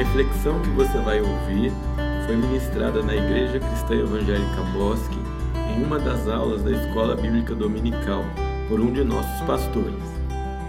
reflexão 0.00 0.58
que 0.62 0.70
você 0.70 0.96
vai 1.00 1.20
ouvir 1.20 1.70
foi 2.24 2.34
ministrada 2.34 3.02
na 3.02 3.14
Igreja 3.14 3.60
Cristã 3.60 3.96
Evangélica 3.96 4.62
Bosque 4.72 5.18
em 5.76 5.84
uma 5.84 5.98
das 5.98 6.26
aulas 6.26 6.62
da 6.62 6.70
Escola 6.70 7.14
Bíblica 7.14 7.54
Dominical 7.54 8.24
por 8.66 8.80
um 8.80 8.90
de 8.90 9.04
nossos 9.04 9.40
pastores. 9.42 10.02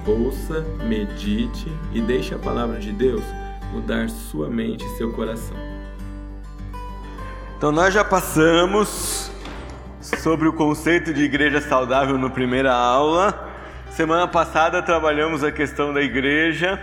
Ouça, 0.05 0.65
medite 0.83 1.71
e 1.94 2.01
deixe 2.01 2.35
a 2.35 2.37
palavra 2.37 2.78
de 2.78 2.91
Deus 2.91 3.23
mudar 3.71 4.09
sua 4.09 4.49
mente 4.49 4.83
e 4.83 4.97
seu 4.97 5.13
coração. 5.13 5.55
Então 7.57 7.71
nós 7.71 7.93
já 7.93 8.03
passamos 8.03 9.31
sobre 10.01 10.49
o 10.49 10.51
conceito 10.51 11.13
de 11.13 11.23
igreja 11.23 11.61
saudável 11.61 12.17
no 12.17 12.29
primeira 12.29 12.73
aula. 12.73 13.49
Semana 13.91 14.27
passada 14.27 14.81
trabalhamos 14.81 15.41
a 15.41 15.53
questão 15.53 15.93
da 15.93 16.02
igreja 16.02 16.77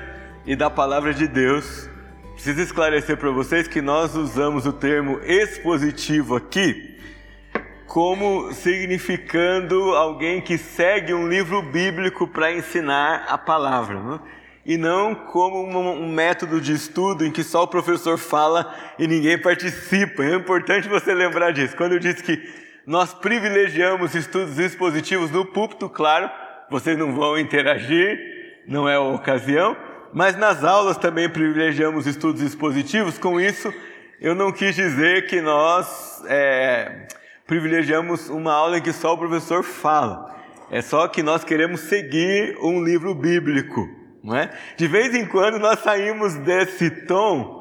e 0.46 0.56
da 0.56 0.70
palavra 0.70 1.12
de 1.12 1.28
Deus. 1.28 1.87
Preciso 2.38 2.60
esclarecer 2.60 3.16
para 3.16 3.32
vocês 3.32 3.66
que 3.66 3.82
nós 3.82 4.14
usamos 4.14 4.64
o 4.64 4.72
termo 4.72 5.18
expositivo 5.24 6.36
aqui 6.36 6.96
como 7.84 8.52
significando 8.52 9.96
alguém 9.96 10.40
que 10.40 10.56
segue 10.56 11.12
um 11.12 11.26
livro 11.26 11.60
bíblico 11.62 12.28
para 12.28 12.52
ensinar 12.52 13.24
a 13.26 13.36
palavra, 13.36 14.00
né? 14.00 14.20
e 14.64 14.76
não 14.76 15.16
como 15.16 15.64
um, 15.64 16.04
um, 16.04 16.08
método 16.08 16.60
de 16.60 16.74
estudo 16.74 17.26
em 17.26 17.32
que 17.32 17.42
só 17.42 17.64
o 17.64 17.68
professor 17.68 18.16
fala 18.16 18.72
e 19.00 19.08
ninguém 19.08 19.36
participa. 19.36 20.22
É 20.22 20.36
importante 20.36 20.86
você 20.86 21.12
lembrar 21.12 21.50
disso. 21.50 21.76
Quando 21.76 21.94
eu 21.94 21.98
disse 21.98 22.22
que 22.22 22.40
nós 22.86 23.12
privilegiamos 23.12 24.14
estudos 24.14 24.60
expositivos 24.60 25.32
no 25.32 25.44
púlpito, 25.44 25.88
claro, 25.88 26.30
vocês 26.70 26.96
não 26.96 27.12
vão 27.12 27.36
interagir, 27.36 28.62
não 28.64 28.88
é 28.88 28.94
a 28.94 29.00
ocasião, 29.00 29.76
mas 30.12 30.36
nas 30.36 30.64
aulas 30.64 30.96
também 30.96 31.28
privilegiamos 31.28 32.06
estudos 32.06 32.42
expositivos. 32.42 33.18
Com 33.18 33.40
isso, 33.40 33.72
eu 34.20 34.34
não 34.34 34.52
quis 34.52 34.74
dizer 34.74 35.26
que 35.26 35.40
nós 35.40 36.22
é, 36.26 37.08
privilegiamos 37.46 38.28
uma 38.28 38.52
aula 38.52 38.78
em 38.78 38.82
que 38.82 38.92
só 38.92 39.14
o 39.14 39.18
professor 39.18 39.62
fala. 39.62 40.36
É 40.70 40.82
só 40.82 41.08
que 41.08 41.22
nós 41.22 41.44
queremos 41.44 41.80
seguir 41.80 42.56
um 42.60 42.82
livro 42.82 43.14
bíblico, 43.14 43.88
não 44.22 44.36
é? 44.36 44.50
De 44.76 44.86
vez 44.86 45.14
em 45.14 45.26
quando 45.26 45.58
nós 45.58 45.80
saímos 45.80 46.34
desse 46.36 46.90
tom 47.06 47.58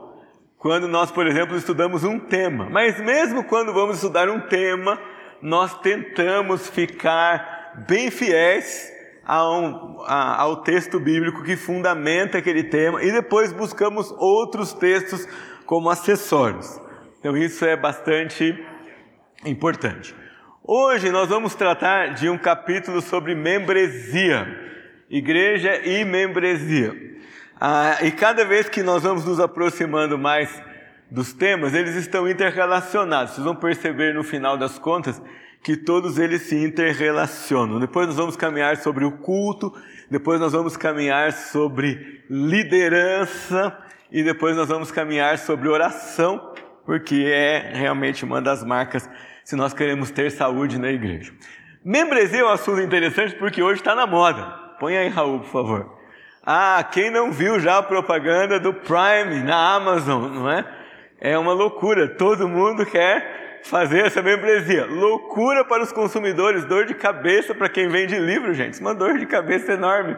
quando 0.57 0.87
nós, 0.87 1.11
por 1.11 1.27
exemplo, 1.27 1.55
estudamos 1.55 2.03
um 2.03 2.19
tema. 2.19 2.67
Mas 2.69 2.99
mesmo 2.99 3.43
quando 3.43 3.71
vamos 3.73 3.97
estudar 3.97 4.27
um 4.27 4.39
tema, 4.39 4.99
nós 5.41 5.79
tentamos 5.79 6.67
ficar 6.67 7.85
bem 7.87 8.09
fiéis 8.09 8.91
ao, 9.27 10.05
ao 10.07 10.55
texto 10.63 11.01
bíblico 11.01 11.43
que 11.43 11.57
fundamenta 11.57 12.37
aquele 12.37 12.63
tema 12.63 13.03
e 13.03 13.11
depois 13.11 13.51
buscamos 13.51 14.09
outros 14.17 14.71
textos 14.71 15.27
como 15.65 15.89
acessórios. 15.89 16.79
Então 17.19 17.35
isso 17.35 17.65
é 17.65 17.75
bastante 17.75 18.57
importante. 19.45 20.15
Hoje 20.63 21.11
nós 21.11 21.27
vamos 21.27 21.55
tratar 21.55 22.13
de 22.13 22.29
um 22.29 22.37
capítulo 22.37 23.01
sobre 23.01 23.35
membresia, 23.35 24.47
igreja 25.09 25.75
e 25.85 26.05
membresia. 26.05 26.95
Ah, 27.59 27.97
e 28.03 28.11
cada 28.11 28.45
vez 28.45 28.69
que 28.69 28.81
nós 28.81 29.03
vamos 29.03 29.25
nos 29.25 29.41
aproximando 29.41 30.17
mais 30.17 30.49
dos 31.11 31.33
temas, 31.33 31.73
eles 31.73 31.95
estão 31.95 32.29
interrelacionados. 32.29 33.33
Vocês 33.33 33.43
vão 33.43 33.55
perceber 33.55 34.13
no 34.13 34.23
final 34.23 34.55
das 34.57 34.79
contas 34.79 35.21
que 35.67 35.75
todos 35.75 36.17
eles 36.17 36.43
se 36.43 36.55
interrelacionam. 36.55 37.77
Depois 37.77 38.07
nós 38.07 38.15
vamos 38.15 38.37
caminhar 38.37 38.77
sobre 38.77 39.03
o 39.03 39.11
culto, 39.11 39.73
depois 40.09 40.39
nós 40.39 40.53
vamos 40.53 40.77
caminhar 40.77 41.33
sobre 41.33 42.23
liderança 42.29 43.77
e 44.09 44.23
depois 44.23 44.55
nós 44.55 44.69
vamos 44.69 44.91
caminhar 44.91 45.37
sobre 45.37 45.67
oração, 45.67 46.53
porque 46.85 47.25
é 47.27 47.73
realmente 47.73 48.23
uma 48.23 48.41
das 48.41 48.63
marcas 48.63 49.09
se 49.43 49.57
nós 49.57 49.73
queremos 49.73 50.09
ter 50.09 50.31
saúde 50.31 50.79
na 50.79 50.89
igreja. 50.89 51.33
Membresia 51.83 52.39
é 52.39 52.45
um 52.45 52.49
assunto 52.49 52.79
interessante 52.79 53.35
porque 53.35 53.61
hoje 53.61 53.81
está 53.81 53.93
na 53.93 54.07
moda. 54.07 54.45
Põe 54.79 54.95
aí, 54.95 55.09
Raul, 55.09 55.41
por 55.41 55.49
favor. 55.49 55.97
Ah, 56.45 56.81
quem 56.93 57.11
não 57.11 57.29
viu 57.29 57.59
já 57.59 57.79
a 57.79 57.83
propaganda 57.83 58.57
do 58.57 58.73
Prime 58.73 59.43
na 59.43 59.75
Amazon, 59.75 60.31
não 60.31 60.49
é? 60.49 60.65
É 61.19 61.37
uma 61.37 61.51
loucura. 61.51 62.07
Todo 62.07 62.47
mundo 62.47 62.85
quer 62.85 63.46
fazer 63.67 64.05
essa 64.05 64.21
membresia. 64.21 64.85
Loucura 64.85 65.63
para 65.63 65.83
os 65.83 65.91
consumidores, 65.91 66.65
dor 66.65 66.85
de 66.85 66.95
cabeça 66.95 67.53
para 67.53 67.69
quem 67.69 67.87
vende 67.87 68.17
livro, 68.17 68.53
gente. 68.53 68.79
Uma 68.79 68.95
dor 68.95 69.17
de 69.17 69.25
cabeça 69.25 69.73
enorme 69.73 70.17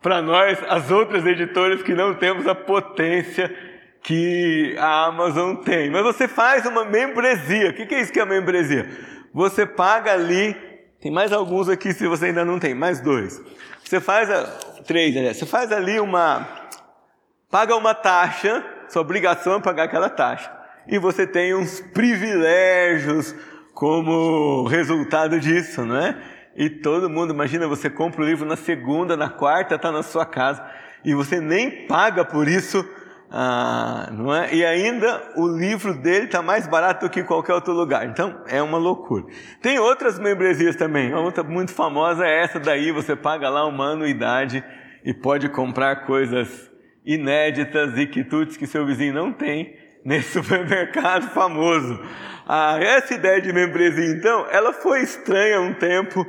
para 0.00 0.20
nós, 0.20 0.58
as 0.68 0.90
outras 0.90 1.24
editoras 1.24 1.82
que 1.82 1.94
não 1.94 2.14
temos 2.14 2.46
a 2.46 2.54
potência 2.54 3.54
que 4.02 4.76
a 4.78 5.06
Amazon 5.06 5.56
tem. 5.56 5.90
Mas 5.90 6.02
você 6.02 6.28
faz 6.28 6.66
uma 6.66 6.84
membresia. 6.84 7.70
O 7.70 7.72
que 7.74 7.94
é 7.94 8.00
isso 8.00 8.12
que 8.12 8.20
é 8.20 8.24
membresia? 8.24 8.88
Você 9.32 9.66
paga 9.66 10.12
ali. 10.12 10.54
Tem 11.00 11.10
mais 11.10 11.32
alguns 11.32 11.68
aqui 11.68 11.92
se 11.92 12.06
você 12.06 12.26
ainda 12.26 12.44
não 12.44 12.58
tem, 12.58 12.74
mais 12.74 13.00
dois. 13.00 13.42
Você 13.82 14.00
faz 14.00 14.30
a, 14.30 14.44
três, 14.86 15.14
né? 15.14 15.34
Você 15.34 15.44
faz 15.44 15.70
ali 15.70 16.00
uma 16.00 16.46
paga 17.50 17.76
uma 17.76 17.94
taxa, 17.94 18.64
sua 18.88 19.02
obrigação 19.02 19.56
é 19.56 19.60
pagar 19.60 19.84
aquela 19.84 20.08
taxa 20.08 20.63
e 20.86 20.98
você 20.98 21.26
tem 21.26 21.54
uns 21.54 21.80
privilégios 21.80 23.34
como 23.72 24.66
resultado 24.66 25.40
disso, 25.40 25.84
não 25.84 25.96
é? 25.96 26.16
E 26.56 26.70
todo 26.70 27.10
mundo, 27.10 27.34
imagina, 27.34 27.66
você 27.66 27.90
compra 27.90 28.22
o 28.22 28.24
livro 28.24 28.46
na 28.46 28.56
segunda, 28.56 29.16
na 29.16 29.28
quarta, 29.28 29.74
está 29.74 29.90
na 29.90 30.02
sua 30.02 30.24
casa 30.24 30.64
e 31.04 31.14
você 31.14 31.40
nem 31.40 31.86
paga 31.86 32.24
por 32.24 32.46
isso, 32.46 32.88
ah, 33.30 34.08
não 34.12 34.34
é? 34.34 34.54
E 34.54 34.64
ainda 34.64 35.32
o 35.36 35.48
livro 35.48 35.94
dele 35.94 36.26
está 36.26 36.40
mais 36.40 36.66
barato 36.66 37.06
do 37.06 37.10
que 37.10 37.24
qualquer 37.24 37.54
outro 37.54 37.72
lugar. 37.72 38.06
Então 38.06 38.42
é 38.46 38.62
uma 38.62 38.78
loucura. 38.78 39.24
Tem 39.60 39.78
outras 39.78 40.18
membresias 40.18 40.76
também. 40.76 41.12
Uma 41.12 41.20
outra 41.20 41.42
muito 41.42 41.72
famosa 41.72 42.24
é 42.24 42.42
essa 42.42 42.60
daí. 42.60 42.92
Você 42.92 43.16
paga 43.16 43.48
lá 43.50 43.66
uma 43.66 43.90
anuidade 43.90 44.64
e 45.04 45.12
pode 45.12 45.48
comprar 45.48 46.06
coisas 46.06 46.70
inéditas 47.04 47.98
e 47.98 48.06
quitutes 48.06 48.56
que 48.56 48.66
seu 48.66 48.86
vizinho 48.86 49.12
não 49.12 49.32
tem 49.32 49.83
nesse 50.04 50.32
supermercado 50.42 51.30
famoso. 51.30 51.98
Ah, 52.46 52.78
essa 52.78 53.14
ideia 53.14 53.40
de 53.40 53.52
membresia, 53.52 54.06
então, 54.06 54.46
ela 54.50 54.72
foi 54.72 55.02
estranha 55.02 55.60
um 55.60 55.72
tempo 55.72 56.26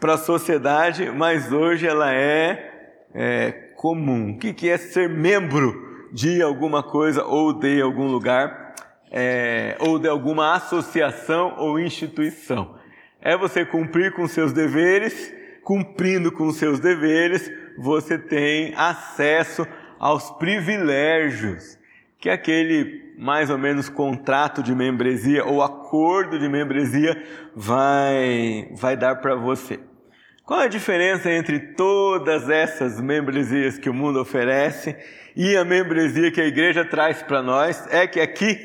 para 0.00 0.14
a 0.14 0.18
sociedade, 0.18 1.10
mas 1.10 1.52
hoje 1.52 1.86
ela 1.86 2.12
é, 2.12 2.96
é 3.14 3.52
comum. 3.76 4.30
O 4.30 4.38
que, 4.38 4.54
que 4.54 4.68
é 4.68 4.78
ser 4.78 5.08
membro 5.08 6.08
de 6.12 6.40
alguma 6.40 6.82
coisa 6.82 7.24
ou 7.24 7.52
de 7.52 7.82
algum 7.82 8.06
lugar, 8.06 8.74
é, 9.10 9.76
ou 9.80 9.98
de 9.98 10.08
alguma 10.08 10.54
associação 10.54 11.54
ou 11.58 11.78
instituição? 11.78 12.76
É 13.20 13.36
você 13.36 13.64
cumprir 13.64 14.14
com 14.14 14.26
seus 14.26 14.52
deveres, 14.52 15.34
cumprindo 15.62 16.32
com 16.32 16.50
seus 16.50 16.80
deveres, 16.80 17.50
você 17.76 18.16
tem 18.16 18.72
acesso 18.74 19.66
aos 19.98 20.30
privilégios 20.30 21.77
que 22.18 22.28
aquele 22.28 23.14
mais 23.16 23.50
ou 23.50 23.58
menos 23.58 23.88
contrato 23.88 24.62
de 24.62 24.74
membresia 24.74 25.44
ou 25.44 25.62
acordo 25.62 26.38
de 26.38 26.48
membresia 26.48 27.20
vai, 27.54 28.68
vai 28.72 28.96
dar 28.96 29.16
para 29.16 29.34
você. 29.34 29.80
Qual 30.44 30.60
a 30.60 30.68
diferença 30.68 31.30
entre 31.30 31.58
todas 31.74 32.48
essas 32.48 33.00
membresias 33.00 33.78
que 33.78 33.90
o 33.90 33.94
mundo 33.94 34.20
oferece 34.20 34.96
e 35.36 35.56
a 35.56 35.64
membresia 35.64 36.30
que 36.30 36.40
a 36.40 36.46
igreja 36.46 36.84
traz 36.84 37.22
para 37.22 37.42
nós? 37.42 37.86
É 37.90 38.06
que 38.06 38.18
aqui 38.18 38.58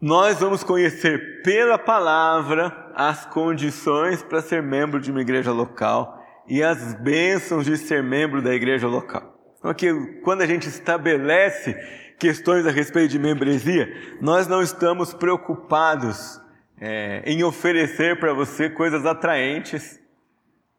nós 0.00 0.40
vamos 0.40 0.64
conhecer 0.64 1.42
pela 1.42 1.76
palavra 1.78 2.90
as 2.94 3.26
condições 3.26 4.22
para 4.22 4.40
ser 4.40 4.62
membro 4.62 5.00
de 5.00 5.10
uma 5.10 5.20
igreja 5.20 5.52
local 5.52 6.24
e 6.48 6.62
as 6.62 6.94
bênçãos 6.94 7.66
de 7.66 7.76
ser 7.76 8.02
membro 8.02 8.40
da 8.40 8.54
igreja 8.54 8.88
local. 8.88 9.36
Então, 9.58 9.70
aqui, 9.70 9.92
quando 10.22 10.40
a 10.40 10.46
gente 10.46 10.68
estabelece 10.68 11.76
questões 12.18 12.66
a 12.66 12.70
respeito 12.70 13.12
de 13.12 13.18
membresia, 13.18 14.16
nós 14.20 14.46
não 14.46 14.60
estamos 14.60 15.14
preocupados 15.14 16.40
é, 16.80 17.22
em 17.24 17.42
oferecer 17.42 18.18
para 18.18 18.32
você 18.32 18.68
coisas 18.68 19.06
atraentes 19.06 20.00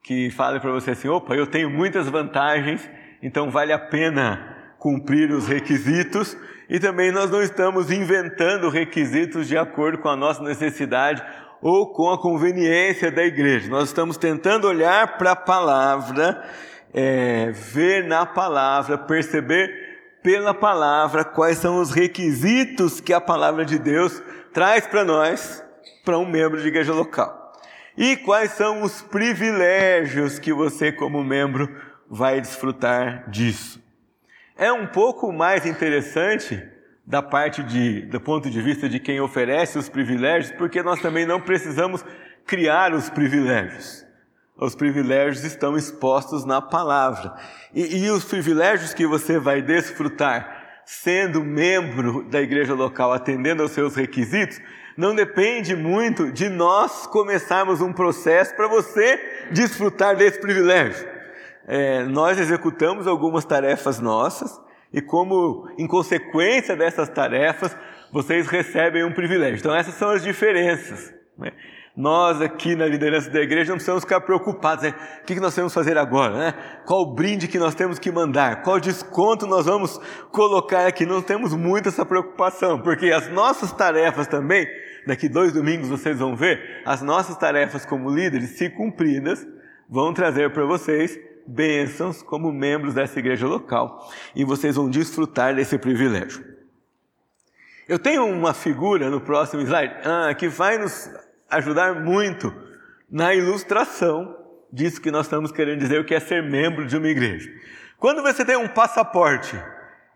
que 0.04 0.30
falem 0.32 0.60
para 0.60 0.72
você 0.72 0.92
assim: 0.92 1.08
opa, 1.08 1.36
eu 1.36 1.48
tenho 1.48 1.70
muitas 1.70 2.08
vantagens, 2.10 2.90
então 3.22 3.50
vale 3.50 3.72
a 3.72 3.80
pena 3.80 4.74
cumprir 4.78 5.32
os 5.32 5.48
requisitos. 5.48 6.38
E 6.70 6.80
também 6.80 7.12
nós 7.12 7.32
não 7.32 7.42
estamos 7.42 7.90
inventando 7.90 8.70
requisitos 8.70 9.48
de 9.48 9.58
acordo 9.58 9.98
com 9.98 10.10
a 10.10 10.16
nossa 10.16 10.44
necessidade 10.44 11.24
ou 11.62 11.92
com 11.92 12.12
a 12.12 12.22
conveniência 12.22 13.12
da 13.12 13.24
igreja. 13.24 13.70
Nós 13.70 13.90
estamos 13.90 14.18
tentando 14.18 14.68
olhar 14.68 15.18
para 15.18 15.32
a 15.32 15.36
palavra, 15.36 16.44
é, 16.94 17.52
ver 17.52 18.08
na 18.08 18.24
palavra, 18.26 19.00
perceber 19.00 19.89
pela 20.22 20.54
palavra 20.54 21.24
quais 21.24 21.58
são 21.58 21.80
os 21.80 21.92
requisitos 21.92 23.00
que 23.00 23.14
a 23.14 23.22
palavra 23.22 23.66
de 23.66 23.80
Deus 23.80 24.22
traz 24.54 24.86
para 24.86 25.04
nós, 25.04 25.64
para 26.04 26.18
um 26.18 26.26
membro 26.26 26.62
de 26.62 26.68
igreja 26.68 26.94
local. 26.94 27.54
E 27.98 28.16
quais 28.18 28.52
são 28.52 28.82
os 28.82 29.02
privilégios 29.02 30.40
que 30.40 30.54
você, 30.54 30.92
como 30.92 31.24
membro, 31.24 31.70
vai 32.10 32.42
desfrutar 32.42 33.30
disso. 33.30 33.82
É 34.58 34.72
um 34.72 34.88
pouco 34.88 35.32
mais 35.32 35.66
interessante 35.66 36.62
da 37.06 37.22
parte 37.22 37.64
de, 37.64 38.02
do 38.02 38.20
ponto 38.20 38.50
de 38.50 38.62
vista 38.62 38.88
de 38.88 39.00
quem 39.00 39.20
oferece 39.20 39.78
os 39.78 39.90
privilégios, 39.90 40.52
porque 40.58 40.84
nós 40.84 41.02
também 41.02 41.26
não 41.26 41.42
precisamos 41.42 42.06
criar 42.46 42.94
os 42.94 43.10
privilégios. 43.10 44.06
Os 44.60 44.76
privilégios 44.76 45.44
estão 45.44 45.78
expostos 45.78 46.46
na 46.46 46.62
palavra. 46.62 47.34
E, 47.74 48.04
e 48.04 48.10
os 48.10 48.26
privilégios 48.26 48.94
que 48.94 49.08
você 49.08 49.40
vai 49.40 49.62
desfrutar 49.62 50.60
sendo 50.86 51.44
membro 51.44 52.24
da 52.24 52.42
igreja 52.42 52.74
local, 52.74 53.14
atendendo 53.14 53.62
aos 53.62 53.72
seus 53.72 53.96
requisitos, 53.96 54.60
não 54.98 55.14
depende 55.14 55.76
muito 55.76 56.32
de 56.32 56.50
nós 56.50 57.06
começarmos 57.06 57.80
um 57.80 57.94
processo 57.94 58.56
para 58.56 58.68
você 58.68 59.48
desfrutar 59.52 60.16
desse 60.16 60.42
privilégio. 60.42 61.08
É, 61.68 62.04
nós 62.04 62.40
executamos 62.40 63.06
algumas 63.06 63.46
tarefas 63.46 64.00
nossas 64.00 64.60
e, 64.92 65.00
como 65.00 65.70
em 65.78 65.88
consequência 65.88 66.76
dessas 66.76 67.08
tarefas, 67.08 67.78
vocês 68.12 68.48
recebem 68.48 69.04
um 69.04 69.14
privilégio. 69.14 69.60
Então, 69.60 69.76
essas 69.76 69.94
são 69.94 70.10
as 70.10 70.24
diferenças. 70.24 71.14
Né? 71.38 71.52
Nós 72.00 72.42
aqui 72.42 72.78
na 72.78 72.86
liderança 72.86 73.30
da 73.30 73.42
igreja 73.42 73.72
não 73.72 73.76
precisamos 73.76 74.06
ficar 74.06 74.22
preocupados, 74.22 74.86
né? 74.86 74.96
O 75.22 75.26
que 75.26 75.38
nós 75.38 75.54
temos 75.54 75.74
que 75.74 75.80
fazer 75.80 75.98
agora, 75.98 76.34
né? 76.34 76.54
Qual 76.86 77.14
brinde 77.14 77.46
que 77.46 77.60
nós 77.60 77.76
temos 77.76 78.00
que 78.00 78.10
mandar? 78.10 78.64
Qual 78.64 78.80
desconto 78.80 79.46
nós 79.46 79.66
vamos 79.66 80.00
colocar 80.32 80.88
aqui? 80.88 81.06
Não 81.06 81.22
temos 81.22 81.54
muito 81.54 81.90
essa 81.90 82.06
preocupação, 82.06 82.82
porque 82.82 83.12
as 83.12 83.28
nossas 83.30 83.74
tarefas 83.74 84.28
também, 84.28 84.66
daqui 85.06 85.28
dois 85.28 85.52
domingos 85.52 85.90
vocês 85.90 86.18
vão 86.18 86.38
ver, 86.38 86.82
as 86.86 87.02
nossas 87.02 87.36
tarefas 87.36 87.86
como 87.86 88.10
líderes, 88.10 88.52
se 88.52 88.70
cumpridas, 88.70 89.46
vão 89.90 90.14
trazer 90.14 90.54
para 90.54 90.66
vocês 90.66 91.20
bênçãos 91.46 92.24
como 92.24 92.50
membros 92.50 92.94
dessa 92.94 93.20
igreja 93.20 93.46
local 93.46 94.10
e 94.34 94.46
vocês 94.46 94.78
vão 94.78 94.90
desfrutar 94.90 95.54
desse 95.54 95.78
privilégio. 95.78 96.46
Eu 97.90 98.00
tenho 98.00 98.26
uma 98.26 98.54
figura 98.54 99.10
no 99.10 99.20
próximo 99.20 99.64
slide 99.64 99.96
ah, 100.06 100.34
que 100.34 100.48
vai 100.48 100.78
nos 100.78 101.10
ajudar 101.50 101.96
muito 101.96 102.54
na 103.10 103.34
ilustração 103.34 104.38
disso 104.72 105.02
que 105.02 105.12
nós 105.12 105.26
estamos 105.26 105.52
querendo 105.52 105.80
dizer, 105.80 106.00
o 106.00 106.06
que 106.06 106.14
é 106.14 106.20
ser 106.20 106.44
membro 106.44 106.86
de 106.86 106.96
uma 106.96 107.08
igreja. 107.08 107.50
Quando 107.98 108.22
você 108.22 108.46
tem 108.46 108.56
um 108.56 108.68
passaporte, 108.68 109.60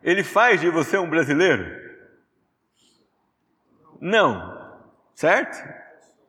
ele 0.02 0.24
faz 0.24 0.62
de 0.62 0.70
você 0.70 0.98
um 0.98 1.10
brasileiro? 1.10 1.66
Não, 4.00 4.78
certo? 5.16 5.58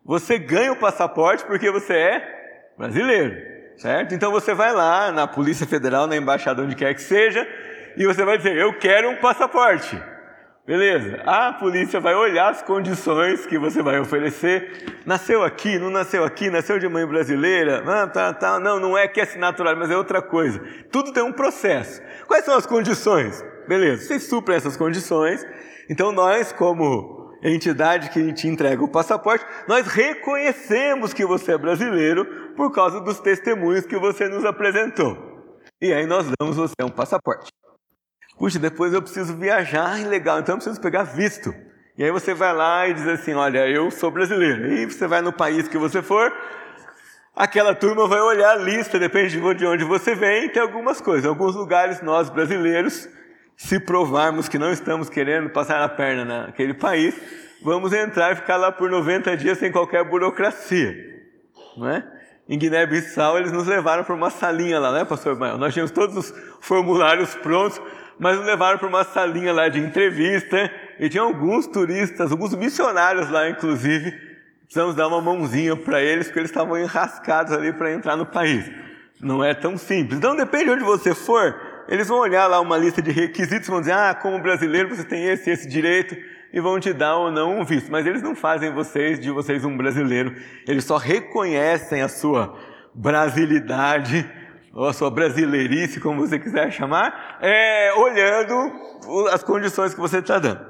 Você 0.05 0.39
ganha 0.39 0.73
o 0.73 0.79
passaporte 0.79 1.45
porque 1.45 1.71
você 1.71 1.95
é 1.95 2.73
brasileiro, 2.77 3.37
certo? 3.77 4.15
Então 4.15 4.31
você 4.31 4.55
vai 4.55 4.73
lá 4.73 5.11
na 5.13 5.27
Polícia 5.27 5.67
Federal, 5.67 6.07
na 6.07 6.17
embaixada, 6.17 6.63
onde 6.63 6.75
quer 6.75 6.95
que 6.95 7.03
seja, 7.03 7.47
e 7.97 8.07
você 8.07 8.25
vai 8.25 8.37
dizer: 8.37 8.57
Eu 8.57 8.79
quero 8.79 9.11
um 9.11 9.17
passaporte. 9.17 10.01
Beleza? 10.67 11.23
A 11.27 11.53
polícia 11.53 12.01
vai 12.01 12.15
olhar 12.15 12.49
as 12.49 12.63
condições 12.63 13.45
que 13.45 13.59
você 13.59 13.83
vai 13.83 14.01
oferecer. 14.01 15.03
Nasceu 15.05 15.43
aqui, 15.43 15.79
não 15.79 15.91
nasceu 15.91 16.25
aqui, 16.25 16.49
nasceu 16.49 16.79
de 16.79 16.89
mãe 16.89 17.07
brasileira, 17.07 17.83
ah, 17.87 18.07
tá, 18.07 18.33
tá, 18.33 18.59
não, 18.59 18.81
não 18.81 18.97
é 18.97 19.07
que 19.07 19.21
é 19.21 19.37
natural, 19.37 19.77
mas 19.77 19.91
é 19.91 19.97
outra 19.97 20.23
coisa. 20.23 20.59
Tudo 20.91 21.13
tem 21.13 21.23
um 21.23 21.33
processo. 21.33 22.01
Quais 22.27 22.47
são 22.47 22.57
as 22.57 22.65
condições? 22.65 23.45
Beleza, 23.69 24.05
você 24.05 24.19
supra 24.19 24.55
essas 24.55 24.75
condições. 24.75 25.45
Então 25.91 26.13
nós, 26.13 26.51
como 26.51 27.39
entidade 27.43 28.09
que 28.09 28.33
te 28.33 28.49
entrega 28.49 28.83
o 28.83 28.89
passaporte, 28.89 29.45
nós 29.69 29.87
reconhecemos 29.87 31.13
que 31.13 31.27
você 31.27 31.53
é 31.53 31.59
brasileiro 31.59 32.55
por 32.57 32.73
causa 32.73 33.03
dos 33.03 33.21
testemunhos 33.21 33.85
que 33.85 33.99
você 33.99 34.29
nos 34.29 34.47
apresentou. 34.47 35.35
E 35.83 35.93
aí 35.93 36.07
nós 36.07 36.27
damos 36.41 36.57
você 36.57 36.73
um 36.83 36.89
passaporte. 36.89 37.51
Puxa, 38.39 38.59
depois 38.59 38.93
eu 38.93 39.01
preciso 39.01 39.37
viajar, 39.37 40.07
legal, 40.07 40.41
então 40.41 40.55
eu 40.55 40.59
preciso 40.59 40.81
pegar 40.81 41.05
visto. 41.05 41.55
E 41.97 42.03
aí 42.03 42.11
você 42.11 42.35
vai 42.35 42.53
lá 42.53 42.89
e 42.89 42.95
diz 42.95 43.07
assim: 43.07 43.35
Olha, 43.35 43.69
eu 43.69 43.91
sou 43.91 44.11
brasileiro. 44.11 44.67
E 44.73 44.87
você 44.87 45.07
vai 45.07 45.23
no 45.23 45.33
país 45.33 45.69
que 45.69 45.79
você 45.79 46.03
for, 46.03 46.33
aquela 47.37 47.75
turma 47.75 48.09
vai 48.09 48.21
olhar 48.21 48.51
a 48.51 48.57
lista, 48.57 48.99
depende 48.99 49.41
de 49.57 49.67
onde 49.67 49.85
você 49.85 50.15
vem, 50.15 50.49
tem 50.49 50.61
algumas 50.61 51.01
coisas. 51.01 51.25
Em 51.25 51.29
alguns 51.29 51.55
lugares, 51.55 52.03
nós 52.03 52.29
brasileiros, 52.29 53.09
se 53.57 53.79
provarmos 53.79 54.49
que 54.49 54.59
não 54.59 54.73
estamos 54.73 55.09
querendo 55.09 55.51
passar 55.51 55.81
a 55.83 55.89
perna 55.89 56.25
naquele 56.25 56.75
país, 56.75 57.15
vamos 57.63 57.93
entrar 57.93 58.33
e 58.33 58.37
ficar 58.37 58.57
lá 58.57 58.73
por 58.73 58.91
90 58.91 59.37
dias 59.37 59.59
sem 59.59 59.71
qualquer 59.71 60.05
burocracia. 60.05 60.93
Não 61.77 61.89
é? 61.89 62.05
Em 62.49 62.59
Guiné-Bissau, 62.59 63.39
eles 63.39 63.53
nos 63.53 63.67
levaram 63.67 64.05
para 64.05 64.15
uma 64.15 64.29
salinha 64.29 64.79
lá, 64.79 64.93
né, 64.93 65.05
pastor 65.05 65.39
Mael? 65.39 65.57
Nós 65.57 65.73
tínhamos 65.73 65.93
todos 65.93 66.15
os 66.17 66.35
formulários 66.61 67.35
prontos 67.37 67.81
mas 68.19 68.37
nos 68.37 68.47
levaram 68.47 68.79
para 68.79 68.89
uma 68.89 69.05
salinha 69.05 69.53
lá 69.53 69.69
de 69.69 69.79
entrevista 69.79 70.71
e 70.99 71.09
tinha 71.09 71.23
alguns 71.23 71.67
turistas, 71.67 72.31
alguns 72.31 72.55
missionários 72.55 73.29
lá, 73.31 73.49
inclusive. 73.49 74.13
Precisamos 74.63 74.95
dar 74.95 75.09
uma 75.09 75.21
mãozinha 75.21 75.77
para 75.77 76.03
eles, 76.03 76.27
porque 76.27 76.41
eles 76.41 76.51
estavam 76.51 76.79
enrascados 76.79 77.53
ali 77.53 77.73
para 77.73 77.93
entrar 77.93 78.17
no 78.17 78.27
país. 78.27 78.71
Não 79.21 79.45
é 79.45 79.55
tão 79.55 79.77
simples. 79.77 80.19
Então, 80.19 80.35
depende 80.35 80.65
de 80.65 80.71
onde 80.71 80.85
você 80.85 81.15
for, 81.15 81.55
eles 81.89 82.09
vão 82.09 82.19
olhar 82.19 82.47
lá 82.47 82.61
uma 82.61 82.77
lista 82.77 83.01
de 83.01 83.11
requisitos, 83.11 83.69
vão 83.69 83.81
dizer, 83.81 83.93
ah, 83.93 84.15
como 84.15 84.41
brasileiro 84.41 84.95
você 84.95 85.05
tem 85.05 85.25
esse 85.27 85.51
esse 85.51 85.69
direito, 85.69 86.17
e 86.53 86.61
vão 86.61 86.79
te 86.79 86.93
dar 86.93 87.17
ou 87.17 87.33
não 87.33 87.59
um 87.59 87.65
visto. 87.65 87.91
Mas 87.91 88.07
eles 88.07 88.23
não 88.23 88.35
fazem 88.35 88.73
vocês 88.73 89.19
de 89.19 89.31
vocês 89.31 89.65
um 89.65 89.77
brasileiro. 89.77 90.35
Eles 90.69 90.85
só 90.85 90.97
reconhecem 90.97 92.01
a 92.01 92.09
sua 92.09 92.57
brasilidade 92.95 94.25
ou 94.75 94.87
a 94.87 94.93
sua 94.93 95.11
brasileirice, 95.11 96.01
como 96.01 96.27
você 96.27 96.39
quiser 96.39 96.71
chamar, 96.73 97.39
é, 97.41 97.93
olhando 97.95 98.73
as 99.31 99.43
condições 99.45 99.95
que 99.95 100.01
você 100.01 100.19
está 100.19 100.39
dando. 100.39 100.61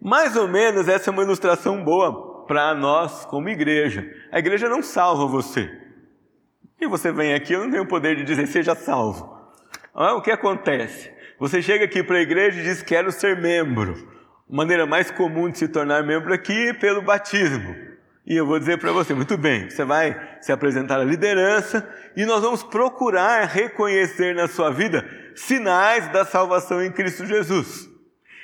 Mais 0.00 0.36
ou 0.36 0.48
menos 0.48 0.88
essa 0.88 1.10
é 1.10 1.12
uma 1.12 1.22
ilustração 1.22 1.82
boa 1.84 2.44
para 2.46 2.74
nós 2.74 3.24
como 3.24 3.48
igreja. 3.48 4.04
A 4.32 4.38
igreja 4.38 4.68
não 4.68 4.82
salva 4.82 5.26
você. 5.26 5.70
E 6.80 6.86
você 6.86 7.12
vem 7.12 7.34
aqui, 7.34 7.52
eu 7.52 7.60
não 7.60 7.70
tenho 7.70 7.84
o 7.84 7.88
poder 7.88 8.16
de 8.16 8.24
dizer 8.24 8.46
seja 8.48 8.74
salvo. 8.74 9.34
O 9.94 10.20
que 10.20 10.30
acontece? 10.30 11.10
Você 11.38 11.62
chega 11.62 11.84
aqui 11.84 12.02
para 12.02 12.16
a 12.16 12.22
igreja 12.22 12.60
e 12.60 12.64
diz 12.64 12.82
quero 12.82 13.10
ser 13.12 13.40
membro. 13.40 13.94
A 14.50 14.54
maneira 14.54 14.86
mais 14.86 15.10
comum 15.10 15.48
de 15.48 15.58
se 15.58 15.68
tornar 15.68 16.02
membro 16.02 16.34
aqui 16.34 16.68
é 16.68 16.74
pelo 16.74 17.02
batismo. 17.02 17.85
E 18.26 18.34
eu 18.34 18.44
vou 18.44 18.58
dizer 18.58 18.78
para 18.78 18.90
você, 18.90 19.14
muito 19.14 19.38
bem, 19.38 19.70
você 19.70 19.84
vai 19.84 20.20
se 20.40 20.50
apresentar 20.50 20.98
à 20.98 21.04
liderança 21.04 21.88
e 22.16 22.24
nós 22.24 22.42
vamos 22.42 22.62
procurar 22.62 23.46
reconhecer 23.46 24.34
na 24.34 24.48
sua 24.48 24.70
vida 24.70 25.08
sinais 25.36 26.10
da 26.12 26.24
salvação 26.24 26.82
em 26.82 26.90
Cristo 26.90 27.24
Jesus. 27.24 27.88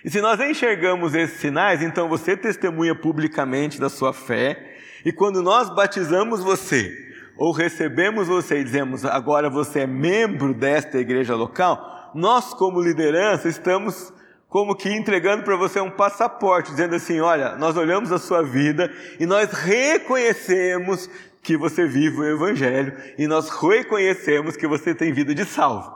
E 0.04 0.10
se 0.10 0.20
nós 0.20 0.38
enxergamos 0.40 1.14
esses 1.14 1.40
sinais, 1.40 1.82
então 1.82 2.08
você 2.08 2.36
testemunha 2.36 2.94
publicamente 2.94 3.80
da 3.80 3.88
sua 3.88 4.12
fé, 4.12 4.76
e 5.04 5.10
quando 5.10 5.42
nós 5.42 5.68
batizamos 5.74 6.44
você, 6.44 6.92
ou 7.36 7.52
recebemos 7.52 8.28
você 8.28 8.60
e 8.60 8.64
dizemos 8.64 9.04
agora 9.04 9.50
você 9.50 9.80
é 9.80 9.86
membro 9.86 10.54
desta 10.54 10.98
igreja 10.98 11.34
local, 11.34 12.12
nós, 12.14 12.54
como 12.54 12.80
liderança, 12.80 13.48
estamos 13.48 14.12
como 14.52 14.76
que 14.76 14.90
entregando 14.90 15.44
para 15.44 15.56
você 15.56 15.80
um 15.80 15.90
passaporte, 15.90 16.72
dizendo 16.72 16.94
assim: 16.94 17.18
olha, 17.20 17.56
nós 17.56 17.74
olhamos 17.74 18.12
a 18.12 18.18
sua 18.18 18.42
vida 18.42 18.92
e 19.18 19.24
nós 19.24 19.50
reconhecemos 19.50 21.08
que 21.42 21.56
você 21.56 21.86
vive 21.86 22.18
o 22.18 22.24
Evangelho 22.24 22.94
e 23.16 23.26
nós 23.26 23.48
reconhecemos 23.48 24.54
que 24.54 24.66
você 24.66 24.94
tem 24.94 25.10
vida 25.10 25.34
de 25.34 25.46
salvo. 25.46 25.90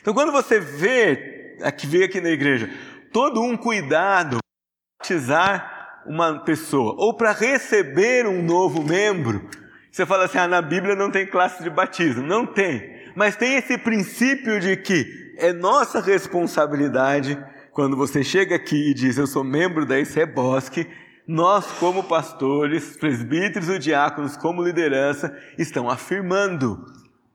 Então, 0.00 0.12
quando 0.12 0.32
você 0.32 0.58
vê, 0.58 1.56
aqui 1.62 1.86
vê 1.86 2.02
aqui 2.02 2.20
na 2.20 2.30
igreja, 2.30 2.68
todo 3.12 3.40
um 3.40 3.56
cuidado 3.56 4.38
para 4.38 5.14
batizar 5.14 6.02
uma 6.04 6.40
pessoa 6.40 6.96
ou 6.98 7.16
para 7.16 7.30
receber 7.30 8.26
um 8.26 8.42
novo 8.42 8.82
membro, 8.82 9.48
você 9.92 10.04
fala 10.04 10.24
assim: 10.24 10.38
ah, 10.38 10.48
na 10.48 10.60
Bíblia 10.60 10.96
não 10.96 11.12
tem 11.12 11.24
classe 11.24 11.62
de 11.62 11.70
batismo. 11.70 12.24
Não 12.24 12.44
tem. 12.44 12.98
Mas 13.14 13.36
tem 13.36 13.54
esse 13.54 13.78
princípio 13.78 14.58
de 14.58 14.76
que 14.76 15.06
é 15.38 15.52
nossa 15.52 16.00
responsabilidade 16.00 17.38
quando 17.78 17.96
você 17.96 18.24
chega 18.24 18.56
aqui 18.56 18.90
e 18.90 18.92
diz, 18.92 19.18
eu 19.18 19.26
sou 19.28 19.44
membro 19.44 19.86
da 19.86 19.94
Bosque, 20.26 20.84
nós, 21.28 21.64
como 21.78 22.02
pastores, 22.02 22.96
presbíteros 22.96 23.68
e 23.68 23.78
diáconos, 23.78 24.36
como 24.36 24.64
liderança, 24.64 25.32
estão 25.56 25.88
afirmando: 25.88 26.84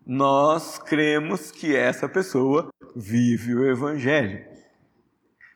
nós 0.05 0.77
cremos 0.77 1.49
que 1.49 1.73
essa 1.73 2.09
pessoa 2.09 2.67
vive 2.93 3.55
o 3.55 3.65
Evangelho. 3.65 4.43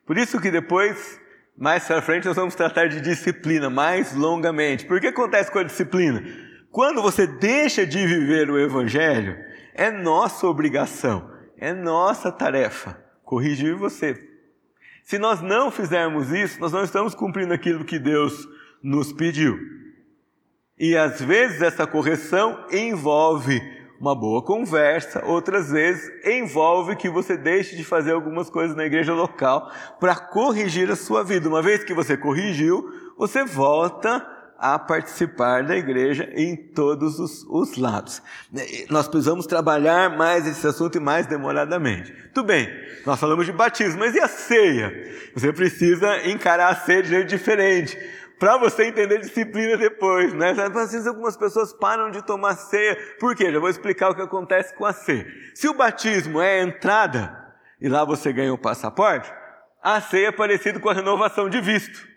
Por 0.06 0.18
isso 0.18 0.40
que 0.40 0.50
depois, 0.50 1.20
mais 1.58 1.84
para 1.84 2.02
frente, 2.02 2.26
nós 2.26 2.38
vamos 2.38 2.56
tratar 2.56 2.88
de 2.88 3.02
disciplina 3.02 3.70
mais 3.70 4.16
longamente. 4.16 4.86
Por 4.86 5.02
que 5.02 5.08
acontece 5.08 5.52
com 5.52 5.60
a 5.60 5.64
disciplina? 5.64 6.24
Quando 6.72 7.02
você 7.02 7.28
deixa 7.28 7.86
de 7.86 8.08
viver 8.08 8.50
o 8.50 8.58
Evangelho, 8.58 9.36
é 9.74 9.92
nossa 9.92 10.48
obrigação, 10.48 11.30
é 11.58 11.74
nossa 11.74 12.32
tarefa 12.32 13.06
corrigir 13.28 13.76
você, 13.76 14.14
se 15.08 15.18
nós 15.18 15.42
não 15.42 15.72
fizermos 15.72 16.34
isso, 16.34 16.60
nós 16.60 16.74
não 16.74 16.84
estamos 16.84 17.16
cumprindo 17.16 17.54
aquilo 17.54 17.86
que 17.86 17.98
Deus 17.98 18.46
nos 18.84 19.14
pediu. 19.14 19.58
E 20.78 20.98
às 20.98 21.22
vezes 21.22 21.62
essa 21.62 21.88
correção 21.88 22.66
envolve 22.70 23.62
uma 24.02 24.14
boa 24.14 24.44
conversa, 24.44 25.24
outras 25.26 25.72
vezes 25.72 26.12
envolve 26.26 26.98
que 26.98 27.10
você 27.10 27.38
deixe 27.38 27.78
de 27.78 27.86
fazer 27.86 28.12
algumas 28.12 28.50
coisas 28.50 28.76
na 28.76 28.84
igreja 28.84 29.14
local 29.14 29.72
para 29.98 30.14
corrigir 30.14 30.92
a 30.92 30.96
sua 30.98 31.24
vida. 31.24 31.48
Uma 31.48 31.62
vez 31.62 31.86
que 31.86 31.94
você 31.94 32.18
corrigiu, 32.18 32.84
você 33.18 33.46
volta 33.46 34.28
a 34.60 34.80
participar 34.80 35.64
da 35.64 35.78
igreja 35.78 36.30
em 36.34 36.56
todos 36.56 37.20
os, 37.20 37.44
os, 37.48 37.78
lados. 37.78 38.22
Nós 38.90 39.08
precisamos 39.08 39.46
trabalhar 39.46 40.18
mais 40.18 40.48
esse 40.48 40.66
assunto 40.66 40.98
e 40.98 41.02
mais 41.02 41.28
demoradamente. 41.28 42.12
Tudo 42.34 42.48
bem, 42.48 42.68
nós 43.06 43.20
falamos 43.20 43.46
de 43.46 43.52
batismo, 43.52 44.00
mas 44.00 44.16
e 44.16 44.20
a 44.20 44.28
ceia? 44.28 44.92
Você 45.36 45.54
precisa 45.54 46.28
encarar 46.28 46.70
a 46.70 46.76
ceia 46.76 47.04
de 47.04 47.10
jeito 47.10 47.28
diferente 47.28 47.98
para 48.40 48.58
você 48.58 48.86
entender 48.86 49.20
disciplina 49.20 49.78
depois, 49.78 50.34
né? 50.34 50.52
Às 50.52 50.92
vezes 50.92 51.08
algumas 51.08 51.36
pessoas 51.36 51.74
param 51.74 52.12
de 52.12 52.24
tomar 52.24 52.56
ceia. 52.56 52.98
Por 53.20 53.36
quê? 53.36 53.52
Já 53.52 53.60
vou 53.60 53.70
explicar 53.70 54.10
o 54.10 54.16
que 54.16 54.22
acontece 54.22 54.74
com 54.76 54.86
a 54.86 54.94
ceia. 54.94 55.28
Se 55.56 55.68
o 55.68 55.74
batismo 55.74 56.42
é 56.42 56.60
a 56.60 56.64
entrada 56.64 57.56
e 57.82 57.90
lá 57.90 58.04
você 58.04 58.32
ganha 58.32 58.54
o 58.54 58.58
passaporte, 58.58 59.32
a 59.82 60.02
ceia 60.02 60.28
é 60.28 60.32
parecido 60.32 60.80
com 60.80 60.90
a 60.90 60.94
renovação 60.94 61.50
de 61.50 61.62
visto 61.62 62.08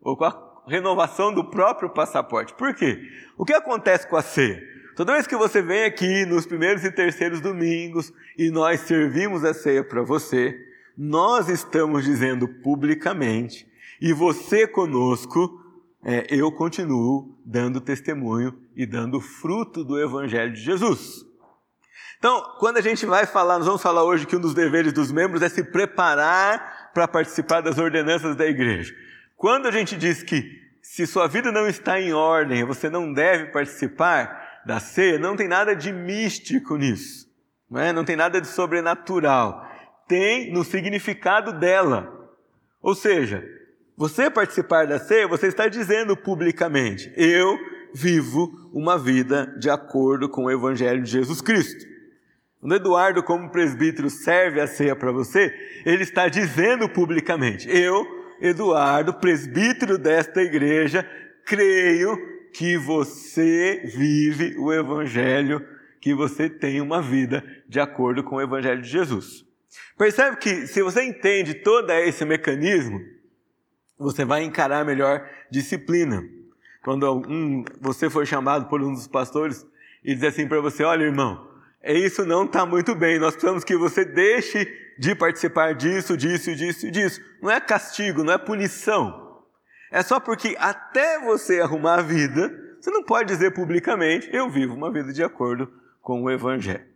ou 0.00 0.16
com 0.16 0.24
a 0.24 0.51
renovação 0.66 1.32
do 1.32 1.44
próprio 1.44 1.90
passaporte. 1.90 2.54
Por 2.54 2.74
quê? 2.74 3.00
O 3.36 3.44
que 3.44 3.52
acontece 3.52 4.06
com 4.06 4.16
a 4.16 4.22
ceia? 4.22 4.62
Toda 4.94 5.14
vez 5.14 5.26
que 5.26 5.36
você 5.36 5.62
vem 5.62 5.84
aqui 5.84 6.26
nos 6.26 6.46
primeiros 6.46 6.84
e 6.84 6.90
terceiros 6.90 7.40
domingos 7.40 8.12
e 8.36 8.50
nós 8.50 8.80
servimos 8.80 9.44
a 9.44 9.54
ceia 9.54 9.82
para 9.82 10.02
você, 10.02 10.54
nós 10.96 11.48
estamos 11.48 12.04
dizendo 12.04 12.46
publicamente 12.46 13.66
e 14.00 14.12
você 14.12 14.66
conosco, 14.66 15.60
é, 16.04 16.26
eu 16.28 16.52
continuo 16.52 17.38
dando 17.44 17.80
testemunho 17.80 18.52
e 18.76 18.84
dando 18.84 19.20
fruto 19.20 19.82
do 19.82 19.98
Evangelho 20.00 20.52
de 20.52 20.60
Jesus. 20.60 21.24
Então, 22.18 22.40
quando 22.58 22.76
a 22.76 22.80
gente 22.80 23.06
vai 23.06 23.26
falar, 23.26 23.58
nós 23.58 23.66
vamos 23.66 23.82
falar 23.82 24.04
hoje 24.04 24.26
que 24.26 24.36
um 24.36 24.40
dos 24.40 24.54
deveres 24.54 24.92
dos 24.92 25.10
membros 25.10 25.42
é 25.42 25.48
se 25.48 25.64
preparar 25.64 26.90
para 26.92 27.08
participar 27.08 27.60
das 27.60 27.78
ordenanças 27.78 28.36
da 28.36 28.46
igreja. 28.46 28.94
Quando 29.42 29.66
a 29.66 29.72
gente 29.72 29.96
diz 29.96 30.22
que 30.22 30.56
se 30.80 31.04
sua 31.04 31.26
vida 31.26 31.50
não 31.50 31.66
está 31.66 32.00
em 32.00 32.12
ordem, 32.12 32.62
você 32.62 32.88
não 32.88 33.12
deve 33.12 33.46
participar 33.46 34.62
da 34.64 34.78
ceia, 34.78 35.18
não 35.18 35.34
tem 35.34 35.48
nada 35.48 35.74
de 35.74 35.92
místico 35.92 36.76
nisso, 36.76 37.26
não, 37.68 37.80
é? 37.80 37.92
não 37.92 38.04
tem 38.04 38.14
nada 38.14 38.40
de 38.40 38.46
sobrenatural. 38.46 39.68
Tem 40.06 40.52
no 40.52 40.62
significado 40.62 41.58
dela. 41.58 42.30
Ou 42.80 42.94
seja, 42.94 43.44
você 43.96 44.30
participar 44.30 44.86
da 44.86 45.00
ceia, 45.00 45.26
você 45.26 45.48
está 45.48 45.66
dizendo 45.66 46.16
publicamente: 46.16 47.12
eu 47.16 47.58
vivo 47.92 48.70
uma 48.72 48.96
vida 48.96 49.52
de 49.58 49.68
acordo 49.68 50.28
com 50.28 50.44
o 50.44 50.50
Evangelho 50.52 51.02
de 51.02 51.10
Jesus 51.10 51.40
Cristo. 51.40 51.84
Quando 52.60 52.76
Eduardo, 52.76 53.24
como 53.24 53.50
presbítero, 53.50 54.08
serve 54.08 54.60
a 54.60 54.68
ceia 54.68 54.94
para 54.94 55.10
você, 55.10 55.52
ele 55.84 56.04
está 56.04 56.28
dizendo 56.28 56.88
publicamente: 56.88 57.68
eu, 57.68 58.21
Eduardo, 58.42 59.14
presbítero 59.14 59.96
desta 59.96 60.42
igreja, 60.42 61.08
creio 61.46 62.18
que 62.52 62.76
você 62.76 63.82
vive 63.94 64.58
o 64.58 64.72
Evangelho, 64.72 65.64
que 66.00 66.12
você 66.12 66.50
tem 66.50 66.80
uma 66.80 67.00
vida 67.00 67.44
de 67.68 67.78
acordo 67.78 68.24
com 68.24 68.36
o 68.36 68.40
Evangelho 68.40 68.82
de 68.82 68.88
Jesus. 68.88 69.46
Percebe 69.96 70.38
que 70.38 70.66
se 70.66 70.82
você 70.82 71.04
entende 71.04 71.54
todo 71.54 71.88
esse 71.92 72.24
mecanismo, 72.24 73.00
você 73.96 74.24
vai 74.24 74.42
encarar 74.42 74.84
melhor 74.84 75.24
disciplina. 75.48 76.20
Quando 76.82 77.08
um, 77.28 77.64
você 77.80 78.10
for 78.10 78.26
chamado 78.26 78.68
por 78.68 78.82
um 78.82 78.92
dos 78.92 79.06
pastores 79.06 79.64
e 80.02 80.14
dizer 80.14 80.26
assim 80.28 80.48
para 80.48 80.60
você: 80.60 80.82
olha, 80.82 81.04
irmão, 81.04 81.48
isso 81.84 82.24
não 82.24 82.44
está 82.44 82.64
muito 82.64 82.94
bem, 82.94 83.18
nós 83.18 83.34
precisamos 83.34 83.64
que 83.64 83.76
você 83.76 84.04
deixe 84.04 84.64
de 84.98 85.14
participar 85.14 85.74
disso, 85.74 86.16
disso, 86.16 86.54
disso 86.54 86.86
e 86.86 86.90
disso. 86.90 87.20
Não 87.40 87.50
é 87.50 87.60
castigo, 87.60 88.22
não 88.22 88.32
é 88.32 88.38
punição. 88.38 89.42
É 89.90 90.02
só 90.02 90.20
porque 90.20 90.54
até 90.58 91.18
você 91.18 91.60
arrumar 91.60 91.96
a 91.96 92.02
vida, 92.02 92.76
você 92.80 92.90
não 92.90 93.02
pode 93.02 93.28
dizer 93.28 93.52
publicamente: 93.52 94.28
eu 94.32 94.48
vivo 94.48 94.74
uma 94.74 94.92
vida 94.92 95.12
de 95.12 95.22
acordo 95.22 95.72
com 96.00 96.22
o 96.22 96.30
Evangelho. 96.30 96.86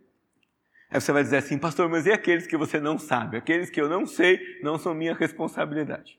Aí 0.89 1.01
você 1.01 1.11
vai 1.11 1.21
dizer 1.21 1.37
assim, 1.37 1.57
pastor, 1.57 1.89
mas 1.89 2.05
e 2.05 2.11
aqueles 2.11 2.47
que 2.47 2.55
você 2.55 2.79
não 2.79 2.97
sabe? 2.97 3.35
Aqueles 3.35 3.69
que 3.69 3.81
eu 3.81 3.89
não 3.89 4.05
sei 4.05 4.39
não 4.63 4.77
são 4.77 4.93
minha 4.93 5.13
responsabilidade 5.13 6.17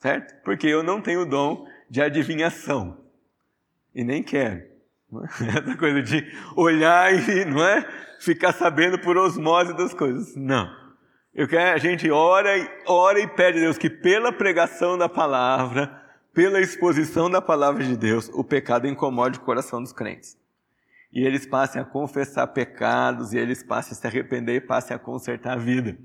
certo? 0.00 0.34
Porque 0.42 0.66
eu 0.66 0.82
não 0.82 1.00
tenho 1.00 1.22
o 1.22 1.26
dom 1.26 1.68
de 1.88 2.00
adivinhação 2.00 3.04
e 3.94 4.02
nem 4.02 4.22
quero. 4.22 4.68
É? 5.12 5.58
Essa 5.58 5.76
coisa 5.76 6.02
de 6.02 6.26
olhar 6.56 7.12
e 7.12 7.44
não 7.44 7.64
é 7.64 7.86
ficar 8.20 8.52
sabendo 8.52 8.98
por 8.98 9.16
osmose 9.16 9.76
das 9.76 9.94
coisas. 9.94 10.34
Não. 10.36 10.70
Eu 11.34 11.46
quero, 11.46 11.74
a 11.74 11.78
gente 11.78 12.10
ora, 12.10 12.50
ora 12.86 13.20
e 13.20 13.26
pede 13.26 13.58
a 13.58 13.62
Deus 13.62 13.78
que 13.78 13.88
pela 13.88 14.32
pregação 14.32 14.98
da 14.98 15.08
palavra, 15.08 16.00
pela 16.34 16.60
exposição 16.60 17.30
da 17.30 17.40
palavra 17.40 17.84
de 17.84 17.96
Deus, 17.96 18.30
o 18.34 18.42
pecado 18.44 18.86
incomode 18.86 19.38
o 19.38 19.42
coração 19.42 19.80
dos 19.82 19.92
crentes. 19.92 20.36
E 21.12 21.24
eles 21.24 21.46
passem 21.46 21.80
a 21.80 21.84
confessar 21.84 22.46
pecados, 22.48 23.32
e 23.32 23.38
eles 23.38 23.62
passem 23.62 23.92
a 23.92 23.94
se 23.94 24.06
arrepender 24.06 24.56
e 24.56 24.60
passem 24.60 24.94
a 24.94 24.98
consertar 24.98 25.54
a 25.54 25.60
vida. 25.60 25.96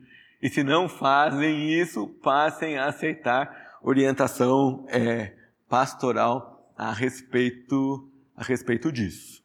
E 0.42 0.50
se 0.50 0.64
não 0.64 0.90
fazem 0.90 1.72
isso, 1.72 2.08
passem 2.22 2.78
a 2.78 2.88
aceitar 2.88 3.78
orientação 3.82 4.86
é, 4.90 5.34
pastoral 5.70 6.72
a 6.78 6.92
respeito, 6.92 8.10
a 8.36 8.44
respeito 8.44 8.92
disso. 8.92 9.44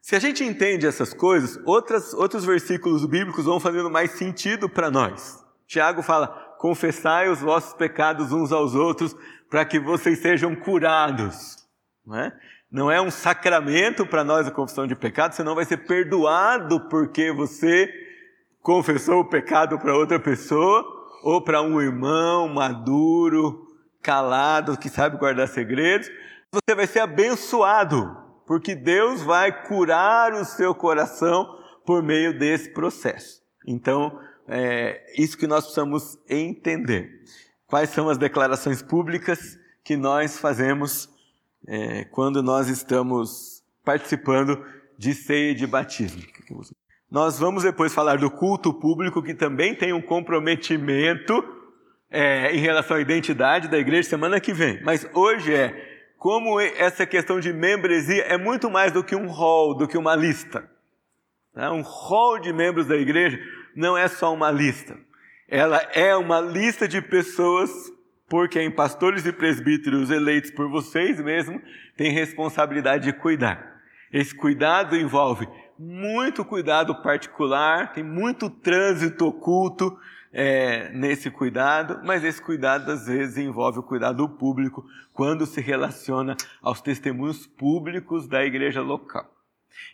Se 0.00 0.16
a 0.16 0.18
gente 0.18 0.44
entende 0.44 0.86
essas 0.86 1.12
coisas, 1.12 1.60
outras, 1.64 2.14
outros 2.14 2.44
versículos 2.44 3.04
bíblicos 3.04 3.44
vão 3.44 3.60
fazendo 3.60 3.90
mais 3.90 4.12
sentido 4.12 4.68
para 4.68 4.90
nós. 4.90 5.44
Tiago 5.66 6.02
fala: 6.02 6.28
confessai 6.58 7.28
os 7.28 7.40
vossos 7.40 7.74
pecados 7.74 8.32
uns 8.32 8.52
aos 8.52 8.74
outros 8.74 9.14
para 9.50 9.64
que 9.64 9.78
vocês 9.78 10.20
sejam 10.20 10.54
curados. 10.54 11.58
Não 12.06 12.16
é? 12.16 12.32
não 12.70 12.90
é 12.90 13.00
um 13.00 13.10
sacramento 13.10 14.04
para 14.04 14.22
nós 14.22 14.46
a 14.46 14.50
confissão 14.50 14.86
de 14.86 14.94
pecado, 14.94 15.32
você 15.34 15.42
não 15.42 15.54
vai 15.54 15.64
ser 15.64 15.78
perdoado 15.78 16.88
porque 16.88 17.32
você 17.32 17.90
confessou 18.60 19.20
o 19.20 19.24
pecado 19.24 19.78
para 19.78 19.96
outra 19.96 20.20
pessoa, 20.20 20.84
ou 21.22 21.42
para 21.42 21.62
um 21.62 21.80
irmão 21.80 22.48
maduro, 22.48 23.66
calado, 24.02 24.76
que 24.76 24.88
sabe 24.88 25.16
guardar 25.16 25.48
segredos, 25.48 26.10
você 26.52 26.74
vai 26.74 26.86
ser 26.86 27.00
abençoado, 27.00 28.16
porque 28.46 28.74
Deus 28.74 29.22
vai 29.22 29.66
curar 29.66 30.32
o 30.32 30.44
seu 30.44 30.74
coração 30.74 31.58
por 31.84 32.02
meio 32.02 32.38
desse 32.38 32.70
processo. 32.70 33.42
Então, 33.66 34.18
é 34.46 35.12
isso 35.16 35.36
que 35.36 35.46
nós 35.46 35.64
precisamos 35.64 36.18
entender. 36.28 37.22
Quais 37.66 37.90
são 37.90 38.08
as 38.08 38.16
declarações 38.16 38.80
públicas 38.80 39.58
que 39.84 39.96
nós 39.96 40.38
fazemos 40.38 41.08
é, 41.66 42.04
quando 42.04 42.42
nós 42.42 42.68
estamos 42.68 43.62
participando 43.84 44.64
de 44.96 45.12
ceia 45.12 45.54
de 45.54 45.66
batismo? 45.66 46.22
Nós 47.10 47.38
vamos 47.38 47.62
depois 47.62 47.92
falar 47.92 48.16
do 48.18 48.30
culto 48.30 48.72
público, 48.72 49.22
que 49.22 49.34
também 49.34 49.74
tem 49.74 49.92
um 49.92 50.00
comprometimento 50.00 51.44
é, 52.10 52.54
em 52.54 52.58
relação 52.58 52.96
à 52.96 53.00
identidade 53.00 53.68
da 53.68 53.78
igreja 53.78 54.08
semana 54.08 54.40
que 54.40 54.52
vem. 54.54 54.82
Mas 54.82 55.06
hoje 55.12 55.54
é 55.54 55.97
como 56.18 56.60
essa 56.60 57.06
questão 57.06 57.38
de 57.38 57.52
membresia 57.52 58.24
é 58.24 58.36
muito 58.36 58.68
mais 58.68 58.92
do 58.92 59.04
que 59.04 59.14
um 59.14 59.28
rol, 59.28 59.74
do 59.74 59.86
que 59.86 59.96
uma 59.96 60.16
lista. 60.16 60.68
Tá? 61.54 61.72
Um 61.72 61.82
rol 61.82 62.40
de 62.40 62.52
membros 62.52 62.86
da 62.86 62.96
igreja 62.96 63.40
não 63.74 63.96
é 63.96 64.08
só 64.08 64.34
uma 64.34 64.50
lista. 64.50 64.98
Ela 65.48 65.78
é 65.94 66.14
uma 66.16 66.40
lista 66.40 66.88
de 66.88 67.00
pessoas 67.00 67.70
por 68.28 68.48
quem 68.48 68.70
pastores 68.70 69.24
e 69.24 69.32
presbíteros 69.32 70.10
eleitos 70.10 70.50
por 70.50 70.68
vocês 70.68 71.20
mesmos 71.20 71.62
têm 71.96 72.12
responsabilidade 72.12 73.04
de 73.04 73.12
cuidar. 73.12 73.80
Esse 74.12 74.34
cuidado 74.34 74.96
envolve 74.96 75.48
muito 75.78 76.44
cuidado 76.44 77.00
particular, 77.00 77.92
tem 77.92 78.02
muito 78.02 78.50
trânsito 78.50 79.26
oculto 79.26 79.96
é, 80.32 80.90
nesse 80.90 81.30
cuidado, 81.30 82.00
mas 82.04 82.22
esse 82.22 82.40
cuidado 82.40 82.90
às 82.90 83.06
vezes 83.06 83.38
envolve 83.38 83.78
o 83.78 83.82
cuidado 83.82 84.28
público 84.28 84.84
quando 85.12 85.46
se 85.46 85.60
relaciona 85.60 86.36
aos 86.62 86.80
testemunhos 86.80 87.46
públicos 87.46 88.28
da 88.28 88.44
igreja 88.44 88.82
local. 88.82 89.28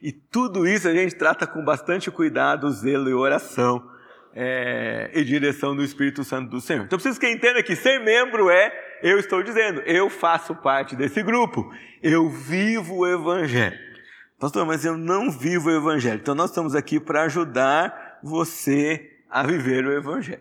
E 0.02 0.12
tudo 0.12 0.66
isso 0.66 0.88
a 0.88 0.94
gente 0.94 1.14
trata 1.14 1.46
com 1.46 1.64
bastante 1.64 2.10
cuidado, 2.10 2.70
zelo 2.70 3.08
e 3.08 3.14
oração 3.14 3.90
é, 4.34 5.10
e 5.14 5.24
direção 5.24 5.76
do 5.76 5.84
Espírito 5.84 6.24
Santo 6.24 6.50
do 6.50 6.60
Senhor. 6.60 6.84
Então 6.84 6.98
preciso 6.98 7.20
que 7.20 7.28
entenda 7.28 7.62
que 7.62 7.76
ser 7.76 8.00
membro 8.00 8.50
é, 8.50 8.72
eu 9.02 9.18
estou 9.18 9.42
dizendo, 9.42 9.80
eu 9.82 10.10
faço 10.10 10.54
parte 10.54 10.96
desse 10.96 11.22
grupo, 11.22 11.72
eu 12.02 12.28
vivo 12.28 12.98
o 12.98 13.06
Evangelho. 13.06 13.78
Pastor, 14.38 14.66
mas 14.66 14.84
eu 14.84 14.96
não 14.96 15.30
vivo 15.30 15.68
o 15.68 15.76
Evangelho. 15.76 16.20
Então 16.20 16.34
nós 16.34 16.50
estamos 16.50 16.74
aqui 16.74 16.98
para 16.98 17.22
ajudar 17.22 18.18
você 18.22 19.13
a 19.34 19.42
viver 19.42 19.84
o 19.84 19.92
Evangelho. 19.92 20.40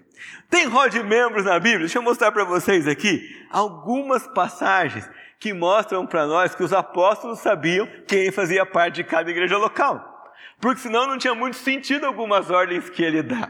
Tem 0.51 0.67
rol 0.67 0.87
de 0.87 1.01
membros 1.01 1.45
na 1.45 1.59
Bíblia? 1.59 1.79
Deixa 1.79 1.97
eu 1.97 2.03
mostrar 2.03 2.31
para 2.31 2.43
vocês 2.43 2.87
aqui 2.87 3.43
algumas 3.49 4.27
passagens 4.27 5.09
que 5.39 5.51
mostram 5.51 6.05
para 6.05 6.27
nós 6.27 6.53
que 6.53 6.63
os 6.63 6.71
apóstolos 6.71 7.39
sabiam 7.39 7.89
quem 8.07 8.31
fazia 8.31 8.63
parte 8.67 8.97
de 8.97 9.03
cada 9.03 9.31
igreja 9.31 9.57
local. 9.57 10.31
Porque 10.61 10.79
senão 10.79 11.07
não 11.07 11.17
tinha 11.17 11.33
muito 11.33 11.57
sentido 11.57 12.05
algumas 12.05 12.51
ordens 12.51 12.87
que 12.87 13.01
ele 13.01 13.23
dá. 13.23 13.49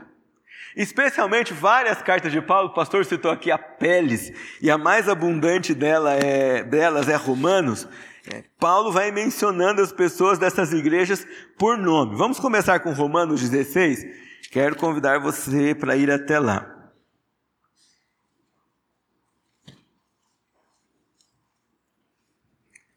Especialmente 0.78 1.54
várias 1.54 2.02
cartas 2.02 2.32
de 2.32 2.42
Paulo, 2.42 2.70
o 2.70 2.74
pastor 2.74 3.04
citou 3.04 3.30
aqui 3.30 3.52
a 3.52 3.58
Peles, 3.58 4.32
e 4.62 4.72
a 4.72 4.78
mais 4.78 5.10
abundante 5.10 5.74
dela 5.74 6.14
é, 6.14 6.64
delas 6.64 7.10
é 7.10 7.18
Romanos. 7.18 7.86
É, 8.34 8.46
Paulo 8.58 8.94
vai 8.94 9.12
mencionando 9.12 9.82
as 9.82 9.92
pessoas 9.92 10.40
dessas 10.40 10.72
igrejas 10.72 11.28
por 11.58 11.78
nome. 11.78 12.16
Vamos 12.16 12.40
começar 12.40 12.80
com 12.80 12.94
Romanos 12.94 13.42
16? 13.42 14.24
Quero 14.52 14.76
convidar 14.76 15.20
você 15.20 15.74
para 15.74 15.96
ir 15.96 16.12
até 16.12 16.40
lá. 16.40 16.70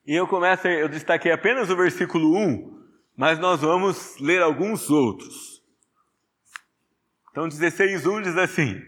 E 0.06 0.14
eu 0.14 0.28
começo, 0.28 0.68
eu 0.68 0.88
destaquei 0.88 1.32
apenas 1.32 1.68
o 1.68 1.76
versículo 1.76 2.36
1, 2.36 2.76
mas 3.16 3.38
nós 3.40 3.60
vamos 3.60 4.16
ler 4.20 4.40
alguns 4.40 4.88
outros. 4.88 5.60
Então, 7.30 7.48
16.1 7.48 8.22
diz 8.22 8.36
assim: 8.36 8.80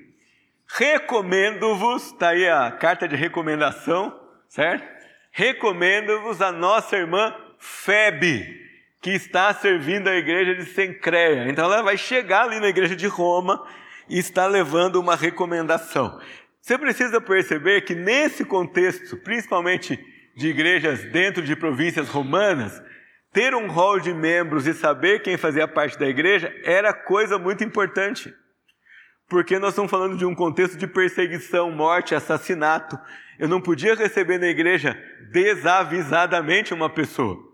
Recomendo-vos, 0.69 2.07
está 2.07 2.29
aí 2.29 2.49
a 2.49 2.71
carta 2.71 3.09
de 3.09 3.17
recomendação, 3.17 4.17
certo? 4.49 4.87
Recomendo-vos 5.33 6.41
a 6.41 6.53
nossa 6.53 6.97
irmã 6.97 7.35
Febe, 7.59 8.68
que 9.01 9.11
está 9.11 9.53
servindo 9.55 10.09
a 10.09 10.17
igreja 10.17 10.55
de 10.55 10.65
Sencreia. 10.65 11.49
Então, 11.49 11.65
ela 11.65 11.83
vai 11.83 11.97
chegar 11.97 12.45
ali 12.45 12.59
na 12.59 12.69
igreja 12.69 12.97
de 12.97 13.07
Roma 13.07 13.65
e 14.09 14.19
está 14.19 14.47
levando 14.47 14.97
uma 14.97 15.15
recomendação. 15.15 16.19
Você 16.61 16.77
precisa 16.77 17.21
perceber 17.21 17.83
que 17.83 17.95
nesse 17.95 18.45
contexto, 18.45 19.17
principalmente 19.19 19.99
de 20.37 20.49
igrejas 20.49 21.05
dentro 21.05 21.43
de 21.43 21.57
províncias 21.57 22.09
romanas, 22.09 22.83
ter 23.33 23.55
um 23.55 23.71
rol 23.71 24.01
de 24.01 24.13
membros 24.13 24.67
e 24.67 24.75
saber 24.75 25.23
quem 25.23 25.37
fazia 25.37 25.69
parte 25.69 25.99
da 25.99 26.07
igreja 26.07 26.53
era 26.65 26.93
coisa 26.93 27.39
muito 27.39 27.63
importante. 27.63 28.33
Porque 29.29 29.59
nós 29.59 29.71
estamos 29.71 29.91
falando 29.91 30.17
de 30.17 30.25
um 30.25 30.35
contexto 30.35 30.77
de 30.77 30.87
perseguição, 30.87 31.71
morte, 31.71 32.15
assassinato. 32.15 32.99
Eu 33.39 33.49
não 33.49 33.61
podia 33.61 33.95
receber 33.95 34.39
na 34.39 34.49
igreja 34.49 34.97
desavisadamente 35.31 36.73
uma 36.73 36.89
pessoa. 36.89 37.48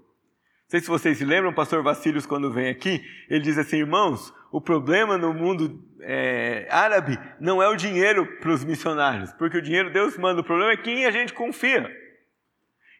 Não 0.64 0.71
sei 0.71 0.80
se 0.80 0.88
vocês 0.88 1.18
se 1.18 1.25
lembram, 1.25 1.50
o 1.50 1.54
pastor 1.54 1.83
Vassílios, 1.83 2.26
quando 2.26 2.50
vem 2.50 2.68
aqui, 2.68 3.04
ele 3.28 3.40
diz 3.40 3.59
assim: 3.59 3.76
irmãos, 3.76 4.33
o 4.50 4.61
problema 4.61 5.18
no 5.18 5.35
mundo 5.35 5.85
é, 6.00 6.66
árabe 6.71 7.18
não 7.38 7.62
é 7.62 7.68
o 7.68 7.76
dinheiro 7.76 8.26
para 8.40 8.50
os 8.50 8.64
missionários, 8.64 9.33
porque 9.35 9.59
o 9.59 9.62
dinheiro 9.62 9.92
Deus 9.92 10.16
manda, 10.16 10.40
o 10.40 10.44
problema 10.44 10.73
é 10.73 10.76
quem 10.76 11.04
a 11.04 11.11
gente 11.11 11.33
confia. 11.33 11.90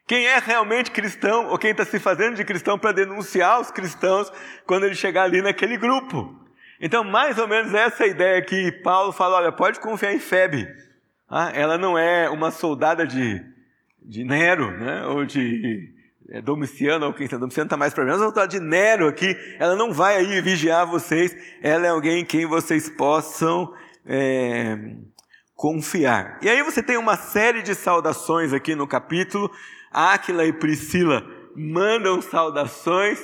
Quem 0.07 0.27
é 0.27 0.37
realmente 0.37 0.91
cristão 0.91 1.47
ou 1.47 1.57
quem 1.57 1.71
está 1.71 1.83
se 1.83 1.99
fazendo 1.99 2.35
de 2.35 2.45
cristão 2.45 2.77
para 2.77 2.91
denunciar 2.91 3.59
os 3.59 3.71
cristãos 3.71 4.31
quando 4.67 4.85
ele 4.85 4.93
chegar 4.93 5.23
ali 5.23 5.41
naquele 5.41 5.77
grupo. 5.77 6.39
Então, 6.79 7.03
mais 7.03 7.39
ou 7.39 7.47
menos 7.47 7.73
essa 7.73 8.03
é 8.03 8.09
ideia 8.09 8.41
que 8.43 8.71
Paulo 8.83 9.11
fala: 9.11 9.37
olha, 9.37 9.51
pode 9.51 9.79
confiar 9.79 10.13
em 10.13 10.19
Febe. 10.19 10.67
Ah, 11.27 11.51
ela 11.55 11.77
não 11.77 11.97
é 11.97 12.29
uma 12.29 12.51
soldada 12.51 13.07
de, 13.07 13.43
de 13.99 14.23
Nero, 14.23 14.69
né? 14.77 15.07
ou 15.07 15.25
de 15.25 15.94
é, 16.29 16.41
Domiciano, 16.41 17.07
ou 17.07 17.13
quem 17.13 17.25
está 17.25 17.37
Domiciano 17.37 17.67
está 17.67 17.77
mais 17.77 17.93
para 17.93 18.05
mas 18.05 18.19
soldada 18.19 18.47
de 18.47 18.59
Nero 18.59 19.07
aqui. 19.07 19.35
Ela 19.59 19.75
não 19.75 19.93
vai 19.93 20.17
aí 20.17 20.41
vigiar 20.41 20.85
vocês, 20.85 21.35
ela 21.61 21.85
é 21.85 21.89
alguém 21.89 22.21
em 22.21 22.25
quem 22.25 22.45
vocês 22.45 22.89
possam. 22.89 23.73
É, 24.05 24.77
confiar. 25.55 26.37
E 26.41 26.49
aí 26.49 26.61
você 26.61 26.83
tem 26.83 26.97
uma 26.97 27.15
série 27.15 27.61
de 27.61 27.73
saudações 27.73 28.53
aqui 28.53 28.75
no 28.75 28.85
capítulo. 28.85 29.49
Áquila 29.91 30.45
e 30.45 30.51
Priscila 30.51 31.25
mandam 31.55 32.21
saudações. 32.21 33.19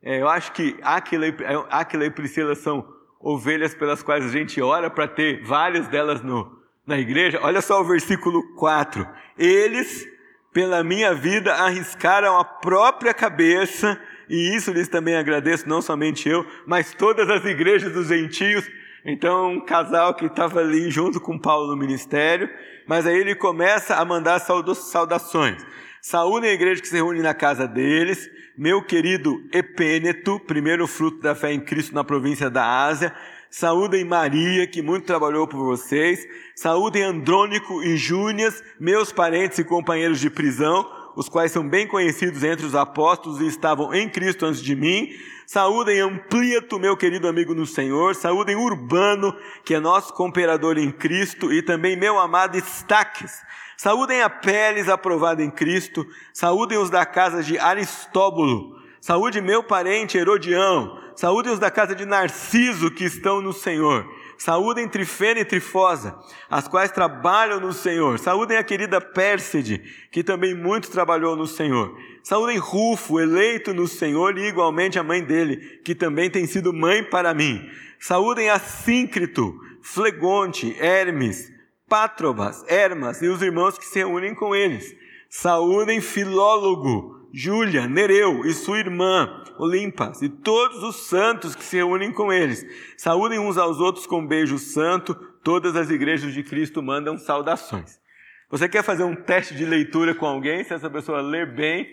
É, 0.00 0.20
eu 0.20 0.28
acho 0.28 0.52
que 0.52 0.76
Áquila 0.82 1.26
e, 1.26 1.34
Áquila 1.68 2.04
e 2.06 2.10
Priscila 2.10 2.54
são 2.54 2.86
ovelhas 3.20 3.74
pelas 3.74 4.02
quais 4.02 4.24
a 4.24 4.28
gente 4.28 4.60
ora 4.60 4.88
para 4.88 5.08
ter 5.08 5.44
várias 5.44 5.88
delas 5.88 6.22
no, 6.22 6.58
na 6.86 6.98
igreja. 6.98 7.40
Olha 7.42 7.60
só 7.60 7.80
o 7.80 7.84
versículo 7.84 8.54
4. 8.54 9.06
Eles, 9.36 10.06
pela 10.52 10.84
minha 10.84 11.14
vida, 11.14 11.54
arriscaram 11.54 12.38
a 12.38 12.44
própria 12.44 13.14
cabeça, 13.14 13.98
e 14.28 14.54
isso 14.54 14.70
lhes 14.70 14.88
também 14.88 15.16
agradeço, 15.16 15.68
não 15.68 15.80
somente 15.80 16.28
eu, 16.28 16.46
mas 16.66 16.94
todas 16.94 17.28
as 17.30 17.44
igrejas 17.44 17.92
dos 17.92 18.08
gentios. 18.08 18.68
Então, 19.04 19.52
um 19.52 19.64
casal 19.64 20.14
que 20.14 20.26
estava 20.26 20.60
ali 20.60 20.90
junto 20.90 21.20
com 21.20 21.38
Paulo 21.38 21.68
no 21.68 21.76
ministério, 21.76 22.48
mas 22.86 23.06
aí 23.06 23.18
ele 23.18 23.34
começa 23.34 23.96
a 23.96 24.04
mandar 24.04 24.38
saudações. 24.38 25.64
Saúde 26.00 26.46
a 26.46 26.52
igreja 26.52 26.82
que 26.82 26.88
se 26.88 26.96
reúne 26.96 27.20
na 27.20 27.34
casa 27.34 27.66
deles, 27.66 28.30
meu 28.56 28.82
querido 28.82 29.42
Epêneto, 29.52 30.38
primeiro 30.40 30.86
fruto 30.86 31.20
da 31.20 31.34
fé 31.34 31.52
em 31.52 31.60
Cristo 31.60 31.94
na 31.94 32.04
província 32.04 32.50
da 32.50 32.84
Ásia. 32.84 33.14
Saúdem 33.50 34.04
Maria, 34.04 34.66
que 34.66 34.82
muito 34.82 35.06
trabalhou 35.06 35.46
por 35.46 35.58
vocês. 35.58 36.26
Saúdem 36.54 37.02
Andrônico 37.02 37.82
e 37.82 37.96
Júnias, 37.96 38.62
meus 38.78 39.10
parentes 39.10 39.58
e 39.58 39.64
companheiros 39.64 40.20
de 40.20 40.28
prisão, 40.28 40.86
os 41.16 41.28
quais 41.28 41.52
são 41.52 41.66
bem 41.66 41.86
conhecidos 41.86 42.44
entre 42.44 42.66
os 42.66 42.74
apóstolos 42.74 43.40
e 43.40 43.46
estavam 43.46 43.94
em 43.94 44.08
Cristo 44.08 44.44
antes 44.44 44.62
de 44.62 44.74
mim. 44.74 45.08
Saúdem 45.46 46.00
Amplieto, 46.00 46.78
meu 46.78 46.96
querido 46.96 47.28
amigo 47.28 47.54
no 47.54 47.66
Senhor. 47.66 48.14
Saúdem 48.14 48.56
Urbano, 48.56 49.34
que 49.64 49.74
é 49.74 49.80
nosso 49.80 50.14
cooperador 50.14 50.78
em 50.78 50.90
Cristo, 50.90 51.52
e 51.52 51.62
também 51.62 51.96
meu 51.96 52.18
amado 52.18 52.56
Estaques 52.56 53.32
Saúdem 53.76 54.22
a 54.22 54.30
Peles 54.30 54.88
aprovada 54.88 55.42
em 55.42 55.50
Cristo, 55.50 56.06
saúdem 56.32 56.78
os 56.78 56.90
da 56.90 57.04
casa 57.04 57.42
de 57.42 57.58
Aristóbulo, 57.58 58.80
saúde 59.00 59.40
meu 59.40 59.62
parente 59.62 60.16
Herodião, 60.16 61.00
saúdem 61.16 61.52
os 61.52 61.58
da 61.58 61.70
casa 61.70 61.94
de 61.94 62.04
Narciso 62.04 62.90
que 62.90 63.04
estão 63.04 63.40
no 63.40 63.52
Senhor, 63.52 64.06
saúdem 64.38 64.88
Trifena 64.88 65.40
e 65.40 65.44
Trifosa, 65.44 66.16
as 66.48 66.68
quais 66.68 66.90
trabalham 66.90 67.58
no 67.58 67.72
Senhor, 67.72 68.18
saúdem 68.18 68.56
a 68.56 68.64
querida 68.64 69.00
Pérside, 69.00 69.78
que 70.10 70.22
também 70.22 70.54
muito 70.54 70.90
trabalhou 70.90 71.34
no 71.34 71.46
Senhor, 71.46 71.96
saúdem 72.22 72.58
Rufo, 72.58 73.18
eleito 73.18 73.74
no 73.74 73.88
Senhor, 73.88 74.38
e 74.38 74.48
igualmente 74.48 74.98
a 74.98 75.02
mãe 75.02 75.22
dele, 75.22 75.80
que 75.84 75.94
também 75.94 76.30
tem 76.30 76.46
sido 76.46 76.72
mãe 76.72 77.02
para 77.02 77.34
mim, 77.34 77.68
saúdem 77.98 78.50
a 78.50 78.58
Síncrito, 78.58 79.58
Flegonte, 79.80 80.76
Hermes, 80.78 81.52
Pátrobas, 81.92 82.64
Hermas 82.68 83.20
e 83.20 83.28
os 83.28 83.42
irmãos 83.42 83.76
que 83.76 83.84
se 83.84 83.98
reúnem 83.98 84.34
com 84.34 84.56
eles. 84.56 84.96
Saúdem 85.28 86.00
Filólogo, 86.00 87.28
Júlia, 87.34 87.86
Nereu 87.86 88.46
e 88.46 88.54
sua 88.54 88.78
irmã, 88.78 89.44
Olimpas, 89.58 90.22
e 90.22 90.30
todos 90.30 90.82
os 90.82 91.06
santos 91.06 91.54
que 91.54 91.62
se 91.62 91.76
reúnem 91.76 92.10
com 92.10 92.32
eles. 92.32 92.64
Saúdem 92.96 93.38
uns 93.38 93.58
aos 93.58 93.78
outros 93.78 94.06
com 94.06 94.20
um 94.20 94.26
beijo 94.26 94.58
santo. 94.58 95.14
Todas 95.44 95.76
as 95.76 95.90
igrejas 95.90 96.32
de 96.32 96.42
Cristo 96.42 96.82
mandam 96.82 97.18
saudações. 97.18 98.00
Você 98.48 98.70
quer 98.70 98.82
fazer 98.82 99.04
um 99.04 99.14
teste 99.14 99.54
de 99.54 99.66
leitura 99.66 100.14
com 100.14 100.24
alguém? 100.24 100.64
Se 100.64 100.72
essa 100.72 100.88
pessoa 100.88 101.20
ler 101.20 101.54
bem, 101.54 101.86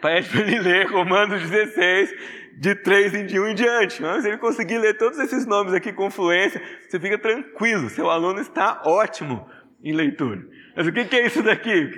pede 0.00 0.28
para 0.28 0.42
ele 0.42 0.60
ler 0.60 0.86
Romanos 0.92 1.42
16, 1.42 2.14
de 2.58 2.74
3 2.74 3.14
em 3.14 3.38
1 3.38 3.46
em 3.48 3.54
diante. 3.54 4.02
Mas 4.02 4.22
se 4.22 4.28
ele 4.28 4.38
conseguir 4.38 4.78
ler 4.78 4.96
todos 4.96 5.18
esses 5.18 5.46
nomes 5.46 5.72
aqui 5.72 5.92
com 5.92 6.10
fluência, 6.10 6.62
você 6.88 6.98
fica 6.98 7.18
tranquilo, 7.18 7.88
seu 7.88 8.10
aluno 8.10 8.40
está 8.40 8.82
ótimo 8.84 9.48
em 9.82 9.92
leitura. 9.92 10.46
Mas 10.76 10.86
o 10.86 10.92
que 10.92 11.00
é 11.16 11.26
isso 11.26 11.42
daqui? 11.42 11.90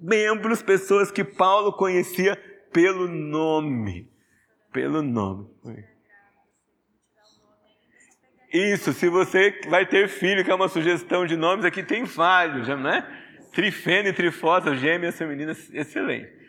Membros, 0.00 0.62
pessoas 0.62 1.10
que 1.10 1.24
Paulo 1.24 1.72
conhecia 1.72 2.36
pelo 2.72 3.08
nome. 3.08 4.08
Pelo 4.72 5.02
nome. 5.02 5.48
Isso, 8.52 8.92
se 8.92 9.08
você 9.08 9.60
vai 9.68 9.86
ter 9.86 10.08
filho, 10.08 10.44
que 10.44 10.50
é 10.50 10.54
uma 10.54 10.68
sugestão 10.68 11.24
de 11.24 11.36
nomes, 11.36 11.64
aqui 11.64 11.82
tem 11.82 12.04
vários, 12.04 12.66
não 12.66 12.90
é? 12.90 13.06
Trifena 13.52 14.12
trifosa, 14.12 14.74
gêmeas 14.76 15.16
femininas, 15.16 15.72
excelente 15.72 16.39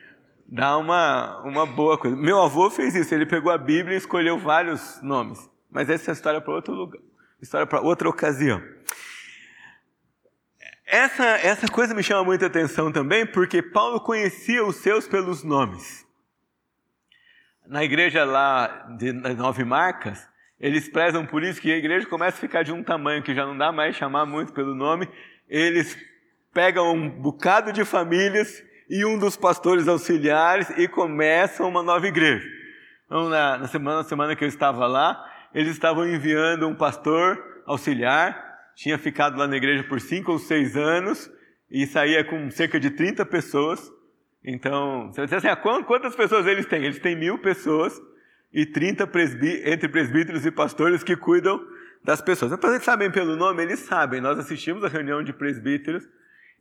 dá 0.51 0.77
uma, 0.77 1.41
uma 1.43 1.65
boa 1.65 1.97
coisa. 1.97 2.17
Meu 2.17 2.41
avô 2.41 2.69
fez 2.69 2.93
isso, 2.93 3.15
ele 3.15 3.25
pegou 3.25 3.49
a 3.49 3.57
Bíblia 3.57 3.95
e 3.95 3.97
escolheu 3.97 4.37
vários 4.37 5.01
nomes. 5.01 5.49
Mas 5.69 5.89
essa 5.89 6.11
é 6.11 6.13
história 6.13 6.41
para 6.41 6.53
outro 6.53 6.73
lugar, 6.73 7.01
história 7.41 7.65
para 7.65 7.79
outra 7.79 8.09
ocasião. 8.09 8.61
Essa, 10.85 11.25
essa 11.37 11.69
coisa 11.69 11.93
me 11.93 12.03
chama 12.03 12.25
muita 12.25 12.47
atenção 12.47 12.91
também, 12.91 13.25
porque 13.25 13.61
Paulo 13.61 14.01
conhecia 14.01 14.65
os 14.65 14.75
seus 14.75 15.07
pelos 15.07 15.41
nomes. 15.41 16.05
Na 17.65 17.85
igreja 17.85 18.25
lá 18.25 18.67
de 18.97 19.13
Nove 19.13 19.63
Marcas, 19.63 20.27
eles 20.59 20.89
prezam 20.89 21.25
por 21.25 21.41
isso 21.43 21.61
que 21.61 21.71
a 21.71 21.77
igreja 21.77 22.05
começa 22.05 22.35
a 22.35 22.41
ficar 22.41 22.63
de 22.63 22.73
um 22.73 22.83
tamanho 22.83 23.23
que 23.23 23.33
já 23.33 23.45
não 23.45 23.57
dá 23.57 23.71
mais 23.71 23.95
chamar 23.95 24.25
muito 24.25 24.51
pelo 24.51 24.75
nome. 24.75 25.07
Eles 25.47 25.97
pegam 26.53 26.93
um 26.93 27.09
bocado 27.09 27.71
de 27.71 27.85
famílias 27.85 28.61
e 28.91 29.05
um 29.05 29.17
dos 29.17 29.37
pastores 29.37 29.87
auxiliares 29.87 30.69
e 30.77 30.85
começam 30.85 31.69
uma 31.69 31.81
nova 31.81 32.05
igreja. 32.05 32.45
Então, 33.05 33.29
na, 33.29 33.59
na, 33.59 33.67
semana, 33.67 33.97
na 33.99 34.03
semana 34.03 34.35
que 34.35 34.43
eu 34.43 34.49
estava 34.49 34.85
lá, 34.85 35.17
eles 35.55 35.71
estavam 35.71 36.05
enviando 36.05 36.67
um 36.67 36.75
pastor 36.75 37.41
auxiliar, 37.65 38.37
tinha 38.75 38.97
ficado 38.97 39.37
lá 39.37 39.47
na 39.47 39.55
igreja 39.55 39.85
por 39.85 40.01
cinco 40.01 40.33
ou 40.33 40.37
seis 40.37 40.75
anos 40.75 41.31
e 41.69 41.87
saía 41.87 42.21
com 42.25 42.51
cerca 42.51 42.77
de 42.77 42.91
30 42.91 43.25
pessoas. 43.27 43.89
Então, 44.43 45.07
você 45.07 45.21
vai 45.21 45.25
dizer 45.25 45.37
assim, 45.37 45.47
ah, 45.47 45.83
quantas 45.83 46.13
pessoas 46.13 46.45
eles 46.45 46.65
têm? 46.65 46.83
Eles 46.83 46.99
têm 46.99 47.15
mil 47.15 47.39
pessoas 47.39 47.97
e 48.51 48.65
30 48.65 49.07
presbí 49.07 49.61
entre 49.65 49.87
presbíteros 49.87 50.45
e 50.45 50.51
pastores 50.51 51.01
que 51.01 51.15
cuidam 51.15 51.65
das 52.03 52.21
pessoas. 52.21 52.51
Então, 52.51 52.69
eles 52.69 52.83
sabem 52.83 53.09
pelo 53.09 53.37
nome? 53.37 53.63
Eles 53.63 53.79
sabem. 53.79 54.19
Nós 54.19 54.37
assistimos 54.37 54.83
a 54.83 54.89
reunião 54.89 55.23
de 55.23 55.31
presbíteros 55.31 56.03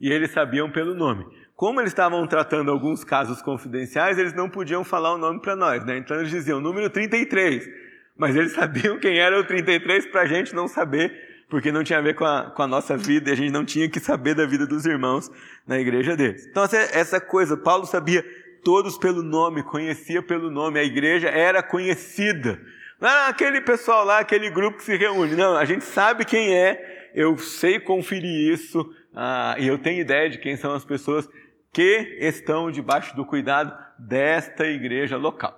e 0.01 0.11
eles 0.11 0.31
sabiam 0.31 0.71
pelo 0.71 0.95
nome. 0.95 1.27
Como 1.61 1.79
eles 1.79 1.91
estavam 1.91 2.27
tratando 2.27 2.71
alguns 2.71 3.05
casos 3.05 3.43
confidenciais, 3.43 4.17
eles 4.17 4.33
não 4.33 4.49
podiam 4.49 4.83
falar 4.83 5.13
o 5.13 5.19
nome 5.19 5.43
para 5.43 5.55
nós. 5.55 5.85
Né? 5.85 5.99
Então, 5.99 6.17
eles 6.17 6.31
diziam 6.31 6.59
número 6.59 6.89
33. 6.89 7.69
Mas 8.17 8.35
eles 8.35 8.53
sabiam 8.57 8.99
quem 8.99 9.19
era 9.19 9.39
o 9.39 9.45
33 9.45 10.07
para 10.07 10.23
a 10.23 10.27
gente 10.27 10.55
não 10.55 10.67
saber 10.67 11.45
porque 11.51 11.71
não 11.71 11.85
tinha 11.85 11.99
a 11.99 12.03
ver 12.03 12.15
com 12.15 12.25
a, 12.25 12.51
com 12.51 12.63
a 12.63 12.67
nossa 12.67 12.97
vida 12.97 13.29
e 13.29 13.33
a 13.35 13.37
gente 13.37 13.53
não 13.53 13.63
tinha 13.63 13.91
que 13.91 14.01
saber 14.01 14.35
da 14.35 14.47
vida 14.47 14.67
dos 14.67 14.87
irmãos 14.87 15.31
na 15.67 15.79
igreja 15.79 16.17
deles. 16.17 16.47
Então, 16.47 16.65
essa 16.65 17.21
coisa, 17.21 17.59
Paulo 17.59 17.85
sabia 17.85 18.25
todos 18.65 18.97
pelo 18.97 19.23
nome, 19.23 19.63
conhecia 19.63 20.23
pelo 20.23 20.51
nome, 20.51 20.81
a 20.81 20.85
igreja 20.85 21.29
era 21.29 21.63
conhecida. 21.63 22.59
Não 22.99 23.07
era 23.07 23.27
aquele 23.27 23.61
pessoal 23.61 24.03
lá, 24.03 24.21
aquele 24.21 24.49
grupo 24.49 24.79
que 24.79 24.85
se 24.85 24.97
reúne. 24.97 25.37
Não, 25.37 25.55
a 25.59 25.67
gente 25.67 25.85
sabe 25.85 26.25
quem 26.25 26.57
é, 26.57 27.11
eu 27.15 27.37
sei 27.37 27.79
conferir 27.79 28.51
isso, 28.51 28.95
ah, 29.15 29.57
e 29.59 29.67
eu 29.67 29.77
tenho 29.77 30.01
ideia 30.01 30.31
de 30.31 30.39
quem 30.39 30.57
são 30.57 30.73
as 30.73 30.87
pessoas 30.87 31.29
que 31.73 32.17
estão 32.21 32.71
debaixo 32.71 33.15
do 33.15 33.25
cuidado 33.25 33.77
desta 33.99 34.67
igreja 34.67 35.17
local. 35.17 35.57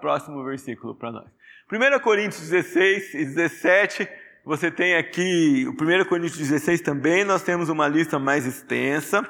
Próximo 0.00 0.44
versículo 0.44 0.94
para 0.94 1.12
nós. 1.12 1.28
1 1.72 2.00
Coríntios 2.00 2.48
16 2.48 3.14
e 3.14 3.24
17 3.24 4.08
você 4.44 4.70
tem 4.70 4.94
aqui 4.94 5.66
o 5.66 5.70
1 5.72 6.04
Coríntios 6.04 6.36
16 6.36 6.82
também, 6.82 7.24
nós 7.24 7.42
temos 7.42 7.70
uma 7.70 7.88
lista 7.88 8.18
mais 8.18 8.44
extensa. 8.44 9.26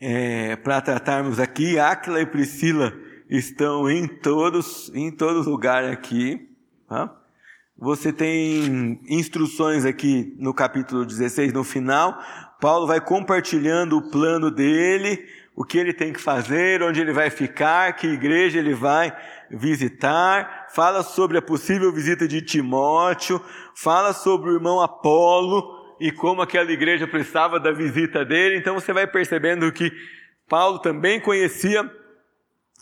É, 0.00 0.56
Para 0.56 0.80
tratarmos 0.80 1.38
aqui, 1.38 1.78
Áquila 1.78 2.22
e 2.22 2.26
Priscila 2.26 2.98
estão 3.28 3.90
em 3.90 4.08
todos, 4.08 4.90
em 4.94 5.10
todos 5.10 5.46
lugares 5.46 5.90
aqui. 5.90 6.48
Tá? 6.88 7.14
Você 7.76 8.14
tem 8.14 8.98
instruções 9.06 9.84
aqui 9.84 10.34
no 10.38 10.54
capítulo 10.54 11.04
16, 11.04 11.52
no 11.52 11.62
final. 11.62 12.18
Paulo 12.60 12.86
vai 12.86 13.00
compartilhando 13.00 13.96
o 13.96 14.10
plano 14.10 14.50
dele, 14.50 15.26
o 15.56 15.64
que 15.64 15.78
ele 15.78 15.92
tem 15.92 16.12
que 16.12 16.20
fazer, 16.20 16.82
onde 16.82 17.00
ele 17.00 17.12
vai 17.12 17.30
ficar, 17.30 17.94
que 17.94 18.06
igreja 18.06 18.58
ele 18.58 18.74
vai 18.74 19.16
visitar, 19.50 20.68
fala 20.74 21.02
sobre 21.02 21.38
a 21.38 21.42
possível 21.42 21.92
visita 21.92 22.28
de 22.28 22.40
Timóteo, 22.42 23.42
fala 23.74 24.12
sobre 24.12 24.50
o 24.50 24.54
irmão 24.54 24.80
Apolo 24.80 25.96
e 25.98 26.12
como 26.12 26.40
aquela 26.40 26.70
igreja 26.70 27.06
precisava 27.06 27.58
da 27.58 27.72
visita 27.72 28.24
dele. 28.24 28.56
Então 28.56 28.74
você 28.74 28.92
vai 28.92 29.06
percebendo 29.06 29.70
que 29.72 29.90
Paulo 30.48 30.78
também 30.78 31.20
conhecia 31.20 31.90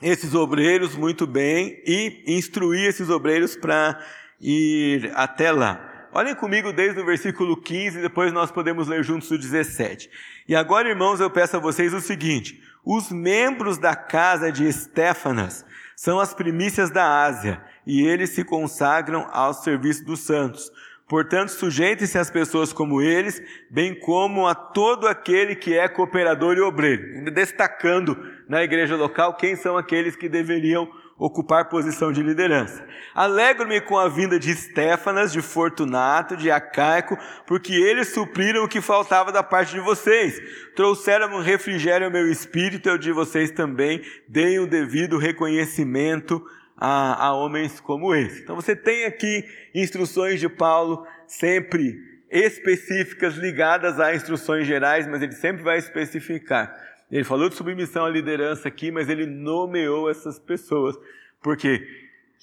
esses 0.03 0.35
obreiros 0.35 0.95
muito 0.95 1.27
bem 1.27 1.83
e 1.87 2.25
instruía 2.27 2.89
esses 2.89 3.11
obreiros 3.11 3.57
para 3.57 3.99
ir 4.41 5.11
até 5.15 5.51
lá. 5.51 5.88
Olhem 6.19 6.35
comigo 6.35 6.73
desde 6.73 7.01
o 7.01 7.05
versículo 7.05 7.57
15, 7.57 8.03
depois 8.03 8.33
nós 8.33 8.51
podemos 8.51 8.89
ler 8.89 9.05
juntos 9.05 9.31
o 9.31 9.39
17. 9.39 10.11
E 10.49 10.57
agora, 10.57 10.89
irmãos, 10.89 11.21
eu 11.21 11.31
peço 11.31 11.57
a 11.57 11.61
vocês 11.61 11.95
o 11.95 12.01
seguinte: 12.01 12.61
os 12.85 13.13
membros 13.13 13.79
da 13.79 13.95
casa 13.95 14.51
de 14.51 14.67
Estéfanas 14.67 15.65
são 15.95 16.19
as 16.19 16.35
primícias 16.35 16.91
da 16.91 17.23
Ásia, 17.23 17.63
e 17.87 18.05
eles 18.05 18.31
se 18.31 18.43
consagram 18.43 19.29
ao 19.31 19.55
serviço 19.55 20.05
dos 20.05 20.19
santos. 20.19 20.73
Portanto, 21.07 21.51
sujeitem-se 21.51 22.19
às 22.19 22.33
pessoas 22.33 22.73
como 22.73 23.01
eles, 23.01 23.41
bem 23.71 23.95
como 23.95 24.49
a 24.49 24.57
todo 24.57 25.07
aquele 25.07 25.55
que 25.55 25.79
é 25.79 25.87
cooperador 25.87 26.57
e 26.57 26.61
obreiro. 26.61 27.31
Destacando 27.31 28.19
na 28.49 28.65
igreja 28.65 28.97
local 28.97 29.37
quem 29.37 29.55
são 29.55 29.77
aqueles 29.77 30.17
que 30.17 30.29
deveriam 30.29 30.91
ocupar 31.19 31.69
posição 31.69 32.13
de 32.13 32.23
liderança. 32.23 32.87
Alegro-me 33.15 33.81
com 33.81 33.99
a 33.99 34.09
vinda 34.09 34.39
de 34.39 34.53
Estéfanas, 34.53 35.33
de 35.33 35.43
Fortunato, 35.43 36.37
de 36.37 36.51
Acaico, 36.51 37.19
porque 37.47 37.75
eles 37.75 38.15
supriram 38.15 38.65
o 38.65 38.69
que 38.69 38.81
faltava 38.81 39.33
da 39.33 39.43
parte 39.43 39.73
de 39.73 39.81
vocês. 39.81 40.41
Trouxeram 40.77 41.35
um 41.35 41.43
refrigério 41.43 42.07
ao 42.07 42.13
meu 42.13 42.31
espírito 42.31 42.89
e 42.89 42.91
ao 42.91 42.99
de 42.99 43.11
vocês 43.11 43.51
também. 43.51 44.01
Deem 44.29 44.61
o 44.61 44.67
devido 44.67 45.19
reconhecimento 45.19 46.41
a, 46.77 47.27
a 47.27 47.35
homens 47.35 47.81
como 47.81 48.15
esse. 48.15 48.43
Então 48.43 48.55
você 48.55 48.77
tem 48.77 49.05
aqui 49.05 49.45
instruções 49.75 50.39
de 50.39 50.49
Paulo 50.49 51.05
sempre 51.27 51.99
específicas 52.31 53.35
ligadas 53.35 53.99
a 53.99 54.15
instruções 54.15 54.67
gerais, 54.67 55.07
mas 55.09 55.23
ele 55.23 55.33
sempre 55.33 55.63
vai 55.63 55.79
especificar 55.79 56.89
ele 57.11 57.25
falou 57.25 57.49
de 57.49 57.55
submissão 57.55 58.05
à 58.05 58.11
liderança 58.11 58.69
aqui, 58.69 58.91
mas 58.91 59.09
ele 59.09 59.27
nomeou 59.27 60.11
essas 60.11 60.39
pessoas, 60.39 60.97
porque 61.43 61.87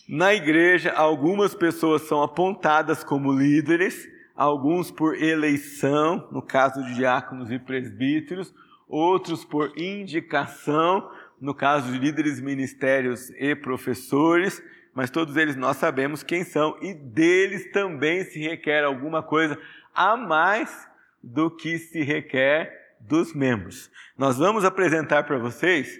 na 0.10 0.34
igreja 0.34 0.91
algumas 0.91 1.54
pessoas 1.54 2.04
são 2.04 2.21
apontadas 2.23 3.04
como 3.04 3.32
líderes, 3.32 4.10
alguns 4.36 4.91
por 4.91 5.21
eleição, 5.21 6.28
no 6.32 6.41
caso 6.41 6.84
de 6.84 6.95
diáconos 6.95 7.51
e 7.51 7.60
presbíteros, 7.60 8.54
outros 8.88 9.45
por 9.45 9.78
indicação, 9.78 11.10
no 11.39 11.54
caso 11.54 11.91
de 11.91 11.99
líderes 11.99 12.39
ministérios 12.41 13.30
e 13.32 13.56
professores, 13.56 14.63
mas 14.93 15.10
todos 15.10 15.36
eles 15.36 15.56
nós 15.56 15.78
sabemos 15.78 16.23
quem 16.23 16.43
são 16.43 16.78
e 16.82 16.93
deles 16.93 17.71
também 17.71 18.23
se 18.23 18.39
requer 18.39 18.84
alguma 18.84 19.21
coisa 19.21 19.60
a 19.93 20.15
mais 20.17 20.88
do 21.21 21.51
que 21.51 21.78
se 21.78 22.01
requer 22.01 22.84
dos 23.07 23.33
membros. 23.33 23.91
Nós 24.17 24.37
vamos 24.37 24.63
apresentar 24.63 25.23
para 25.23 25.37
vocês, 25.37 25.99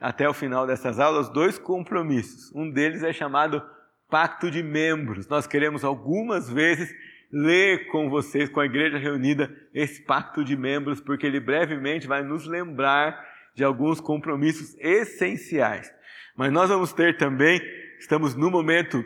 até 0.00 0.28
o 0.28 0.34
final 0.34 0.66
dessas 0.66 0.98
aulas, 0.98 1.28
dois 1.28 1.58
compromissos. 1.58 2.52
Um 2.54 2.70
deles 2.70 3.02
é 3.02 3.12
chamado 3.12 3.62
Pacto 4.10 4.50
de 4.50 4.62
Membros. 4.62 5.28
Nós 5.28 5.46
queremos 5.46 5.84
algumas 5.84 6.50
vezes 6.50 6.92
ler 7.32 7.86
com 7.86 8.10
vocês, 8.10 8.48
com 8.50 8.60
a 8.60 8.66
igreja 8.66 8.98
reunida, 8.98 9.50
esse 9.72 10.02
pacto 10.02 10.44
de 10.44 10.54
membros, 10.54 11.00
porque 11.00 11.26
ele 11.26 11.40
brevemente 11.40 12.06
vai 12.06 12.22
nos 12.22 12.46
lembrar 12.46 13.18
de 13.54 13.64
alguns 13.64 14.00
compromissos 14.00 14.76
essenciais. 14.78 15.90
Mas 16.36 16.52
nós 16.52 16.68
vamos 16.68 16.92
ter 16.92 17.16
também, 17.16 17.60
estamos 17.98 18.34
no 18.34 18.50
momento 18.50 19.02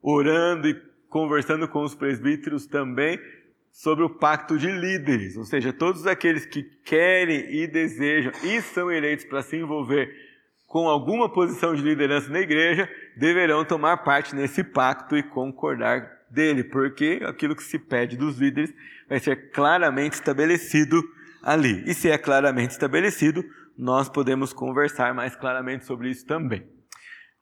orando 0.00 0.68
e 0.68 0.74
conversando 1.08 1.66
com 1.66 1.82
os 1.82 1.94
presbíteros 1.94 2.66
também 2.66 3.18
sobre 3.78 4.02
o 4.04 4.10
pacto 4.10 4.58
de 4.58 4.66
líderes, 4.66 5.36
ou 5.36 5.44
seja, 5.44 5.72
todos 5.72 6.04
aqueles 6.04 6.44
que 6.44 6.64
querem 6.84 7.48
e 7.48 7.64
desejam 7.64 8.32
e 8.42 8.60
são 8.60 8.90
eleitos 8.90 9.24
para 9.24 9.40
se 9.40 9.56
envolver 9.56 10.12
com 10.66 10.88
alguma 10.88 11.32
posição 11.32 11.76
de 11.76 11.82
liderança 11.82 12.28
na 12.28 12.40
igreja, 12.40 12.90
deverão 13.16 13.64
tomar 13.64 13.98
parte 13.98 14.34
nesse 14.34 14.64
pacto 14.64 15.16
e 15.16 15.22
concordar 15.22 16.10
dele, 16.28 16.64
porque 16.64 17.20
aquilo 17.24 17.54
que 17.54 17.62
se 17.62 17.78
pede 17.78 18.16
dos 18.16 18.36
líderes 18.36 18.74
vai 19.08 19.20
ser 19.20 19.52
claramente 19.52 20.14
estabelecido 20.14 21.00
ali. 21.40 21.88
E 21.88 21.94
se 21.94 22.10
é 22.10 22.18
claramente 22.18 22.72
estabelecido, 22.72 23.44
nós 23.78 24.08
podemos 24.08 24.52
conversar 24.52 25.14
mais 25.14 25.36
claramente 25.36 25.86
sobre 25.86 26.10
isso 26.10 26.26
também. 26.26 26.66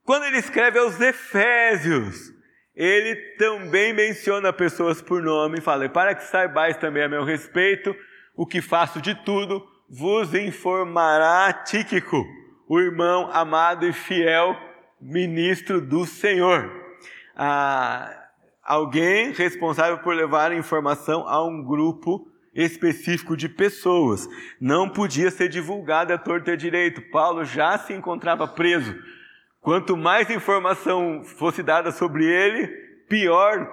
Quando 0.05 0.25
ele 0.25 0.37
escreve 0.37 0.79
aos 0.79 1.01
Efésios, 1.01 2.36
ele 2.77 3.17
também 3.39 3.95
menciona 3.95 4.53
pessoas 4.53 5.01
por 5.01 5.23
nome 5.23 5.59
e 5.59 5.63
fala: 5.63 5.89
Para 5.89 6.15
que 6.15 6.25
saibais 6.25 6.77
também 6.77 7.03
a 7.03 7.09
meu 7.09 7.25
respeito, 7.25 7.97
o 8.37 8.45
que 8.45 8.61
faço 8.61 9.01
de 9.01 9.15
tudo, 9.15 9.67
vos 9.89 10.35
informará 10.35 11.51
Tíquico, 11.53 12.23
o 12.69 12.79
irmão 12.79 13.31
amado 13.33 13.87
e 13.87 13.95
fiel 13.95 14.55
ministro 15.01 15.81
do 15.81 16.05
Senhor. 16.05 16.71
Ah, 17.35 18.29
alguém 18.63 19.33
responsável 19.33 19.99
por 19.99 20.15
levar 20.15 20.53
informação 20.53 21.27
a 21.27 21.43
um 21.43 21.63
grupo 21.63 22.31
específico 22.55 23.37
de 23.37 23.49
pessoas. 23.49 24.29
Não 24.61 24.89
podia 24.89 25.31
ser 25.31 25.49
divulgado 25.49 26.13
a 26.13 26.19
torto 26.19 26.51
e 26.51 26.57
direito. 26.57 27.03
Paulo 27.11 27.45
já 27.45 27.79
se 27.79 27.95
encontrava 27.95 28.47
preso 28.47 28.95
Quanto 29.67 29.97
mais 29.97 30.31
informação 30.31 31.25
fosse 31.25 31.61
dada 31.61 31.91
sobre 31.91 32.25
ele, 32.25 32.69
pior, 33.09 33.69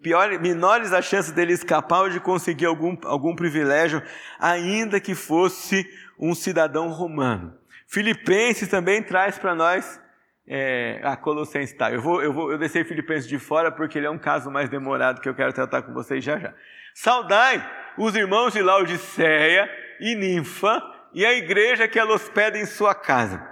pior 0.00 0.40
menores 0.40 0.90
as 0.90 1.04
chances 1.04 1.32
dele 1.32 1.52
escapar 1.52 2.04
ou 2.04 2.08
de 2.08 2.18
conseguir 2.18 2.64
algum, 2.64 2.96
algum 3.04 3.36
privilégio, 3.36 4.02
ainda 4.40 4.98
que 4.98 5.14
fosse 5.14 5.86
um 6.18 6.34
cidadão 6.34 6.88
romano. 6.88 7.52
Filipenses 7.86 8.68
também 8.68 9.02
traz 9.02 9.38
para 9.38 9.54
nós 9.54 10.00
é, 10.48 11.02
a 11.04 11.14
Colossenses, 11.14 11.76
tá? 11.76 11.92
Eu 11.92 12.00
vou, 12.00 12.22
eu 12.22 12.32
vou, 12.32 12.50
eu 12.50 12.56
deixei 12.56 12.82
Filipenses 12.82 13.28
de 13.28 13.38
fora 13.38 13.70
porque 13.70 13.98
ele 13.98 14.06
é 14.06 14.10
um 14.10 14.18
caso 14.18 14.50
mais 14.50 14.70
demorado 14.70 15.20
que 15.20 15.28
eu 15.28 15.34
quero 15.34 15.52
tratar 15.52 15.82
com 15.82 15.92
vocês 15.92 16.24
já 16.24 16.38
já. 16.38 16.54
Saudai 16.94 17.62
os 17.98 18.16
irmãos 18.16 18.54
de 18.54 18.62
Laodiceia 18.62 19.68
e 20.00 20.14
Ninfa 20.14 20.82
e 21.12 21.26
a 21.26 21.34
igreja 21.34 21.86
que 21.86 21.98
ela 21.98 22.14
hospeda 22.14 22.56
em 22.56 22.64
sua 22.64 22.94
casa. 22.94 23.51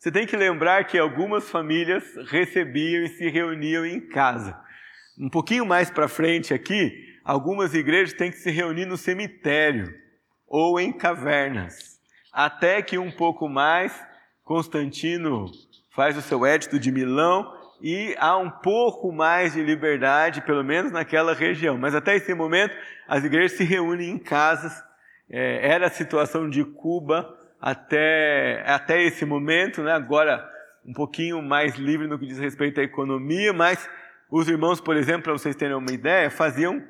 Você 0.00 0.10
tem 0.10 0.26
que 0.26 0.34
lembrar 0.34 0.84
que 0.84 0.98
algumas 0.98 1.50
famílias 1.50 2.02
recebiam 2.30 3.04
e 3.04 3.08
se 3.08 3.28
reuniam 3.28 3.84
em 3.84 4.00
casa. 4.00 4.58
Um 5.18 5.28
pouquinho 5.28 5.66
mais 5.66 5.90
para 5.90 6.08
frente 6.08 6.54
aqui, 6.54 6.90
algumas 7.22 7.74
igrejas 7.74 8.14
têm 8.14 8.30
que 8.30 8.38
se 8.38 8.50
reunir 8.50 8.86
no 8.86 8.96
cemitério 8.96 9.94
ou 10.48 10.80
em 10.80 10.90
cavernas. 10.90 12.00
Até 12.32 12.80
que 12.80 12.96
um 12.96 13.10
pouco 13.10 13.46
mais, 13.46 13.92
Constantino 14.42 15.44
faz 15.94 16.16
o 16.16 16.22
seu 16.22 16.46
édito 16.46 16.78
de 16.78 16.90
Milão 16.90 17.52
e 17.82 18.16
há 18.18 18.38
um 18.38 18.48
pouco 18.48 19.12
mais 19.12 19.52
de 19.52 19.62
liberdade, 19.62 20.40
pelo 20.40 20.64
menos 20.64 20.90
naquela 20.90 21.34
região. 21.34 21.76
Mas 21.76 21.94
até 21.94 22.16
esse 22.16 22.32
momento, 22.32 22.74
as 23.06 23.22
igrejas 23.22 23.58
se 23.58 23.64
reúnem 23.64 24.08
em 24.08 24.18
casas. 24.18 24.72
É, 25.28 25.72
era 25.72 25.88
a 25.88 25.90
situação 25.90 26.48
de 26.48 26.64
Cuba 26.64 27.38
até, 27.60 28.64
até 28.66 29.02
esse 29.02 29.24
momento, 29.24 29.82
né? 29.82 29.92
agora 29.92 30.48
um 30.84 30.92
pouquinho 30.92 31.42
mais 31.42 31.76
livre 31.76 32.06
no 32.06 32.18
que 32.18 32.26
diz 32.26 32.38
respeito 32.38 32.80
à 32.80 32.82
economia, 32.82 33.52
mas 33.52 33.88
os 34.30 34.48
irmãos, 34.48 34.80
por 34.80 34.96
exemplo, 34.96 35.24
para 35.24 35.32
vocês 35.32 35.54
terem 35.54 35.76
uma 35.76 35.92
ideia, 35.92 36.30
faziam. 36.30 36.82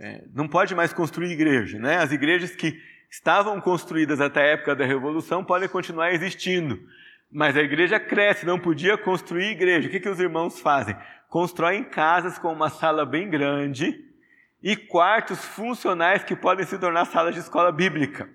É, 0.00 0.22
não 0.32 0.46
pode 0.46 0.74
mais 0.74 0.92
construir 0.92 1.32
igreja. 1.32 1.78
Né? 1.78 1.96
As 1.96 2.12
igrejas 2.12 2.54
que 2.54 2.80
estavam 3.10 3.60
construídas 3.60 4.20
até 4.20 4.40
a 4.40 4.46
época 4.52 4.76
da 4.76 4.84
Revolução 4.84 5.44
podem 5.44 5.68
continuar 5.68 6.12
existindo 6.12 6.78
mas 7.30 7.56
a 7.56 7.60
igreja 7.60 8.00
cresce, 8.00 8.46
não 8.46 8.58
podia 8.58 8.96
construir 8.96 9.50
igreja. 9.50 9.88
O 9.88 9.90
que, 9.90 10.00
que 10.00 10.08
os 10.08 10.18
irmãos 10.18 10.60
fazem? 10.60 10.96
Constroem 11.28 11.84
casas 11.84 12.38
com 12.38 12.52
uma 12.52 12.70
sala 12.70 13.04
bem 13.04 13.28
grande 13.28 14.04
e 14.62 14.74
quartos 14.74 15.44
funcionais 15.44 16.24
que 16.24 16.34
podem 16.34 16.64
se 16.64 16.78
tornar 16.78 17.04
salas 17.04 17.34
de 17.34 17.40
escola 17.40 17.70
bíblica. 17.70 18.28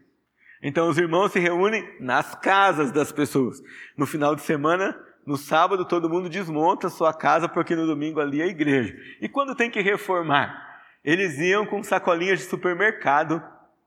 Então 0.63 0.88
os 0.88 0.97
irmãos 0.97 1.34
se 1.34 1.39
reúnem 1.39 1.86
nas 1.99 2.34
casas 2.36 2.91
das 2.91 3.12
pessoas. 3.12 3.62
No 3.97 4.06
final 4.06 4.34
de 4.34 4.41
semana, 4.41 4.97
no 5.28 5.36
sábado, 5.36 5.86
todo 5.86 6.10
mundo 6.10 6.30
desmonta 6.30 6.88
a 6.88 6.89
sua 6.89 7.13
casa 7.13 7.49
porque 7.49 7.76
no 7.76 7.86
domingo 7.86 8.21
ali 8.21 8.41
é 8.41 8.47
igreja. 8.47 8.95
E 9.21 9.28
quando 9.28 9.56
tem 9.56 9.69
que 9.69 9.82
reformar? 9.82 10.71
Eles 11.04 11.38
iam 11.38 11.65
com 11.65 11.84
sacolinhas 11.84 12.39
de 12.39 12.45
supermercado 12.45 13.43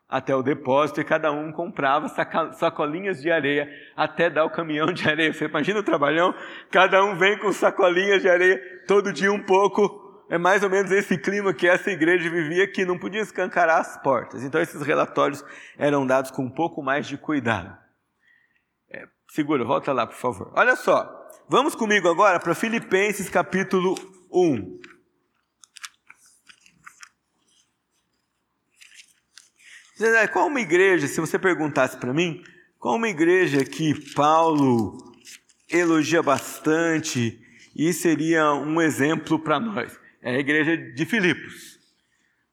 até 0.08 0.36
o 0.36 0.42
depósito 0.42 1.00
e 1.00 1.04
cada 1.04 1.32
um 1.32 1.50
comprava 1.50 2.08
sacolinhas 2.52 3.20
de 3.20 3.30
areia 3.30 3.68
até 3.96 4.30
dar 4.30 4.44
o 4.44 4.50
caminhão 4.50 4.92
de 4.92 5.08
areia. 5.08 5.32
Você 5.32 5.46
imagina 5.46 5.80
o 5.80 5.82
trabalhão? 5.82 6.34
Cada 6.70 7.02
um 7.02 7.16
vem 7.16 7.38
com 7.38 7.50
sacolinhas 7.52 8.22
de 8.22 8.28
areia, 8.28 8.60
todo 8.86 9.12
dia 9.12 9.32
um 9.32 9.42
pouco. 9.42 10.05
É 10.28 10.36
mais 10.36 10.62
ou 10.62 10.70
menos 10.70 10.90
esse 10.90 11.16
clima 11.16 11.54
que 11.54 11.68
essa 11.68 11.90
igreja 11.90 12.28
vivia, 12.28 12.66
que 12.70 12.84
não 12.84 12.98
podia 12.98 13.20
escancarar 13.20 13.80
as 13.80 13.96
portas. 14.02 14.42
Então, 14.42 14.60
esses 14.60 14.82
relatórios 14.82 15.44
eram 15.78 16.04
dados 16.04 16.32
com 16.32 16.42
um 16.42 16.50
pouco 16.50 16.82
mais 16.82 17.06
de 17.06 17.16
cuidado. 17.16 17.76
É, 18.90 19.06
segura, 19.30 19.64
volta 19.64 19.92
lá, 19.92 20.04
por 20.04 20.16
favor. 20.16 20.52
Olha 20.56 20.74
só, 20.74 21.08
vamos 21.48 21.76
comigo 21.76 22.08
agora 22.08 22.40
para 22.40 22.56
Filipenses 22.56 23.28
capítulo 23.28 23.94
1. 24.32 24.80
Qual 30.32 30.48
uma 30.48 30.60
igreja, 30.60 31.06
se 31.06 31.20
você 31.20 31.38
perguntasse 31.38 31.96
para 31.96 32.12
mim, 32.12 32.42
qual 32.78 32.96
uma 32.96 33.08
igreja 33.08 33.64
que 33.64 33.94
Paulo 34.12 34.98
elogia 35.70 36.22
bastante 36.22 37.40
e 37.74 37.92
seria 37.92 38.52
um 38.52 38.80
exemplo 38.80 39.38
para 39.38 39.58
nós? 39.58 40.05
É 40.22 40.36
a 40.36 40.38
igreja 40.38 40.76
de 40.76 41.04
Filipos. 41.04 41.78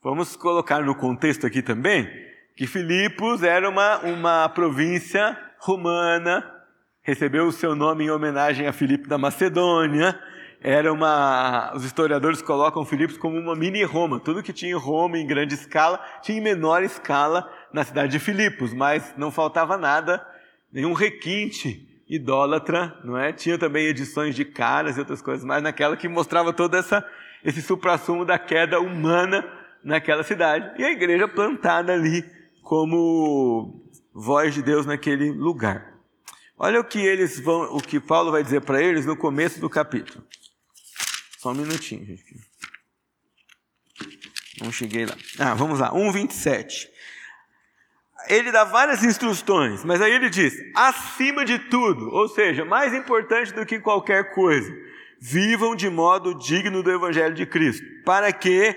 Vamos 0.01 0.35
colocar 0.35 0.81
no 0.81 0.95
contexto 0.95 1.47
aqui 1.47 1.61
também 1.61 2.09
que 2.55 2.67
Filipos 2.67 3.41
era 3.41 3.67
uma, 3.69 3.99
uma 3.99 4.49
província 4.49 5.37
romana, 5.59 6.45
recebeu 7.01 7.47
o 7.47 7.51
seu 7.51 7.75
nome 7.75 8.05
em 8.05 8.11
homenagem 8.11 8.67
a 8.67 8.73
Filipe 8.73 9.07
da 9.07 9.17
Macedônia, 9.17 10.19
era 10.61 10.93
uma. 10.93 11.73
Os 11.75 11.83
historiadores 11.83 12.41
colocam 12.41 12.85
Filipos 12.85 13.17
como 13.17 13.37
uma 13.37 13.53
mini 13.53 13.83
Roma. 13.83 14.19
Tudo 14.19 14.41
que 14.41 14.53
tinha 14.53 14.71
em 14.71 14.77
Roma 14.77 15.17
em 15.17 15.27
grande 15.27 15.55
escala 15.55 15.99
tinha 16.21 16.37
em 16.37 16.41
menor 16.41 16.83
escala 16.83 17.51
na 17.73 17.83
cidade 17.83 18.13
de 18.13 18.19
Filipos, 18.19 18.73
mas 18.73 19.13
não 19.17 19.29
faltava 19.29 19.77
nada, 19.77 20.25
nenhum 20.71 20.93
requinte 20.93 21.89
idólatra, 22.07 22.97
não 23.03 23.17
é? 23.17 23.33
Tinha 23.33 23.57
também 23.57 23.87
edições 23.87 24.35
de 24.35 24.45
caras 24.45 24.95
e 24.95 24.99
outras 24.99 25.21
coisas 25.21 25.43
mais 25.43 25.61
naquela 25.61 25.97
que 25.97 26.07
mostrava 26.07 26.53
todo 26.53 26.77
essa 26.77 27.05
esse 27.43 27.61
suprassumo 27.61 28.25
da 28.25 28.39
queda 28.39 28.79
humana 28.79 29.45
naquela 29.83 30.23
cidade. 30.23 30.81
E 30.81 30.85
a 30.85 30.91
igreja 30.91 31.27
plantada 31.27 31.93
ali 31.93 32.23
como 32.61 33.83
voz 34.13 34.53
de 34.53 34.61
Deus 34.61 34.85
naquele 34.85 35.31
lugar. 35.31 35.93
Olha 36.57 36.79
o 36.79 36.83
que 36.83 36.99
eles 36.99 37.39
vão, 37.39 37.75
o 37.75 37.81
que 37.81 37.99
Paulo 37.99 38.31
vai 38.31 38.43
dizer 38.43 38.61
para 38.61 38.81
eles 38.81 39.05
no 39.05 39.17
começo 39.17 39.59
do 39.59 39.69
capítulo. 39.69 40.23
Só 41.37 41.51
um 41.51 41.55
minutinho, 41.55 42.05
gente. 42.05 42.23
Não 44.61 44.71
cheguei 44.71 45.05
lá. 45.05 45.15
Ah, 45.39 45.53
vamos 45.55 45.79
lá. 45.79 45.91
1,27. 45.91 46.87
Ele 48.29 48.51
dá 48.51 48.63
várias 48.63 49.03
instruções, 49.03 49.83
mas 49.83 49.99
aí 49.99 50.13
ele 50.13 50.29
diz: 50.29 50.53
acima 50.73 51.43
de 51.43 51.59
tudo, 51.59 52.09
ou 52.09 52.29
seja, 52.29 52.63
mais 52.63 52.93
importante 52.93 53.53
do 53.53 53.65
que 53.65 53.79
qualquer 53.79 54.33
coisa, 54.33 54.71
vivam 55.25 55.73
de 55.73 55.89
modo 55.89 56.33
digno 56.33 56.83
do 56.83 56.91
Evangelho 56.91 57.33
de 57.33 57.45
Cristo, 57.45 57.85
para 58.03 58.33
que, 58.33 58.75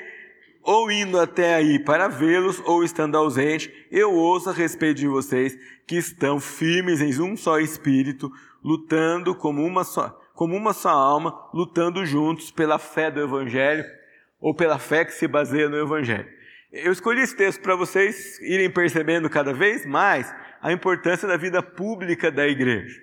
ou 0.62 0.92
indo 0.92 1.18
até 1.18 1.56
aí 1.56 1.76
para 1.76 2.06
vê-los, 2.06 2.62
ou 2.64 2.84
estando 2.84 3.18
ausente, 3.18 3.72
eu 3.90 4.14
ouça 4.14 4.50
a 4.50 4.52
respeito 4.52 4.98
de 4.98 5.08
vocês 5.08 5.58
que 5.88 5.96
estão 5.96 6.38
firmes 6.38 7.00
em 7.00 7.20
um 7.20 7.36
só 7.36 7.58
espírito, 7.58 8.30
lutando 8.62 9.34
como 9.34 9.64
uma 9.64 9.82
só 9.82 10.22
como 10.34 10.54
uma 10.54 10.74
só 10.74 10.90
alma, 10.90 11.34
lutando 11.54 12.04
juntos 12.04 12.50
pela 12.50 12.78
fé 12.78 13.10
do 13.10 13.22
Evangelho, 13.22 13.82
ou 14.38 14.54
pela 14.54 14.78
fé 14.78 15.02
que 15.02 15.12
se 15.12 15.26
baseia 15.26 15.66
no 15.66 15.78
Evangelho. 15.78 16.28
Eu 16.70 16.92
escolhi 16.92 17.22
esse 17.22 17.34
texto 17.34 17.62
para 17.62 17.74
vocês 17.74 18.38
irem 18.42 18.70
percebendo 18.70 19.30
cada 19.30 19.54
vez 19.54 19.86
mais 19.86 20.30
a 20.60 20.70
importância 20.70 21.26
da 21.26 21.38
vida 21.38 21.62
pública 21.62 22.30
da 22.30 22.46
igreja. 22.46 23.00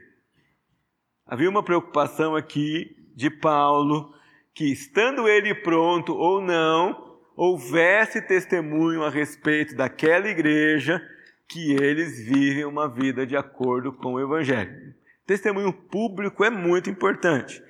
Havia 1.25 1.49
uma 1.49 1.63
preocupação 1.63 2.35
aqui 2.35 3.02
de 3.15 3.29
Paulo 3.29 4.13
que, 4.53 4.71
estando 4.71 5.27
ele 5.27 5.53
pronto 5.55 6.13
ou 6.13 6.41
não, 6.41 7.17
houvesse 7.35 8.21
testemunho 8.21 9.03
a 9.03 9.09
respeito 9.09 9.75
daquela 9.75 10.27
igreja 10.27 11.01
que 11.47 11.73
eles 11.73 12.23
vivem 12.23 12.65
uma 12.65 12.87
vida 12.87 13.25
de 13.25 13.35
acordo 13.35 13.91
com 13.91 14.13
o 14.13 14.19
Evangelho. 14.19 14.93
Testemunho 15.25 15.73
público 15.73 16.43
é 16.43 16.49
muito 16.49 16.89
importante. 16.89 17.61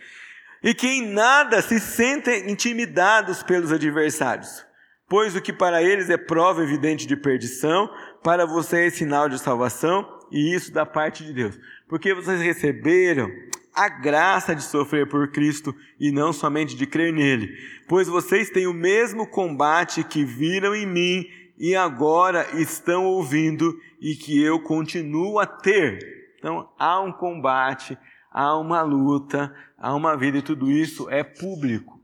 E 0.61 0.73
que 0.73 0.87
em 0.87 1.07
nada 1.07 1.61
se 1.61 1.79
sentem 1.79 2.49
intimidados 2.49 3.43
pelos 3.43 3.71
adversários, 3.71 4.65
pois 5.09 5.35
o 5.35 5.41
que 5.41 5.51
para 5.51 5.83
eles 5.83 6.09
é 6.09 6.17
prova 6.17 6.63
evidente 6.63 7.05
de 7.05 7.17
perdição, 7.17 7.89
para 8.23 8.45
você 8.45 8.87
é 8.87 8.89
sinal 8.89 9.27
de 9.27 9.37
salvação, 9.37 10.07
e 10.31 10.55
isso 10.55 10.71
da 10.71 10.85
parte 10.85 11.23
de 11.23 11.33
Deus. 11.33 11.59
Porque 11.87 12.13
vocês 12.13 12.41
receberam 12.41 13.29
a 13.73 13.89
graça 13.89 14.55
de 14.55 14.63
sofrer 14.63 15.07
por 15.07 15.31
Cristo 15.31 15.75
e 15.99 16.11
não 16.11 16.31
somente 16.31 16.75
de 16.75 16.85
crer 16.85 17.11
nele. 17.11 17.55
Pois 17.87 18.07
vocês 18.07 18.49
têm 18.49 18.67
o 18.67 18.73
mesmo 18.73 19.27
combate 19.27 20.03
que 20.03 20.23
viram 20.23 20.75
em 20.75 20.85
mim 20.85 21.25
e 21.57 21.75
agora 21.75 22.47
estão 22.59 23.05
ouvindo 23.05 23.77
e 24.01 24.15
que 24.15 24.41
eu 24.41 24.59
continuo 24.61 25.39
a 25.39 25.45
ter. 25.45 25.99
Então, 26.37 26.69
há 26.77 27.01
um 27.01 27.11
combate, 27.11 27.97
há 28.31 28.57
uma 28.57 28.81
luta, 28.81 29.53
há 29.77 29.95
uma 29.95 30.17
vida, 30.17 30.39
e 30.39 30.41
tudo 30.41 30.69
isso 30.69 31.09
é 31.09 31.23
público. 31.23 32.01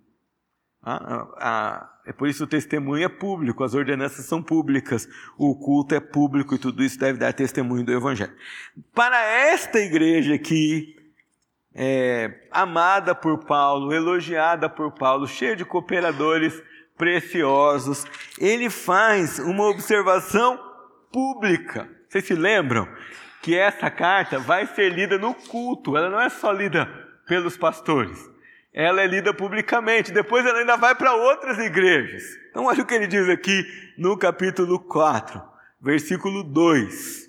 É 2.05 2.13
por 2.13 2.27
isso 2.27 2.45
o 2.45 2.47
testemunho 2.47 3.03
é 3.03 3.09
público, 3.09 3.63
as 3.63 3.73
ordenanças 3.73 4.25
são 4.25 4.41
públicas, 4.41 5.07
o 5.37 5.55
culto 5.55 5.93
é 5.93 5.99
público 5.99 6.55
e 6.55 6.57
tudo 6.57 6.83
isso 6.83 6.97
deve 6.97 7.19
dar 7.19 7.33
testemunho 7.33 7.85
do 7.85 7.91
Evangelho. 7.91 8.33
Para 8.95 9.21
esta 9.21 9.77
igreja 9.79 10.33
aqui, 10.33 10.95
é, 11.73 12.47
amada 12.51 13.13
por 13.13 13.45
Paulo, 13.45 13.93
elogiada 13.93 14.69
por 14.69 14.91
Paulo, 14.91 15.27
cheia 15.27 15.55
de 15.55 15.65
cooperadores 15.65 16.61
preciosos, 16.97 18.05
ele 18.39 18.69
faz 18.69 19.39
uma 19.39 19.65
observação 19.67 20.59
pública. 21.11 21.89
Vocês 22.07 22.25
se 22.25 22.33
lembram? 22.33 22.87
que 23.41 23.57
essa 23.57 23.89
carta 23.89 24.39
vai 24.39 24.65
ser 24.67 24.89
lida 24.89 25.17
no 25.17 25.33
culto, 25.33 25.95
ela 25.95 26.09
não 26.09 26.19
é 26.19 26.29
só 26.29 26.51
lida 26.51 26.85
pelos 27.27 27.55
pastores, 27.57 28.29
ela 28.73 29.01
é 29.01 29.07
lida 29.07 29.33
publicamente, 29.33 30.11
depois 30.11 30.45
ela 30.45 30.59
ainda 30.59 30.75
vai 30.75 30.95
para 30.95 31.13
outras 31.13 31.57
igrejas. 31.57 32.23
Então, 32.49 32.65
olha 32.65 32.81
o 32.81 32.85
que 32.85 32.93
ele 32.93 33.07
diz 33.07 33.29
aqui 33.29 33.63
no 33.97 34.17
capítulo 34.17 34.79
4, 34.79 35.41
versículo 35.81 36.43
2. 36.43 37.28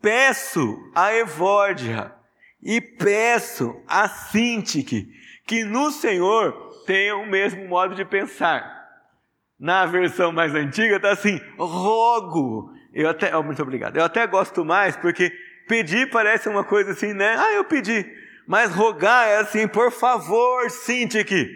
Peço 0.00 0.90
a 0.94 1.14
Evódia 1.14 2.14
e 2.62 2.80
peço 2.80 3.80
a 3.86 4.08
Sintique 4.08 5.12
que 5.46 5.64
no 5.64 5.90
Senhor 5.90 6.52
tenham 6.86 7.22
o 7.22 7.26
mesmo 7.26 7.66
modo 7.68 7.94
de 7.94 8.04
pensar 8.04 8.80
na 9.60 9.84
versão 9.84 10.32
mais 10.32 10.54
antiga 10.54 10.96
está 10.96 11.10
assim: 11.10 11.38
rogo 11.58 12.72
Eu 12.94 13.10
até, 13.10 13.36
oh, 13.36 13.42
muito 13.42 13.62
obrigado. 13.62 13.98
Eu 13.98 14.04
até 14.04 14.26
gosto 14.26 14.64
mais 14.64 14.96
porque 14.96 15.30
pedir 15.68 16.08
parece 16.10 16.48
uma 16.48 16.64
coisa 16.64 16.92
assim, 16.92 17.12
né? 17.12 17.36
Ah, 17.38 17.52
eu 17.52 17.64
pedi. 17.64 18.04
Mas 18.46 18.74
rogar 18.74 19.28
é 19.28 19.36
assim, 19.36 19.68
por 19.68 19.92
favor, 19.92 20.70
Cintia 20.70 21.20
aqui. 21.20 21.46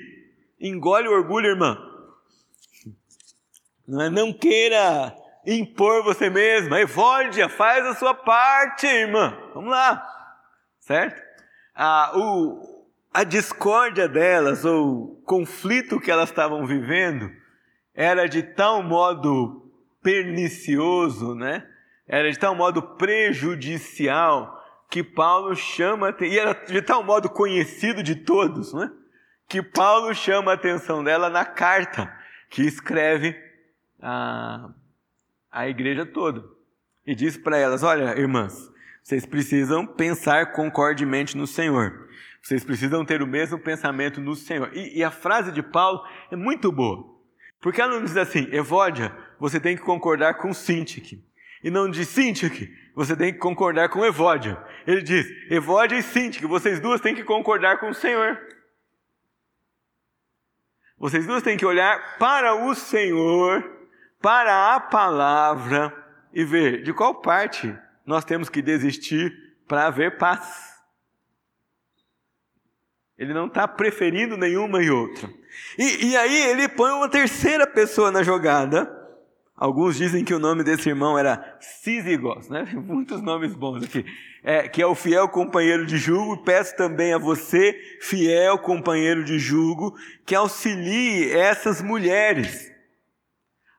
Engole 0.60 1.08
o 1.08 1.12
orgulho, 1.12 1.48
irmã. 1.48 1.76
Não, 3.88 4.02
é, 4.02 4.10
não 4.10 4.32
queira 4.32 5.14
impor 5.46 6.02
você 6.02 6.30
mesma. 6.30 6.80
Evódia, 6.80 7.48
faz 7.48 7.84
a 7.86 7.94
sua 7.94 8.14
parte, 8.14 8.86
irmã. 8.86 9.36
Vamos 9.54 9.70
lá. 9.70 10.04
Certo? 10.80 11.22
Ah, 11.74 12.12
o, 12.14 12.86
a 13.12 13.24
discórdia 13.24 14.08
delas, 14.08 14.64
ou 14.64 15.22
conflito 15.24 16.00
que 16.00 16.10
elas 16.10 16.28
estavam 16.28 16.66
vivendo, 16.66 17.30
era 17.94 18.28
de 18.28 18.42
tal 18.42 18.82
modo 18.82 19.72
pernicioso, 20.02 21.34
né? 21.34 21.66
Era 22.06 22.30
de 22.30 22.38
tal 22.38 22.54
modo 22.54 22.82
prejudicial 22.82 24.62
que 24.90 25.02
Paulo 25.02 25.56
chama, 25.56 26.14
e 26.20 26.38
era 26.38 26.54
de 26.54 26.82
tal 26.82 27.02
modo 27.02 27.28
conhecido 27.28 28.02
de 28.02 28.14
todos, 28.14 28.72
né? 28.74 28.90
Que 29.48 29.62
Paulo 29.62 30.14
chama 30.14 30.52
a 30.52 30.54
atenção 30.54 31.02
dela 31.02 31.28
na 31.28 31.44
carta 31.44 32.12
que 32.50 32.62
escreve 32.62 33.36
a, 34.00 34.70
a 35.54 35.68
igreja 35.68 36.04
toda. 36.04 36.44
E 37.06 37.14
diz 37.14 37.36
para 37.36 37.56
elas: 37.56 37.82
Olha, 37.82 38.18
irmãs, 38.18 38.70
vocês 39.02 39.24
precisam 39.24 39.86
pensar 39.86 40.52
concordemente 40.52 41.36
no 41.36 41.46
Senhor. 41.46 42.08
Vocês 42.42 42.64
precisam 42.64 43.04
ter 43.04 43.22
o 43.22 43.26
mesmo 43.26 43.58
pensamento 43.58 44.20
no 44.20 44.34
Senhor. 44.34 44.70
E, 44.74 44.98
e 44.98 45.04
a 45.04 45.10
frase 45.10 45.52
de 45.52 45.62
Paulo 45.62 46.02
é 46.30 46.36
muito 46.36 46.70
boa. 46.70 47.14
Porque 47.60 47.80
ela 47.80 47.94
não 47.94 48.04
diz 48.04 48.16
assim, 48.16 48.46
Evódia, 48.52 49.16
você 49.38 49.58
tem 49.58 49.76
que 49.76 49.82
concordar 49.82 50.34
com 50.34 50.52
Sintique. 50.52 51.24
E 51.62 51.70
não 51.70 51.88
diz 51.88 52.08
Sintique, 52.08 52.70
você 52.94 53.16
tem 53.16 53.32
que 53.32 53.38
concordar 53.38 53.88
com 53.88 54.04
Evódia. 54.04 54.62
Ele 54.86 55.00
diz, 55.00 55.26
Evódia 55.50 55.96
e 55.96 56.02
Sintique, 56.02 56.46
vocês 56.46 56.80
duas 56.80 57.00
têm 57.00 57.14
que 57.14 57.24
concordar 57.24 57.78
com 57.78 57.88
o 57.88 57.94
Senhor. 57.94 58.38
Vocês 60.98 61.26
duas 61.26 61.42
têm 61.42 61.56
que 61.56 61.64
olhar 61.64 62.18
para 62.18 62.54
o 62.54 62.74
Senhor 62.74 63.74
para 64.24 64.74
a 64.74 64.80
palavra 64.80 65.94
e 66.32 66.46
ver 66.46 66.82
de 66.82 66.94
qual 66.94 67.16
parte 67.16 67.76
nós 68.06 68.24
temos 68.24 68.48
que 68.48 68.62
desistir 68.62 69.30
para 69.68 69.86
haver 69.86 70.16
paz. 70.16 70.80
Ele 73.18 73.34
não 73.34 73.48
está 73.48 73.68
preferindo 73.68 74.38
nenhuma 74.38 74.82
e 74.82 74.88
outra. 74.88 75.28
E, 75.78 76.06
e, 76.06 76.16
aí 76.16 76.42
ele 76.48 76.70
põe 76.70 76.90
uma 76.92 77.06
terceira 77.06 77.66
pessoa 77.66 78.10
na 78.10 78.22
jogada. 78.22 78.90
Alguns 79.54 79.94
dizem 79.96 80.24
que 80.24 80.32
o 80.32 80.38
nome 80.38 80.64
desse 80.64 80.88
irmão 80.88 81.18
era 81.18 81.58
Sísigos, 81.60 82.48
né? 82.48 82.64
Muitos 82.74 83.20
nomes 83.20 83.54
bons 83.54 83.84
aqui. 83.84 84.06
É, 84.42 84.66
que 84.68 84.80
é 84.80 84.86
o 84.86 84.94
fiel 84.94 85.28
companheiro 85.28 85.84
de 85.84 85.98
julgo. 85.98 86.42
Peço 86.44 86.74
também 86.76 87.12
a 87.12 87.18
você, 87.18 87.78
fiel 88.00 88.58
companheiro 88.58 89.22
de 89.22 89.38
julgo, 89.38 89.94
que 90.24 90.34
auxilie 90.34 91.30
essas 91.30 91.82
mulheres 91.82 92.73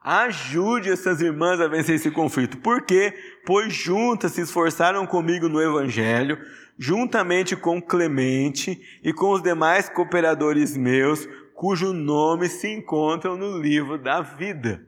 Ajude 0.08 0.92
essas 0.92 1.20
irmãs 1.20 1.60
a 1.60 1.68
vencer 1.68 1.96
esse 1.96 2.12
conflito. 2.12 2.60
Por 2.60 2.84
quê? 2.84 3.12
Pois 3.44 3.74
juntas 3.74 4.34
se 4.34 4.42
esforçaram 4.42 5.04
comigo 5.08 5.50
no 5.50 5.60
Evangelho, 5.60 6.38
juntamente 6.78 7.56
com 7.56 7.82
Clemente 7.82 8.80
e 9.04 9.12
com 9.12 9.32
os 9.32 9.42
demais 9.42 9.90
cooperadores 9.90 10.78
meus, 10.78 11.28
cujo 11.56 11.92
nome 11.92 12.48
se 12.50 12.72
encontram 12.72 13.36
no 13.36 13.58
livro 13.58 13.98
da 13.98 14.22
vida. 14.22 14.88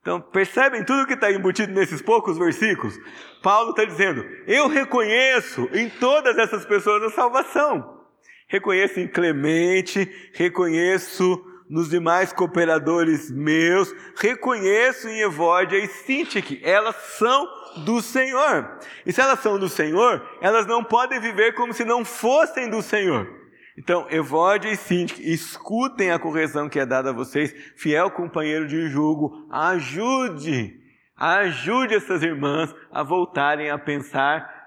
Então, 0.00 0.22
percebem 0.22 0.86
tudo 0.86 1.06
que 1.06 1.12
está 1.12 1.30
embutido 1.30 1.74
nesses 1.74 2.00
poucos 2.00 2.38
versículos? 2.38 2.98
Paulo 3.42 3.72
está 3.72 3.84
dizendo: 3.84 4.24
Eu 4.46 4.68
reconheço 4.68 5.68
em 5.74 5.90
todas 5.90 6.38
essas 6.38 6.64
pessoas 6.64 7.02
a 7.02 7.10
salvação. 7.10 8.06
Reconheço 8.48 9.00
em 9.00 9.06
Clemente, 9.06 10.10
reconheço 10.32 11.44
nos 11.68 11.88
demais 11.88 12.32
cooperadores 12.32 13.30
meus, 13.30 13.94
reconheço 14.16 15.08
em 15.08 15.20
Evódia 15.20 15.76
e 15.76 15.86
Sintique, 15.86 16.60
elas 16.64 16.96
são 17.18 17.46
do 17.84 18.00
Senhor. 18.00 18.78
E 19.04 19.12
se 19.12 19.20
elas 19.20 19.40
são 19.40 19.58
do 19.58 19.68
Senhor, 19.68 20.26
elas 20.40 20.66
não 20.66 20.82
podem 20.82 21.20
viver 21.20 21.54
como 21.54 21.72
se 21.72 21.84
não 21.84 22.04
fossem 22.04 22.68
do 22.68 22.82
Senhor. 22.82 23.28
Então, 23.76 24.06
Evódia 24.10 24.70
e 24.70 24.76
Sintique, 24.76 25.30
escutem 25.30 26.10
a 26.10 26.18
correção 26.18 26.68
que 26.68 26.80
é 26.80 26.86
dada 26.86 27.10
a 27.10 27.12
vocês, 27.12 27.54
fiel 27.76 28.10
companheiro 28.10 28.66
de 28.66 28.88
julgo, 28.88 29.46
ajude, 29.50 30.74
ajude 31.16 31.94
essas 31.94 32.22
irmãs 32.22 32.74
a 32.90 33.02
voltarem 33.02 33.70
a 33.70 33.78
pensar 33.78 34.58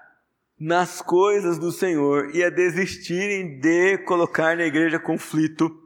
nas 0.58 1.02
coisas 1.02 1.58
do 1.58 1.72
Senhor 1.72 2.34
e 2.34 2.42
a 2.42 2.48
desistirem 2.48 3.58
de 3.58 3.98
colocar 3.98 4.56
na 4.56 4.64
igreja 4.64 4.98
conflito 4.98 5.81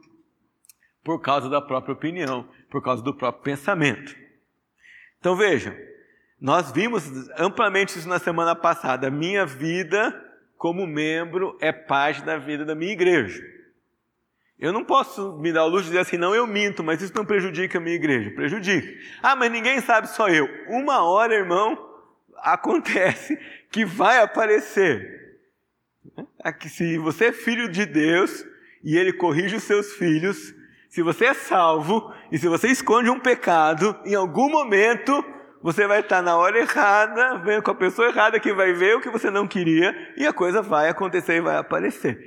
por 1.07 1.21
causa 1.21 1.47
da 1.47 1.61
própria 1.61 1.93
opinião, 1.93 2.45
por 2.69 2.83
causa 2.83 3.01
do 3.01 3.13
próprio 3.13 3.41
pensamento. 3.41 4.13
Então 5.17 5.37
vejam, 5.37 5.73
nós 6.37 6.69
vimos 6.69 7.01
amplamente 7.37 7.97
isso 7.97 8.09
na 8.09 8.19
semana 8.19 8.53
passada. 8.53 9.09
Minha 9.09 9.45
vida 9.45 10.13
como 10.57 10.85
membro 10.85 11.57
é 11.61 11.71
parte 11.71 12.21
da 12.25 12.37
vida 12.37 12.65
da 12.65 12.75
minha 12.75 12.91
igreja. 12.91 13.41
Eu 14.59 14.73
não 14.73 14.83
posso 14.83 15.37
me 15.37 15.53
dar 15.53 15.63
o 15.63 15.69
luxo 15.69 15.85
de 15.85 15.91
dizer 15.91 16.01
assim, 16.01 16.17
não, 16.17 16.35
eu 16.35 16.45
minto, 16.45 16.83
mas 16.83 17.01
isso 17.01 17.13
não 17.15 17.23
prejudica 17.23 17.77
a 17.77 17.81
minha 17.81 17.95
igreja. 17.95 18.29
Prejudica. 18.31 18.93
Ah, 19.23 19.33
mas 19.33 19.49
ninguém 19.49 19.79
sabe, 19.79 20.09
só 20.09 20.27
eu. 20.27 20.45
Uma 20.67 21.03
hora, 21.03 21.33
irmão, 21.33 21.89
acontece 22.39 23.39
que 23.71 23.85
vai 23.85 24.19
aparecer. 24.21 25.39
Aqui, 26.43 26.67
se 26.67 26.97
você 26.97 27.27
é 27.27 27.31
filho 27.31 27.69
de 27.69 27.85
Deus 27.85 28.45
e 28.83 28.97
ele 28.97 29.13
corrige 29.13 29.55
os 29.55 29.63
seus 29.63 29.93
filhos, 29.93 30.57
se 30.89 31.01
você 31.01 31.25
é 31.25 31.33
salvo 31.33 32.13
e 32.31 32.37
se 32.37 32.47
você 32.47 32.67
esconde 32.69 33.09
um 33.09 33.19
pecado, 33.19 33.97
em 34.05 34.15
algum 34.15 34.49
momento 34.49 35.23
você 35.61 35.87
vai 35.87 35.99
estar 35.99 36.21
na 36.21 36.37
hora 36.37 36.59
errada, 36.59 37.39
vendo 37.39 37.63
com 37.63 37.71
a 37.71 37.75
pessoa 37.75 38.07
errada 38.07 38.39
que 38.39 38.53
vai 38.53 38.73
ver 38.73 38.95
o 38.95 39.01
que 39.01 39.09
você 39.09 39.29
não 39.29 39.47
queria 39.47 39.93
e 40.15 40.25
a 40.25 40.33
coisa 40.33 40.61
vai 40.61 40.89
acontecer 40.89 41.37
e 41.37 41.41
vai 41.41 41.57
aparecer. 41.57 42.19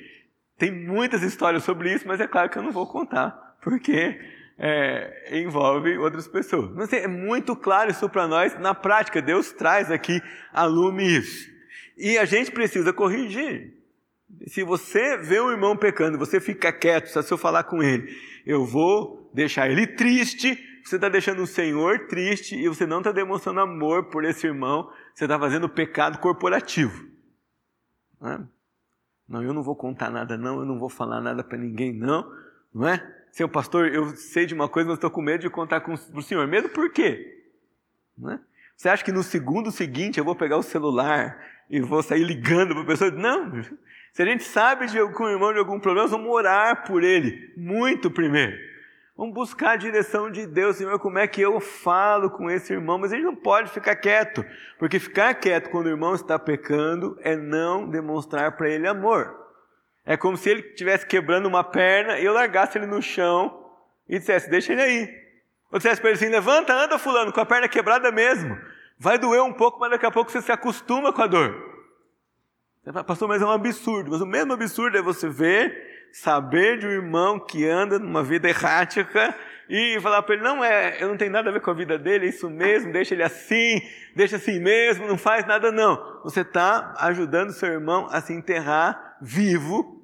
Tem 0.59 0.71
muitas 0.71 1.23
histórias 1.23 1.65
sobre 1.65 1.93
isso, 1.93 2.07
mas 2.07 2.21
é 2.21 2.27
claro 2.27 2.51
que 2.51 2.59
eu 2.59 2.63
não 2.63 2.71
vou 2.71 2.87
contar, 2.87 3.57
porque 3.63 4.21
é, 4.59 5.41
envolve 5.41 5.97
outras 5.97 6.29
pessoas. 6.29 6.71
Mas 6.75 6.85
assim, 6.85 6.97
é 6.97 7.09
muito 7.09 7.57
claro 7.57 7.91
isso 7.91 8.09
para 8.11 8.29
nós 8.29 8.59
na 8.59 8.75
prática. 8.75 9.23
Deus 9.23 9.53
traz 9.53 9.91
aqui 9.91 10.21
a 10.53 10.65
lume 10.67 11.19
isso. 11.19 11.49
E 11.97 12.19
a 12.19 12.27
gente 12.27 12.51
precisa 12.51 12.93
corrigir. 12.93 13.80
Se 14.47 14.63
você 14.63 15.17
vê 15.19 15.41
um 15.41 15.51
irmão 15.51 15.77
pecando, 15.77 16.19
você 16.19 16.41
fica 16.41 16.73
quieto, 16.73 17.09
só 17.09 17.23
se 17.23 17.33
eu 17.33 17.39
falar 17.39 17.65
com 17.65 17.83
ele 17.83 18.31
eu 18.47 18.65
vou 18.65 19.31
deixar 19.33 19.71
ele 19.71 19.87
triste, 19.87 20.59
você 20.85 20.97
está 20.97 21.09
deixando 21.09 21.43
o 21.43 21.47
Senhor 21.47 22.07
triste 22.07 22.57
e 22.57 22.69
você 22.69 22.87
não 22.87 22.99
está 22.99 23.13
demonstrando 23.13 23.61
amor 23.61 24.11
por 24.11 24.25
esse 24.25 24.47
irmão, 24.47 24.91
você 25.15 25.25
está 25.25 25.39
fazendo 25.39 25.69
pecado 25.69 26.19
corporativo. 26.19 27.09
Não, 28.21 28.31
é? 28.31 28.41
não, 29.29 29.43
eu 29.43 29.53
não 29.53 29.63
vou 29.63 29.77
contar 29.77 30.11
nada, 30.11 30.37
não, 30.37 30.61
eu 30.61 30.67
não 30.67 30.79
vou 30.79 30.89
falar 30.89 31.21
nada 31.21 31.45
para 31.45 31.59
ninguém, 31.59 31.93
não, 31.93 32.31
não 32.75 32.89
é? 32.89 33.17
Seu 33.31 33.49
pastor, 33.49 33.87
eu 33.95 34.09
sei 34.17 34.47
de 34.47 34.55
uma 34.55 34.69
coisa, 34.69 34.89
mas 34.89 34.97
estou 34.97 35.11
com 35.11 35.23
medo 35.23 35.43
de 35.43 35.51
contar 35.51 35.81
com 35.83 35.93
o 35.93 36.23
senhor. 36.23 36.49
Medo 36.49 36.69
por 36.69 36.91
quê? 36.91 37.45
Não 38.19 38.33
é? 38.33 38.41
Você 38.77 38.89
acha 38.89 39.05
que 39.05 39.13
no 39.13 39.23
segundo 39.23 39.71
seguinte 39.71 40.19
eu 40.19 40.25
vou 40.25 40.35
pegar 40.35 40.57
o 40.57 40.63
celular 40.63 41.39
e 41.69 41.81
vou 41.81 42.03
sair 42.03 42.25
ligando 42.25 42.75
para 42.75 42.83
a 42.83 42.87
pessoa? 42.87 43.11
Não, 43.13 43.53
se 44.13 44.23
a 44.23 44.27
gente 44.27 44.43
sabe 44.43 44.87
de 44.87 44.99
algum 44.99 45.29
irmão 45.29 45.53
de 45.53 45.59
algum 45.59 45.79
problema, 45.79 46.09
vamos 46.09 46.31
orar 46.31 46.85
por 46.85 47.03
ele, 47.03 47.53
muito 47.57 48.11
primeiro. 48.11 48.57
Vamos 49.17 49.35
buscar 49.35 49.73
a 49.73 49.77
direção 49.77 50.31
de 50.31 50.47
Deus, 50.47 50.77
Senhor, 50.77 50.99
como 50.99 51.19
é 51.19 51.27
que 51.27 51.43
eu 51.43 51.61
falo 51.61 52.31
com 52.31 52.51
esse 52.51 52.73
irmão, 52.73 52.97
mas 52.97 53.13
a 53.13 53.17
gente 53.17 53.27
não 53.27 53.37
pode 53.37 53.71
ficar 53.71 53.95
quieto, 53.95 54.45
porque 54.79 54.99
ficar 54.99 55.35
quieto 55.35 55.69
quando 55.69 55.87
o 55.87 55.91
irmão 55.91 56.15
está 56.15 56.39
pecando 56.39 57.19
é 57.21 57.37
não 57.37 57.87
demonstrar 57.87 58.57
para 58.57 58.71
ele 58.71 58.89
amor. 58.89 59.39
É 60.07 60.17
como 60.17 60.37
se 60.37 60.49
ele 60.49 60.61
estivesse 60.61 61.07
quebrando 61.07 61.47
uma 61.47 61.63
perna 61.63 62.19
e 62.19 62.25
eu 62.25 62.33
largasse 62.33 62.79
ele 62.79 62.87
no 62.87 63.03
chão 63.03 63.65
e 64.09 64.19
dissesse: 64.19 64.51
Deixa 64.51 64.73
ele 64.73 64.83
aí. 64.83 65.09
Ou 65.71 65.79
dissesse 65.79 66.01
para 66.01 66.11
ele 66.11 66.17
assim: 66.17 66.29
Levanta, 66.29 66.73
anda, 66.73 66.99
Fulano, 66.99 67.33
com 67.33 67.41
a 67.41 67.47
perna 67.47 67.69
quebrada 67.69 68.11
mesmo. 68.11 68.59
Vai 68.99 69.19
doer 69.19 69.43
um 69.43 69.53
pouco, 69.53 69.79
mas 69.79 69.91
daqui 69.91 70.07
a 70.07 70.11
pouco 70.11 70.33
você 70.33 70.41
se 70.41 70.51
acostuma 70.51 71.13
com 71.13 71.23
a 71.23 71.27
dor. 71.27 71.70
Pastor, 73.07 73.29
mas 73.29 73.43
é 73.43 73.45
um 73.45 73.51
absurdo. 73.51 74.11
Mas 74.11 74.21
o 74.21 74.27
mesmo 74.27 74.53
absurdo 74.53 74.97
é 74.97 75.03
você 75.03 75.29
ver, 75.29 76.09
saber 76.13 76.79
de 76.79 76.87
um 76.87 76.91
irmão 76.91 77.39
que 77.39 77.69
anda 77.69 77.99
numa 77.99 78.23
vida 78.23 78.49
errática 78.49 79.35
e 79.69 80.01
falar 80.01 80.23
para 80.23 80.35
ele, 80.35 80.43
não 80.43 80.65
é, 80.65 81.01
eu 81.01 81.09
não 81.09 81.17
tenho 81.17 81.31
nada 81.31 81.51
a 81.51 81.53
ver 81.53 81.61
com 81.61 81.71
a 81.71 81.75
vida 81.75 81.97
dele, 81.99 82.27
é 82.27 82.29
isso 82.31 82.51
mesmo, 82.51 82.91
deixa 82.91 83.15
ele 83.15 83.23
assim, 83.23 83.81
deixa 84.17 84.37
assim 84.37 84.59
mesmo, 84.59 85.07
não 85.07 85.17
faz 85.19 85.47
nada 85.47 85.71
não. 85.71 86.23
Você 86.25 86.41
está 86.41 86.95
ajudando 86.99 87.53
seu 87.53 87.69
irmão 87.69 88.09
a 88.11 88.21
se 88.21 88.33
enterrar 88.33 89.19
vivo 89.21 90.01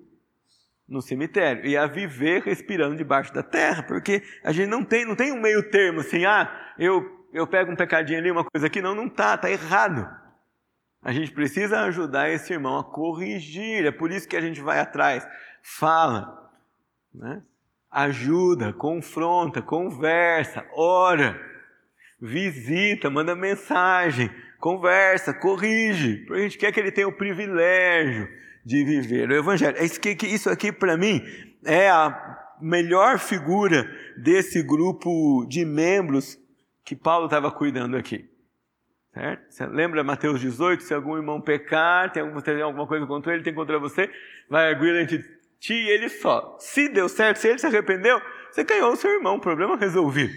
no 0.88 1.02
cemitério 1.02 1.66
e 1.66 1.76
a 1.76 1.86
viver 1.86 2.42
respirando 2.42 2.94
debaixo 2.94 3.34
da 3.34 3.42
terra, 3.42 3.82
porque 3.82 4.22
a 4.44 4.52
gente 4.52 4.68
não 4.68 4.84
tem, 4.84 5.04
não 5.04 5.16
tem 5.16 5.32
um 5.32 5.40
meio 5.40 5.68
termo 5.70 6.00
assim, 6.00 6.24
ah, 6.24 6.48
eu 6.78 7.16
eu 7.32 7.46
pego 7.46 7.70
um 7.70 7.76
pecadinho 7.76 8.18
ali, 8.18 8.30
uma 8.30 8.44
coisa 8.44 8.66
aqui, 8.66 8.80
não, 8.80 8.94
não 8.94 9.10
tá, 9.10 9.36
tá 9.36 9.50
errado. 9.50 10.08
A 11.06 11.12
gente 11.12 11.30
precisa 11.30 11.82
ajudar 11.82 12.30
esse 12.30 12.52
irmão 12.52 12.80
a 12.80 12.82
corrigir, 12.82 13.86
é 13.86 13.92
por 13.92 14.10
isso 14.10 14.26
que 14.26 14.36
a 14.36 14.40
gente 14.40 14.60
vai 14.60 14.80
atrás, 14.80 15.24
fala, 15.62 16.50
né? 17.14 17.44
ajuda, 17.88 18.72
confronta, 18.72 19.62
conversa, 19.62 20.66
ora, 20.74 21.40
visita, 22.20 23.08
manda 23.08 23.36
mensagem, 23.36 24.28
conversa, 24.58 25.32
corrige, 25.32 26.24
porque 26.26 26.40
a 26.40 26.42
gente 26.42 26.58
quer 26.58 26.72
que 26.72 26.80
ele 26.80 26.90
tenha 26.90 27.06
o 27.06 27.16
privilégio 27.16 28.28
de 28.64 28.82
viver 28.84 29.30
o 29.30 29.36
Evangelho. 29.36 29.76
Isso 30.24 30.50
aqui, 30.50 30.72
para 30.72 30.96
mim, 30.96 31.22
é 31.64 31.88
a 31.88 32.56
melhor 32.60 33.20
figura 33.20 33.88
desse 34.16 34.60
grupo 34.60 35.46
de 35.48 35.64
membros 35.64 36.36
que 36.84 36.96
Paulo 36.96 37.26
estava 37.26 37.52
cuidando 37.52 37.96
aqui. 37.96 38.28
Certo? 39.16 39.50
Você 39.50 39.66
lembra 39.66 40.04
Mateus 40.04 40.38
18? 40.42 40.82
Se 40.82 40.92
algum 40.92 41.16
irmão 41.16 41.40
pecar, 41.40 42.12
tem 42.12 42.22
alguma 42.22 42.86
coisa 42.86 43.06
contra 43.06 43.32
ele, 43.32 43.42
tem 43.42 43.54
contra 43.54 43.78
você, 43.78 44.10
vai 44.46 44.68
arguir 44.68 44.94
entre 44.94 45.24
ti 45.58 45.72
e 45.72 45.88
ele 45.88 46.10
só. 46.10 46.54
Se 46.60 46.86
deu 46.90 47.08
certo, 47.08 47.38
se 47.38 47.48
ele 47.48 47.58
se 47.58 47.66
arrependeu, 47.66 48.20
você 48.50 48.62
ganhou 48.62 48.92
o 48.92 48.96
seu 48.96 49.10
irmão, 49.10 49.40
problema 49.40 49.74
resolvido. 49.74 50.34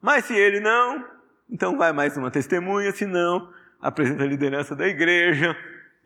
Mas 0.00 0.24
se 0.24 0.34
ele 0.34 0.58
não, 0.58 1.06
então 1.50 1.76
vai 1.76 1.92
mais 1.92 2.16
uma 2.16 2.30
testemunha, 2.30 2.90
se 2.92 3.04
não, 3.04 3.52
apresenta 3.78 4.22
a 4.22 4.26
liderança 4.26 4.74
da 4.74 4.88
igreja, 4.88 5.54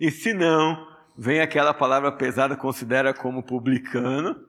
e 0.00 0.10
se 0.10 0.34
não, 0.34 0.88
vem 1.16 1.40
aquela 1.40 1.72
palavra 1.72 2.10
pesada, 2.10 2.56
considera 2.56 3.14
como 3.14 3.44
publicano, 3.44 4.44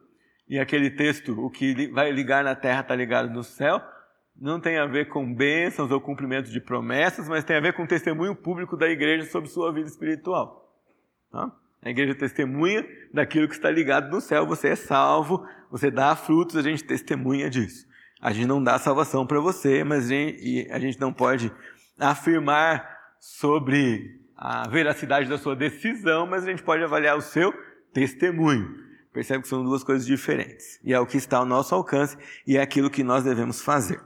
e 0.50 0.58
aquele 0.58 0.90
texto, 0.90 1.40
o 1.40 1.52
que 1.52 1.88
vai 1.92 2.12
ligar 2.12 2.44
na 2.44 2.56
terra 2.56 2.82
está 2.82 2.96
ligado 2.96 3.30
no 3.30 3.44
céu, 3.44 3.80
não 4.42 4.60
tem 4.60 4.80
a 4.80 4.88
ver 4.88 5.08
com 5.08 5.32
bênçãos 5.32 5.92
ou 5.92 6.02
cumprimento 6.02 6.50
de 6.50 6.60
promessas, 6.60 7.30
mas 7.30 7.44
tem 7.44 7.58
a 7.58 7.62
ver 7.62 7.74
com 7.74 7.84
o 7.84 7.88
testemunho 7.88 8.36
público 8.36 8.76
da 8.76 8.90
igreja 8.90 9.30
sobre 9.30 9.48
sua 9.48 9.72
vida 9.72 9.88
espiritual. 9.88 10.68
Tá? 11.32 11.52
A 11.84 11.90
igreja 11.92 12.16
testemunha 12.16 12.84
daquilo 13.14 13.48
que 13.48 13.54
está 13.54 13.70
ligado 13.70 14.10
no 14.10 14.20
céu, 14.20 14.48
você 14.48 14.70
é 14.70 14.76
salvo, 14.76 15.48
você 15.70 15.92
dá 15.92 16.16
frutos, 16.16 16.58
a 16.58 16.64
gente 16.64 16.84
testemunha 16.84 17.52
disso. 17.52 17.86
A 18.20 18.32
gente 18.32 18.48
não 18.48 18.64
dá 18.64 18.80
salvação 18.80 19.28
para 19.28 19.40
você, 19.40 19.84
mas 19.84 20.06
a 20.06 20.10
gente, 20.10 20.72
a 20.72 20.80
gente 20.80 21.00
não 21.00 21.14
pode 21.14 21.52
afirmar 22.00 22.84
sobre 23.20 24.20
a 24.36 24.68
veracidade 24.68 25.30
da 25.30 25.38
sua 25.38 25.56
decisão, 25.56 26.26
mas 26.26 26.44
a 26.44 26.50
gente 26.50 26.64
pode 26.64 26.84
avaliar 26.84 27.16
o 27.16 27.22
seu 27.22 27.54
testemunho. 27.94 28.76
Percebe 29.14 29.44
que 29.44 29.50
são 29.50 29.64
duas 29.64 29.84
coisas 29.84 30.06
diferentes. 30.06 30.80
E 30.84 30.94
é 30.94 31.00
o 31.00 31.06
que 31.06 31.18
está 31.18 31.38
ao 31.38 31.46
nosso 31.46 31.76
alcance 31.76 32.18
e 32.48 32.58
é 32.58 32.62
aquilo 32.62 32.90
que 32.90 33.04
nós 33.04 33.24
devemos 33.24 33.62
fazer. 33.62 34.02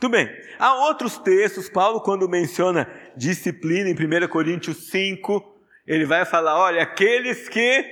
Muito 0.00 0.12
bem. 0.12 0.30
Há 0.58 0.74
outros 0.74 1.16
textos, 1.16 1.70
Paulo, 1.70 2.02
quando 2.02 2.28
menciona 2.28 2.86
disciplina 3.16 3.88
em 3.88 3.94
1 3.94 4.28
Coríntios 4.28 4.90
5, 4.90 5.42
ele 5.86 6.04
vai 6.04 6.26
falar: 6.26 6.58
olha, 6.58 6.82
aqueles 6.82 7.48
que 7.48 7.84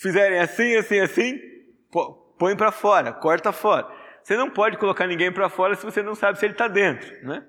fizerem 0.00 0.38
assim, 0.38 0.76
assim, 0.76 1.00
assim, 1.00 1.40
põe 2.38 2.54
para 2.54 2.70
fora, 2.70 3.12
corta 3.12 3.50
fora. 3.52 3.88
Você 4.22 4.36
não 4.36 4.48
pode 4.48 4.76
colocar 4.76 5.08
ninguém 5.08 5.32
para 5.32 5.48
fora 5.48 5.74
se 5.74 5.84
você 5.84 6.02
não 6.02 6.14
sabe 6.14 6.38
se 6.38 6.46
ele 6.46 6.54
está 6.54 6.68
dentro, 6.68 7.10
né? 7.26 7.44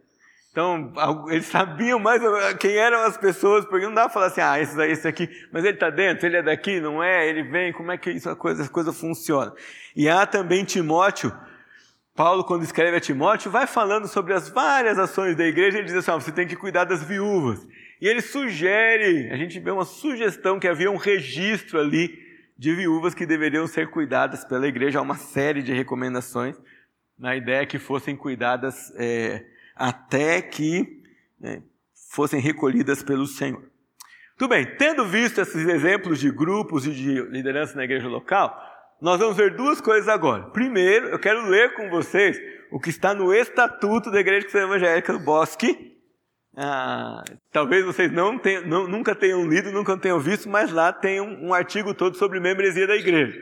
Então, 0.51 0.93
eles 1.30 1.47
sabiam 1.47 1.97
mais 1.97 2.22
quem 2.60 2.76
eram 2.76 2.99
as 3.01 3.18
pessoas, 3.18 3.66
porque 3.66 3.86
não 3.86 3.93
dá 3.93 4.04
para 4.04 4.12
falar 4.12 4.26
assim, 4.28 4.41
ah, 4.41 4.60
esse, 4.60 4.80
esse 4.86 5.08
aqui, 5.08 5.28
mas 5.51 5.64
ele 5.64 5.74
está 5.74 5.89
dentro, 5.89 6.28
ele 6.28 6.38
é 6.38 6.43
daqui, 6.43 6.80
não 6.80 7.04
é? 7.04 7.28
Ele 7.28 7.41
vem, 7.41 7.74
como 7.74 7.91
é 7.91 7.97
que 7.97 8.12
isso, 8.12 8.30
a, 8.30 8.36
coisa, 8.36 8.64
a 8.64 8.70
coisa 8.70 8.93
funciona? 8.93 9.51
E 9.95 10.08
há 10.08 10.28
também 10.28 10.64
Timóteo, 10.64 11.36
Paulo, 12.16 12.43
quando 12.43 12.64
escreve 12.64 12.97
a 12.97 12.99
Timóteo, 12.99 13.49
vai 13.49 13.66
falando 13.66 14.07
sobre 14.07 14.34
as 14.34 14.49
várias 14.49 14.99
ações 14.99 15.36
da 15.36 15.45
igreja, 15.45 15.78
ele 15.80 15.88
diz 15.88 15.95
assim, 15.95 16.11
você 16.11 16.32
tem 16.32 16.47
que 16.47 16.55
cuidar 16.55 16.84
das 16.84 17.03
viúvas. 17.03 17.68
E 17.99 18.07
ele 18.07 18.22
sugere, 18.22 19.30
a 19.32 19.38
gente 19.38 19.59
vê 19.59 19.72
uma 19.72 19.86
sugestão 19.86 20.59
que 20.59 20.68
havia 20.68 20.91
um 20.91 20.97
registro 20.97 21.80
ali 21.80 22.22
de 22.57 22.76
viúvas 22.76 23.16
que 23.16 23.26
deveriam 23.26 23.66
ser 23.66 23.89
cuidadas 23.89 24.45
pela 24.45 24.68
igreja, 24.68 24.99
há 24.99 25.01
uma 25.01 25.18
série 25.18 25.64
de 25.64 25.74
recomendações, 25.74 26.55
na 27.18 27.36
ideia 27.36 27.66
que 27.66 27.80
fossem 27.80 28.16
cuidadas... 28.16 28.93
É, 28.95 29.53
até 29.76 30.41
que 30.41 31.01
né, 31.39 31.64
fossem 32.11 32.39
recolhidas 32.39 33.03
pelo 33.03 33.26
Senhor. 33.26 33.64
Tudo 34.38 34.49
bem, 34.49 34.66
tendo 34.78 35.05
visto 35.05 35.39
esses 35.41 35.68
exemplos 35.68 36.20
de 36.20 36.32
grupos 36.32 36.86
e 36.88 36.91
de 36.91 37.22
liderança 37.30 37.76
na 37.76 37.84
igreja 37.84 38.07
local, 38.07 38.55
nós 39.04 39.20
vamos 39.20 39.36
ver 39.36 39.54
duas 39.54 39.82
coisas 39.82 40.08
agora. 40.08 40.43
Primeiro, 40.51 41.10
eu 41.10 41.20
quero 41.20 41.45
ler 41.49 41.74
com 41.74 41.89
vocês 41.89 42.39
o 42.72 42.80
que 42.80 42.89
está 42.89 43.14
no 43.14 43.34
Estatuto 43.34 44.10
da 44.10 44.22
Igreja 44.22 44.43
Cristã 44.43 44.64
Evangélica 44.64 45.12
do 45.12 45.20
Bosque. 45.20 45.93
Ah, 46.56 47.22
talvez 47.51 47.84
vocês 47.84 48.10
não 48.10 48.39
tenham, 48.39 48.66
não, 48.66 48.88
nunca 48.88 49.14
tenham 49.14 49.45
lido, 49.45 49.74
nunca 49.74 49.97
tenham 49.97 50.22
visto, 50.22 50.47
mas 50.47 50.72
lá 50.72 50.93
tem 50.93 51.20
um, 51.20 51.47
um 51.47 51.54
artigo 51.54 51.93
todo 51.93 52.16
sobre 52.16 52.39
membresia 52.39 52.88
da 52.88 52.95
igreja. 52.95 53.38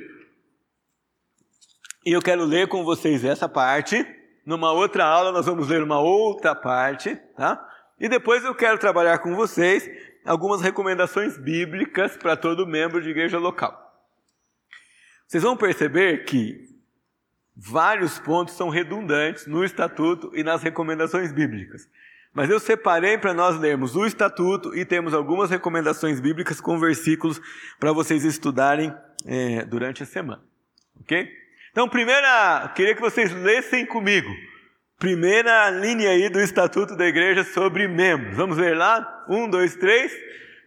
E 2.08 2.12
eu 2.12 2.24
quero 2.24 2.44
ler 2.44 2.68
com 2.68 2.84
vocês 2.84 3.24
essa 3.24 3.48
parte 3.48 4.04
numa 4.44 4.72
outra 4.72 5.06
aula 5.06 5.32
nós 5.32 5.46
vamos 5.46 5.68
ler 5.68 5.84
uma 5.84 6.00
outra 6.00 6.56
parte, 6.56 7.16
tá? 7.38 7.64
E 8.00 8.10
depois 8.10 8.44
eu 8.44 8.56
quero 8.56 8.80
trabalhar 8.80 9.20
com 9.20 9.36
vocês 9.36 9.88
algumas 10.26 10.60
recomendações 10.60 11.38
bíblicas 11.38 12.18
para 12.18 12.36
todo 12.36 12.66
membro 12.66 13.00
de 13.00 13.12
igreja 13.12 13.38
local. 13.38 13.91
Vocês 15.32 15.44
vão 15.44 15.56
perceber 15.56 16.26
que 16.26 16.68
vários 17.56 18.20
pontos 18.20 18.54
são 18.54 18.68
redundantes 18.68 19.48
no 19.48 19.64
estatuto 19.64 20.30
e 20.36 20.44
nas 20.44 20.62
recomendações 20.62 21.32
bíblicas. 21.32 21.88
Mas 22.34 22.50
eu 22.50 22.60
separei 22.60 23.18
para 23.18 23.34
nós 23.34 23.58
lermos 23.58 23.96
o 23.96 24.06
estatuto 24.06 24.76
e 24.76 24.84
temos 24.84 25.14
algumas 25.14 25.50
recomendações 25.50 26.20
bíblicas 26.20 26.60
com 26.60 26.78
versículos 26.78 27.40
para 27.80 27.94
vocês 27.94 28.26
estudarem 28.26 28.94
é, 29.26 29.64
durante 29.64 30.04
a 30.04 30.06
semana. 30.06 30.44
Ok? 31.00 31.32
Então, 31.72 31.88
primeira, 31.88 32.70
queria 32.76 32.94
que 32.94 33.00
vocês 33.00 33.32
lessem 33.32 33.86
comigo. 33.86 34.30
Primeira 35.00 35.70
linha 35.70 36.10
aí 36.10 36.28
do 36.28 36.42
Estatuto 36.42 36.94
da 36.94 37.08
Igreja 37.08 37.46
sobre 37.46 37.88
membros. 37.88 38.36
Vamos 38.36 38.58
ler 38.58 38.76
lá? 38.76 39.26
Um, 39.30 39.50
dois, 39.50 39.78
três. 39.78 40.12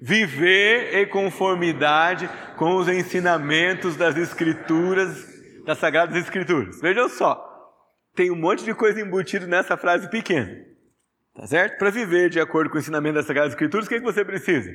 Viver 0.01 0.95
em 0.95 1.09
conformidade 1.09 2.29
com 2.57 2.77
os 2.77 2.89
ensinamentos 2.89 3.97
das 3.97 4.17
Escrituras, 4.17 5.25
das 5.65 5.79
Sagradas 5.79 6.17
Escrituras. 6.17 6.81
Vejam 6.81 7.09
só, 7.09 7.43
tem 8.15 8.31
um 8.31 8.37
monte 8.37 8.65
de 8.65 8.75
coisa 8.75 9.01
embutido 9.01 9.47
nessa 9.47 9.77
frase 9.77 10.09
pequena. 10.11 10.51
Tá 11.35 11.47
certo? 11.47 11.79
Para 11.79 11.91
viver 11.91 12.31
de 12.31 12.39
acordo 12.39 12.71
com 12.71 12.77
o 12.77 12.81
ensinamento 12.81 13.17
das 13.17 13.27
Sagradas 13.27 13.53
Escrituras, 13.53 13.87
o 13.87 13.89
que, 13.89 13.97
é 13.97 13.99
que 13.99 14.05
você 14.05 14.25
precisa? 14.25 14.71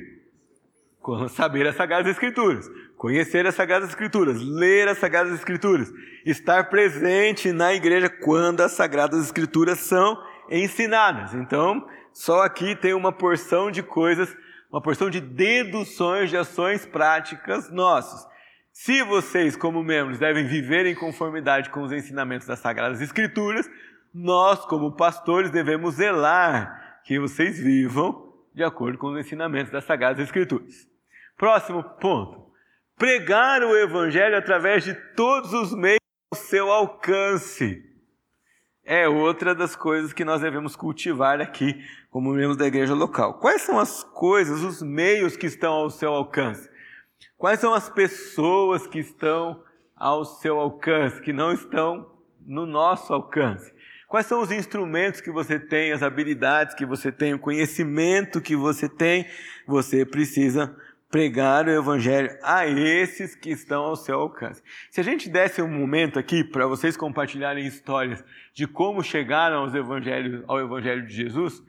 saber 1.30 1.66
as 1.66 1.76
Sagradas 1.76 2.10
Escrituras, 2.12 2.70
conhecer 2.96 3.46
as 3.46 3.54
Sagradas 3.54 3.88
Escrituras, 3.88 4.40
ler 4.40 4.86
as 4.88 4.98
Sagradas 4.98 5.32
Escrituras, 5.32 5.90
estar 6.26 6.68
presente 6.68 7.52
na 7.52 7.72
igreja 7.72 8.08
quando 8.08 8.60
as 8.60 8.72
Sagradas 8.72 9.24
Escrituras 9.24 9.78
são 9.80 10.16
ensinadas. 10.50 11.34
Então, 11.34 11.86
só 12.12 12.42
aqui 12.42 12.76
tem 12.76 12.92
uma 12.92 13.12
porção 13.12 13.70
de 13.70 13.82
coisas, 13.82 14.36
uma 14.70 14.80
porção 14.80 15.10
de 15.10 15.20
deduções 15.20 16.30
de 16.30 16.36
ações 16.36 16.86
práticas 16.86 17.70
nossas. 17.70 18.26
Se 18.72 19.02
vocês, 19.02 19.56
como 19.56 19.82
membros, 19.82 20.18
devem 20.18 20.46
viver 20.46 20.86
em 20.86 20.94
conformidade 20.94 21.70
com 21.70 21.82
os 21.82 21.92
ensinamentos 21.92 22.46
das 22.46 22.60
Sagradas 22.60 23.00
Escrituras, 23.00 23.68
nós, 24.14 24.64
como 24.64 24.96
pastores, 24.96 25.50
devemos 25.50 25.96
zelar 25.96 27.00
que 27.04 27.18
vocês 27.18 27.58
vivam 27.58 28.32
de 28.54 28.62
acordo 28.62 28.98
com 28.98 29.08
os 29.08 29.18
ensinamentos 29.18 29.72
das 29.72 29.84
Sagradas 29.84 30.20
Escrituras. 30.20 30.88
Próximo 31.36 31.82
ponto. 31.82 32.50
Pregar 32.96 33.62
o 33.62 33.76
Evangelho 33.76 34.36
através 34.36 34.84
de 34.84 34.94
todos 35.14 35.52
os 35.52 35.74
meios 35.74 36.00
ao 36.32 36.38
seu 36.38 36.70
alcance. 36.70 37.89
É 38.84 39.08
outra 39.08 39.54
das 39.54 39.76
coisas 39.76 40.12
que 40.12 40.24
nós 40.24 40.40
devemos 40.40 40.74
cultivar 40.74 41.40
aqui, 41.40 41.84
como 42.10 42.32
membros 42.32 42.56
da 42.56 42.66
igreja 42.66 42.94
local. 42.94 43.34
Quais 43.34 43.62
são 43.62 43.78
as 43.78 44.02
coisas, 44.02 44.62
os 44.62 44.82
meios 44.82 45.36
que 45.36 45.46
estão 45.46 45.72
ao 45.72 45.90
seu 45.90 46.12
alcance? 46.12 46.68
Quais 47.36 47.60
são 47.60 47.72
as 47.72 47.88
pessoas 47.88 48.86
que 48.86 48.98
estão 48.98 49.62
ao 49.96 50.24
seu 50.24 50.58
alcance, 50.58 51.20
que 51.20 51.32
não 51.32 51.52
estão 51.52 52.10
no 52.46 52.66
nosso 52.66 53.12
alcance? 53.12 53.72
Quais 54.08 54.26
são 54.26 54.42
os 54.42 54.50
instrumentos 54.50 55.20
que 55.20 55.30
você 55.30 55.58
tem, 55.58 55.92
as 55.92 56.02
habilidades 56.02 56.74
que 56.74 56.84
você 56.84 57.12
tem, 57.12 57.32
o 57.32 57.38
conhecimento 57.38 58.40
que 58.40 58.56
você 58.56 58.88
tem? 58.88 59.24
Você 59.68 60.04
precisa 60.04 60.76
pregar 61.10 61.66
o 61.66 61.70
evangelho 61.70 62.30
a 62.42 62.66
esses 62.66 63.34
que 63.34 63.50
estão 63.50 63.82
ao 63.82 63.96
seu 63.96 64.20
alcance. 64.20 64.62
Se 64.90 65.00
a 65.00 65.04
gente 65.04 65.28
desse 65.28 65.60
um 65.60 65.68
momento 65.68 66.18
aqui 66.18 66.44
para 66.44 66.66
vocês 66.66 66.96
compartilharem 66.96 67.66
histórias 67.66 68.24
de 68.54 68.66
como 68.66 69.02
chegaram 69.02 69.58
aos 69.58 69.74
evangelhos, 69.74 70.44
ao 70.46 70.60
evangelho 70.60 71.04
de 71.06 71.12
Jesus, 71.12 71.60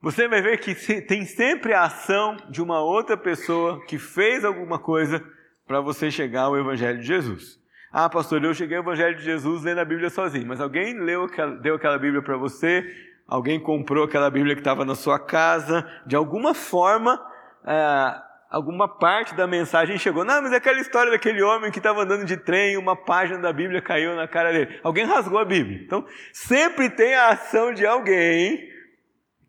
você 0.00 0.26
vai 0.26 0.40
ver 0.40 0.58
que 0.58 0.74
tem 1.02 1.24
sempre 1.24 1.74
a 1.74 1.84
ação 1.84 2.36
de 2.50 2.62
uma 2.62 2.80
outra 2.80 3.16
pessoa 3.16 3.84
que 3.84 3.98
fez 3.98 4.44
alguma 4.44 4.78
coisa 4.78 5.22
para 5.66 5.80
você 5.80 6.10
chegar 6.10 6.42
ao 6.42 6.56
evangelho 6.56 7.00
de 7.00 7.06
Jesus. 7.06 7.58
Ah, 7.90 8.08
pastor, 8.08 8.44
eu 8.44 8.52
cheguei 8.52 8.76
ao 8.76 8.82
Evangelho 8.82 9.16
de 9.16 9.24
Jesus 9.24 9.62
lendo 9.62 9.78
a 9.78 9.84
Bíblia 9.84 10.10
sozinho, 10.10 10.46
mas 10.46 10.60
alguém 10.60 10.92
leu, 11.00 11.26
deu 11.62 11.76
aquela 11.76 11.98
Bíblia 11.98 12.20
para 12.20 12.36
você, 12.36 12.84
alguém 13.26 13.58
comprou 13.58 14.04
aquela 14.04 14.30
Bíblia 14.30 14.54
que 14.54 14.60
estava 14.60 14.84
na 14.84 14.94
sua 14.94 15.18
casa, 15.18 15.90
de 16.06 16.14
alguma 16.14 16.52
forma, 16.52 17.18
é, 17.66 18.27
alguma 18.48 18.88
parte 18.88 19.34
da 19.34 19.46
mensagem 19.46 19.98
chegou. 19.98 20.24
Não, 20.24 20.42
mas 20.42 20.52
é 20.52 20.56
aquela 20.56 20.80
história 20.80 21.12
daquele 21.12 21.42
homem 21.42 21.70
que 21.70 21.78
estava 21.78 22.02
andando 22.02 22.24
de 22.24 22.36
trem, 22.36 22.76
uma 22.76 22.96
página 22.96 23.38
da 23.38 23.52
Bíblia 23.52 23.82
caiu 23.82 24.14
na 24.16 24.26
cara 24.26 24.52
dele. 24.52 24.80
Alguém 24.82 25.04
rasgou 25.04 25.38
a 25.38 25.44
Bíblia. 25.44 25.80
Então, 25.82 26.06
sempre 26.32 26.88
tem 26.88 27.14
a 27.14 27.28
ação 27.28 27.72
de 27.72 27.86
alguém 27.86 28.68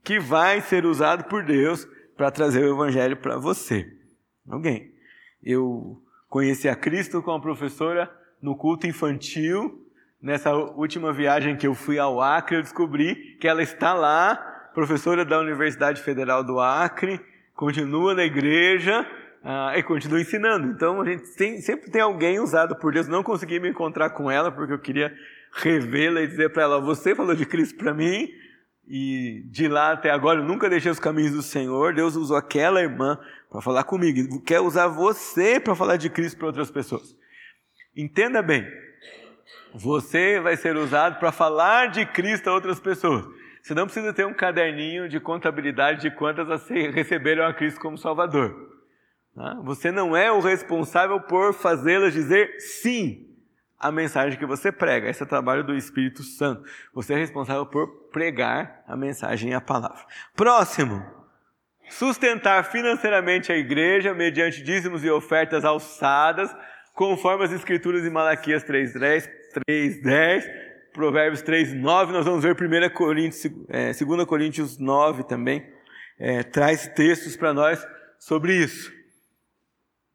que 0.04 0.20
vai 0.20 0.62
ser 0.62 0.86
usado 0.86 1.26
por 1.26 1.44
Deus 1.44 1.88
para 2.18 2.32
trazer 2.32 2.64
o 2.64 2.74
Evangelho 2.74 3.18
para 3.18 3.38
você. 3.38 3.88
Alguém. 4.50 4.92
Eu 5.42 6.02
conheci 6.28 6.68
a 6.68 6.76
Cristo 6.76 7.22
com 7.22 7.32
a 7.32 7.40
professora 7.40 8.12
no 8.42 8.56
culto 8.56 8.88
infantil. 8.88 9.86
Nessa 10.22 10.54
última 10.54 11.14
viagem 11.14 11.56
que 11.56 11.66
eu 11.66 11.74
fui 11.74 11.98
ao 11.98 12.20
Acre, 12.20 12.58
eu 12.58 12.62
descobri 12.62 13.38
que 13.40 13.48
ela 13.48 13.64
está 13.64 13.94
lá, 13.94 14.36
professora 14.74 15.24
da 15.24 15.40
Universidade 15.40 16.02
Federal 16.02 16.44
do 16.44 16.60
Acre, 16.60 17.22
continua 17.60 18.16
na 18.16 18.24
igreja 18.24 19.06
ah, 19.44 19.74
e 19.76 19.84
continua 19.84 20.22
ensinando. 20.22 20.68
Então 20.68 21.02
a 21.02 21.06
gente 21.06 21.36
tem, 21.36 21.60
sempre 21.60 21.92
tem 21.92 22.02
alguém 22.02 22.40
usado 22.40 22.74
por 22.78 22.94
Deus. 22.94 23.10
Não 23.10 23.22
consegui 23.22 23.60
me 23.60 23.70
encontrar 23.70 24.12
com 24.12 24.32
ela 24.32 24.50
porque 24.50 24.72
eu 24.72 24.80
queria 24.80 25.14
revê-la 25.52 26.22
e 26.22 26.28
dizer 26.28 26.54
para 26.54 26.64
ela: 26.64 26.80
Você 26.80 27.14
falou 27.14 27.36
de 27.36 27.46
Cristo 27.46 27.78
para 27.78 27.94
mim, 27.94 28.30
e 28.88 29.44
de 29.52 29.68
lá 29.68 29.92
até 29.92 30.10
agora 30.10 30.40
eu 30.40 30.46
nunca 30.46 30.70
deixei 30.70 30.90
os 30.90 31.02
caminhos 31.02 31.34
do 31.34 31.42
Senhor. 31.42 31.94
Deus 31.94 32.16
usou 32.16 32.38
aquela 32.38 32.82
irmã 32.82 33.20
para 33.52 33.62
falar 33.62 33.84
comigo, 33.84 34.42
quer 34.42 34.62
usar 34.62 34.88
você 34.88 35.60
para 35.60 35.76
falar 35.76 35.98
de 35.98 36.10
Cristo 36.10 36.38
para 36.38 36.48
outras 36.48 36.72
pessoas. 36.72 37.14
Entenda 37.94 38.42
bem, 38.42 38.66
você 39.76 40.40
vai 40.40 40.56
ser 40.56 40.78
usado 40.78 41.20
para 41.20 41.34
falar 41.34 41.88
de 41.88 42.06
Cristo 42.06 42.50
a 42.50 42.54
outras 42.54 42.80
pessoas. 42.80 43.26
Você 43.70 43.76
não 43.76 43.86
precisa 43.86 44.12
ter 44.12 44.26
um 44.26 44.34
caderninho 44.34 45.08
de 45.08 45.20
contabilidade 45.20 46.02
de 46.02 46.10
quantas 46.10 46.68
receberam 46.68 47.46
a 47.46 47.54
Cristo 47.54 47.80
como 47.80 48.00
Salvador. 48.00 48.68
Tá? 49.36 49.62
Você 49.64 49.92
não 49.92 50.18
é 50.18 50.32
o 50.32 50.40
responsável 50.40 51.20
por 51.22 51.54
fazê-las 51.54 52.12
dizer 52.12 52.56
sim 52.58 53.28
à 53.78 53.92
mensagem 53.92 54.40
que 54.40 54.46
você 54.48 54.72
prega. 54.72 55.08
Esse 55.08 55.22
é 55.22 55.26
o 55.26 55.30
trabalho 55.30 55.64
do 55.64 55.76
Espírito 55.76 56.24
Santo. 56.24 56.64
Você 56.96 57.14
é 57.14 57.18
responsável 57.18 57.64
por 57.64 58.10
pregar 58.12 58.84
a 58.88 58.98
mensagem 58.98 59.52
e 59.52 59.54
a 59.54 59.62
palavra. 59.62 60.04
Próximo. 60.36 61.06
Sustentar 61.92 62.64
financeiramente 62.72 63.52
a 63.52 63.56
igreja 63.56 64.16
mediante 64.16 64.64
dízimos 64.64 65.06
e 65.06 65.12
ofertas 65.12 65.64
alçadas 65.64 66.52
conforme 66.96 67.46
as 67.46 67.52
escrituras 67.52 68.02
de 68.02 68.10
Malaquias 68.10 68.64
3:10, 68.64 69.30
3:10, 69.68 70.69
Provérbios 71.00 71.42
3:9, 71.42 72.12
nós 72.12 72.26
vamos 72.26 72.44
ver 72.44 72.58
1 72.58 72.90
Coríntios, 72.90 73.46
é, 73.70 73.94
2 73.94 74.26
Coríntios 74.26 74.78
9 74.78 75.24
também, 75.24 75.66
é, 76.20 76.44
traz 76.44 76.90
textos 76.90 77.38
para 77.38 77.54
nós 77.54 77.88
sobre 78.20 78.54
isso. 78.54 78.92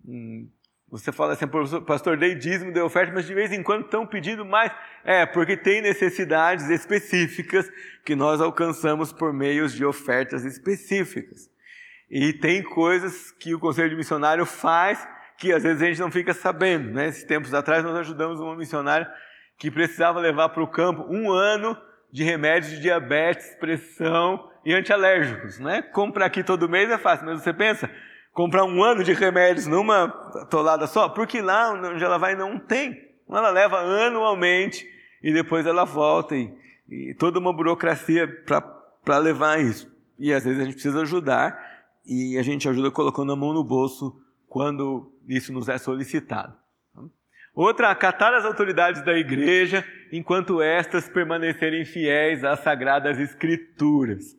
Hum, 0.07 0.47
você 0.91 1.11
fala 1.11 1.32
assim, 1.32 1.47
pastor, 1.87 2.18
dei 2.18 2.35
dízimo, 2.35 2.70
dei 2.70 2.82
oferta, 2.82 3.11
mas 3.14 3.26
de 3.26 3.32
vez 3.32 3.51
em 3.51 3.62
quando 3.62 3.87
estão 3.87 4.07
pedindo 4.07 4.45
mais. 4.45 4.70
É, 5.03 5.24
porque 5.24 5.57
tem 5.57 5.80
necessidades 5.80 6.68
específicas 6.68 7.66
que 8.05 8.14
nós 8.14 8.43
alcançamos 8.43 9.11
por 9.11 9.32
meios 9.32 9.72
de 9.72 9.87
ofertas 9.87 10.45
específicas. 10.45 11.49
E 12.11 12.35
tem 12.35 12.62
coisas 12.62 13.30
que 13.30 13.55
o 13.55 13.59
Conselho 13.59 13.89
de 13.89 13.97
Missionário 13.97 14.45
faz 14.45 15.09
que 15.39 15.51
às 15.51 15.62
vezes 15.62 15.82
a 15.82 15.87
gente 15.87 16.01
não 16.01 16.11
fica 16.11 16.35
sabendo. 16.35 16.91
Né? 16.91 17.09
Esses 17.09 17.24
tempos 17.24 17.55
atrás 17.55 17.82
nós 17.82 17.97
ajudamos 17.97 18.39
uma 18.39 18.55
missionária 18.55 19.11
que 19.59 19.70
precisava 19.70 20.20
levar 20.20 20.48
para 20.50 20.62
o 20.62 20.68
campo 20.68 21.07
um 21.09 21.30
ano 21.30 21.76
de 22.11 22.22
remédios 22.22 22.72
de 22.72 22.80
diabetes, 22.80 23.55
pressão 23.57 24.48
e 24.64 24.72
antialérgicos. 24.72 25.59
Né? 25.59 25.82
Comprar 25.82 26.26
aqui 26.26 26.42
todo 26.42 26.68
mês 26.68 26.90
é 26.90 26.98
fácil, 26.98 27.26
mas 27.26 27.42
você 27.42 27.52
pensa, 27.52 27.90
comprar 28.32 28.64
um 28.64 28.82
ano 28.82 29.02
de 29.02 29.12
remédios 29.12 29.66
numa 29.66 30.09
tolada 30.50 30.86
só? 30.86 31.09
Porque 31.09 31.40
lá 31.40 31.72
onde 31.72 32.05
ela 32.05 32.18
vai 32.18 32.34
não 32.34 32.59
tem. 32.59 33.12
Ela 33.28 33.50
leva 33.50 33.78
anualmente 33.78 34.86
e 35.22 35.32
depois 35.32 35.66
ela 35.66 35.84
volta 35.84 36.36
e, 36.36 36.52
e 36.88 37.14
toda 37.14 37.38
uma 37.38 37.52
burocracia 37.52 38.28
para 39.05 39.18
levar 39.18 39.61
isso. 39.61 39.92
E 40.18 40.32
às 40.32 40.44
vezes 40.44 40.61
a 40.61 40.64
gente 40.64 40.74
precisa 40.74 41.02
ajudar 41.02 41.59
e 42.07 42.38
a 42.38 42.42
gente 42.42 42.68
ajuda 42.68 42.90
colocando 42.90 43.32
a 43.32 43.36
mão 43.36 43.52
no 43.52 43.64
bolso 43.64 44.20
quando 44.48 45.11
isso 45.26 45.52
nos 45.52 45.68
é 45.68 45.78
solicitado. 45.78 46.55
Outra, 47.55 47.90
acatar 47.90 48.34
as 48.34 48.44
autoridades 48.44 49.05
da 49.05 49.16
igreja 49.16 49.84
enquanto 50.11 50.61
estas 50.61 51.09
permanecerem 51.09 51.84
fiéis 51.84 52.42
às 52.42 52.61
sagradas 52.61 53.18
escrituras. 53.18 54.36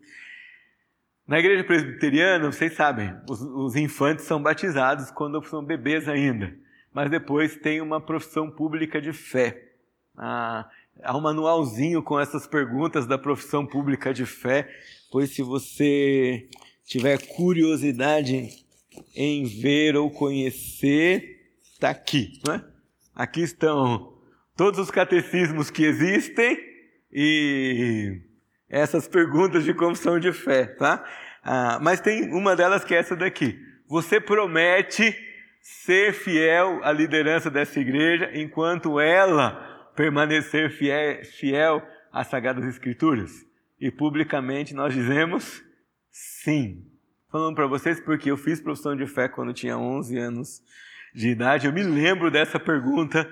Na 1.26 1.40
igreja 1.40 1.64
presbiteriana, 1.64 2.52
vocês 2.52 2.74
sabem, 2.74 3.16
os, 3.30 3.42
os 3.42 3.76
infantes 3.76 4.26
são 4.26 4.42
batizados 4.42 5.10
quando 5.12 5.42
são 5.46 5.64
bebês 5.64 6.10
ainda, 6.10 6.54
mas 6.94 7.10
depois 7.10 7.56
tem 7.56 7.82
uma 7.82 8.02
profissão 8.02 8.52
pública 8.52 9.02
de 9.02 9.14
fé. 9.14 9.72
Ah, 10.18 10.70
há 11.02 11.18
um 11.18 11.22
manualzinho 11.22 12.04
com 12.04 12.20
essas 12.20 12.46
perguntas 12.46 13.08
da 13.08 13.18
profissão 13.18 13.66
pública 13.66 14.14
de 14.14 14.26
fé, 14.26 14.70
pois 15.10 15.32
se 15.32 15.42
você 15.42 16.48
tiver 16.86 17.18
curiosidade 17.36 18.50
em 19.16 19.46
ver 19.46 19.96
ou 19.96 20.12
conhecer, 20.12 21.42
está 21.74 21.90
aqui. 21.90 22.40
Não 22.46 22.54
é? 22.54 22.75
Aqui 23.16 23.42
estão 23.42 24.14
todos 24.58 24.78
os 24.78 24.92
catecismos 24.92 25.70
que 25.70 25.86
existem 25.86 26.58
e 27.12 28.22
essas 28.70 29.08
perguntas 29.08 29.64
de 29.64 29.74
confissão 29.74 30.20
de 30.20 30.34
fé, 30.34 30.66
tá? 30.66 31.02
Ah, 31.42 31.80
mas 31.82 32.02
tem 32.02 32.34
uma 32.34 32.58
delas 32.58 32.84
que 32.84 32.94
é 32.94 32.98
essa 32.98 33.16
daqui. 33.16 33.58
Você 33.88 34.20
promete 34.20 35.16
ser 35.62 36.14
fiel 36.14 36.84
à 36.84 36.92
liderança 36.92 37.50
dessa 37.50 37.80
igreja 37.80 38.30
enquanto 38.34 39.00
ela 39.00 39.92
permanecer 39.96 40.70
fiel, 40.72 41.24
fiel 41.24 41.88
às 42.12 42.28
Sagradas 42.28 42.66
Escrituras? 42.66 43.32
E 43.80 43.90
publicamente 43.90 44.74
nós 44.74 44.94
dizemos 44.94 45.64
sim 46.10 46.86
falando 47.32 47.56
para 47.56 47.68
vocês 47.68 48.00
porque 48.00 48.30
eu 48.30 48.38
fiz 48.38 48.60
profissão 48.60 48.96
de 48.96 49.06
fé 49.08 49.28
quando 49.28 49.54
tinha 49.54 49.78
11 49.78 50.18
anos 50.18 50.62
de 51.16 51.30
idade. 51.30 51.66
Eu 51.66 51.74
me 51.74 51.82
lembro 51.82 52.30
dessa 52.30 52.60
pergunta 52.60 53.28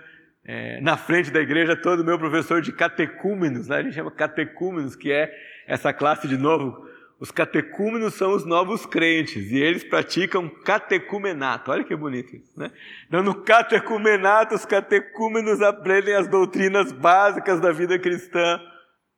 é, 0.45 0.79
na 0.81 0.95
frente 0.95 1.29
da 1.29 1.41
igreja, 1.41 1.75
todo 1.75 2.03
meu 2.03 2.17
professor 2.17 2.61
de 2.61 2.71
catecúmenos, 2.71 3.67
né? 3.67 3.77
a 3.77 3.83
gente 3.83 3.95
chama 3.95 4.09
catecúmenos, 4.09 4.95
que 4.95 5.11
é 5.11 5.29
essa 5.67 5.91
classe 5.91 6.27
de 6.27 6.37
novo. 6.37 6.87
Os 7.19 7.29
catecúmenos 7.29 8.15
são 8.15 8.33
os 8.33 8.45
novos 8.45 8.85
crentes 8.85 9.51
e 9.51 9.57
eles 9.57 9.83
praticam 9.83 10.49
catecumenato. 10.49 11.71
Olha 11.71 11.83
que 11.83 11.95
bonito 11.95 12.35
isso, 12.35 12.59
né? 12.59 12.69
Então, 13.07 13.23
no 13.23 13.35
catecumenato, 13.43 14.55
os 14.55 14.65
catecúmenos 14.65 15.61
aprendem 15.61 16.15
as 16.15 16.27
doutrinas 16.27 16.91
básicas 16.91 17.61
da 17.61 17.71
vida 17.71 17.97
cristã 17.97 18.59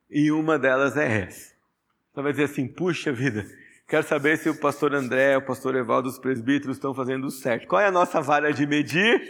e 0.08 0.30
uma 0.30 0.56
delas 0.56 0.96
é 0.96 1.22
essa. 1.22 1.52
Você 2.12 2.22
vai 2.22 2.30
dizer 2.30 2.44
assim: 2.44 2.68
puxa 2.68 3.10
vida, 3.10 3.44
Quero 3.88 4.02
saber 4.02 4.36
se 4.36 4.48
o 4.48 4.58
pastor 4.58 4.92
André, 4.96 5.36
o 5.36 5.42
pastor 5.42 5.76
Evaldo, 5.76 6.08
os 6.08 6.18
presbíteros 6.18 6.76
estão 6.76 6.92
fazendo 6.92 7.30
certo. 7.30 7.68
Qual 7.68 7.80
é 7.80 7.86
a 7.86 7.92
nossa 7.92 8.20
vara 8.20 8.52
de 8.52 8.66
medir? 8.66 9.22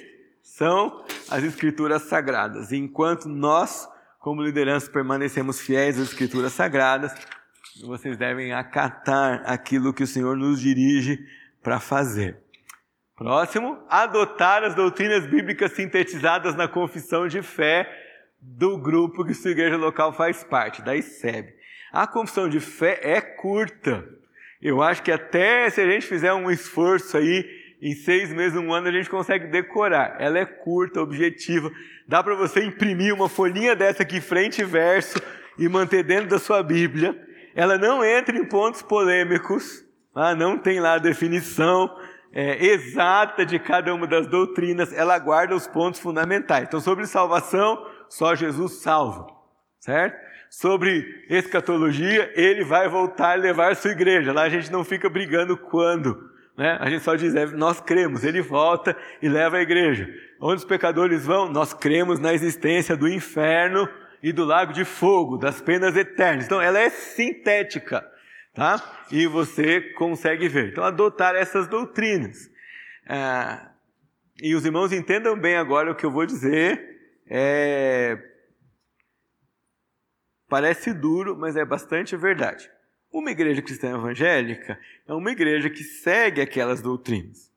São 0.43 1.05
as 1.31 1.45
escrituras 1.45 2.03
sagradas. 2.03 2.73
Enquanto 2.73 3.29
nós, 3.29 3.87
como 4.19 4.43
liderança, 4.43 4.91
permanecemos 4.91 5.61
fiéis 5.61 6.01
às 6.01 6.09
escrituras 6.09 6.55
sagradas, 6.55 7.15
vocês 7.85 8.17
devem 8.17 8.55
acatar 8.55 9.43
aquilo 9.45 9.93
que 9.93 10.05
o 10.05 10.07
Senhor 10.07 10.35
nos 10.35 10.59
dirige 10.59 11.19
para 11.63 11.79
fazer. 11.79 12.39
Próximo, 13.15 13.79
adotar 13.91 14.65
as 14.65 14.75
doutrinas 14.75 15.27
bíblicas 15.27 15.73
sintetizadas 15.73 16.55
na 16.55 16.67
confissão 16.67 17.29
de 17.29 17.43
fé 17.43 17.87
do 18.41 18.79
grupo 18.79 19.23
que 19.23 19.35
sua 19.35 19.51
igreja 19.51 19.77
local 19.77 20.15
faz 20.15 20.43
parte, 20.45 20.81
da 20.81 20.97
ICEB. 20.97 21.53
A 21.93 22.07
confissão 22.07 22.49
de 22.49 22.59
fé 22.59 22.99
é 23.03 23.21
curta. 23.21 24.17
Eu 24.61 24.83
acho 24.83 25.03
que 25.03 25.13
até 25.13 25.69
se 25.71 25.81
a 25.81 25.91
gente 25.91 26.07
fizer 26.07 26.33
um 26.33 26.51
esforço 26.51 27.17
aí, 27.17 27.45
em 27.81 27.95
seis 27.95 28.33
meses, 28.33 28.59
um 28.59 28.73
ano, 28.73 28.89
a 28.89 28.93
gente 28.93 29.11
consegue 29.11 29.49
decorar. 29.49 30.17
Ela 30.19 30.39
é 30.39 30.47
curta, 30.47 31.01
objetiva. 31.01 31.71
Dá 32.09 32.23
para 32.23 32.35
você 32.35 32.65
imprimir 32.65 33.15
uma 33.15 33.29
folhinha 33.29 33.77
dessa 33.77 34.03
aqui, 34.03 34.21
frente 34.21 34.63
e 34.63 34.65
verso, 34.65 35.21
e 35.59 35.69
manter 35.69 36.03
dentro 36.03 36.29
da 36.29 36.39
sua 36.39 36.63
Bíblia. 36.63 37.15
Ela 37.55 37.77
não 37.79 38.05
entra 38.05 38.37
em 38.37 38.45
pontos 38.45 38.83
polêmicos, 38.83 39.85
ah, 40.15 40.35
não 40.35 40.59
tem 40.59 40.81
lá 40.81 40.95
a 40.95 40.99
definição 40.99 41.91
é, 42.33 42.67
exata 42.67 43.47
de 43.47 43.59
cada 43.59 43.95
uma 43.95 44.07
das 44.07 44.27
doutrinas, 44.27 44.93
ela 44.93 45.19
guarda 45.19 45.55
os 45.55 45.67
pontos 45.67 46.01
fundamentais. 46.01 46.65
Então, 46.69 46.81
sobre 46.81 47.07
salvação, 47.07 47.83
só 48.11 48.35
Jesus 48.35 48.83
salva, 48.83 49.27
certo? 49.81 50.26
Sobre 50.57 51.27
escatologia, 51.29 52.33
ele 52.35 52.65
vai 52.65 52.89
voltar 52.89 53.37
e 53.37 53.43
levar 53.43 53.77
sua 53.77 53.91
igreja. 53.91 54.33
Lá 54.33 54.45
a 54.45 54.49
gente 54.49 54.73
não 54.73 54.83
fica 54.83 55.07
brigando 55.07 55.55
quando, 55.55 56.31
Né? 56.57 56.79
A 56.81 56.89
gente 56.89 57.03
só 57.05 57.15
diz, 57.15 57.35
é, 57.35 57.45
nós 57.45 57.79
cremos, 57.83 58.25
ele 58.25 58.41
volta 58.41 58.97
e 59.21 59.29
leva 59.29 59.59
a 59.59 59.61
igreja. 59.61 60.09
Onde 60.41 60.57
os 60.57 60.65
pecadores 60.65 61.27
vão, 61.27 61.53
nós 61.53 61.75
cremos 61.75 62.19
na 62.19 62.33
existência 62.33 62.97
do 62.97 63.07
inferno 63.07 63.87
e 64.23 64.33
do 64.33 64.47
lago 64.47 64.73
de 64.73 64.83
fogo, 64.83 65.37
das 65.37 65.61
penas 65.61 65.95
eternas. 65.95 66.47
Então, 66.47 66.63
ela 66.63 66.79
é 66.79 66.89
sintética, 66.89 68.03
tá? 68.55 68.83
E 69.13 69.27
você 69.27 69.83
consegue 69.93 70.49
ver. 70.49 70.71
Então, 70.71 70.83
adotar 70.83 71.35
essas 71.35 71.69
doutrinas. 71.69 72.51
É, 73.07 73.61
e 74.43 74.55
os 74.55 74.65
irmãos 74.65 74.91
entendam 74.91 75.39
bem 75.39 75.57
agora 75.57 75.93
o 75.93 75.95
que 75.95 76.07
eu 76.07 76.11
vou 76.11 76.25
dizer. 76.25 76.83
É, 77.29 78.36
parece 80.49 80.93
duro, 80.93 81.37
mas 81.37 81.57
é 81.57 81.65
bastante 81.65 82.17
verdade. 82.17 82.71
Uma 83.13 83.31
igreja 83.31 83.63
cristã 83.63 83.95
evangélica 83.95 84.79
é 85.07 85.15
uma 85.15 85.31
igreja 85.31 85.71
que 85.71 85.83
segue 85.83 86.41
aquelas 86.41 86.83
doutrinas. 86.83 87.53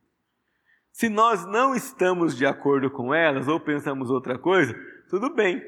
Se 0.92 1.10
nós 1.10 1.46
não 1.46 1.76
estamos 1.76 2.36
de 2.36 2.46
acordo 2.46 2.90
com 2.90 3.14
elas 3.14 3.48
ou 3.48 3.60
pensamos 3.60 4.10
outra 4.10 4.38
coisa, 4.38 4.74
tudo 5.10 5.34
bem. 5.34 5.64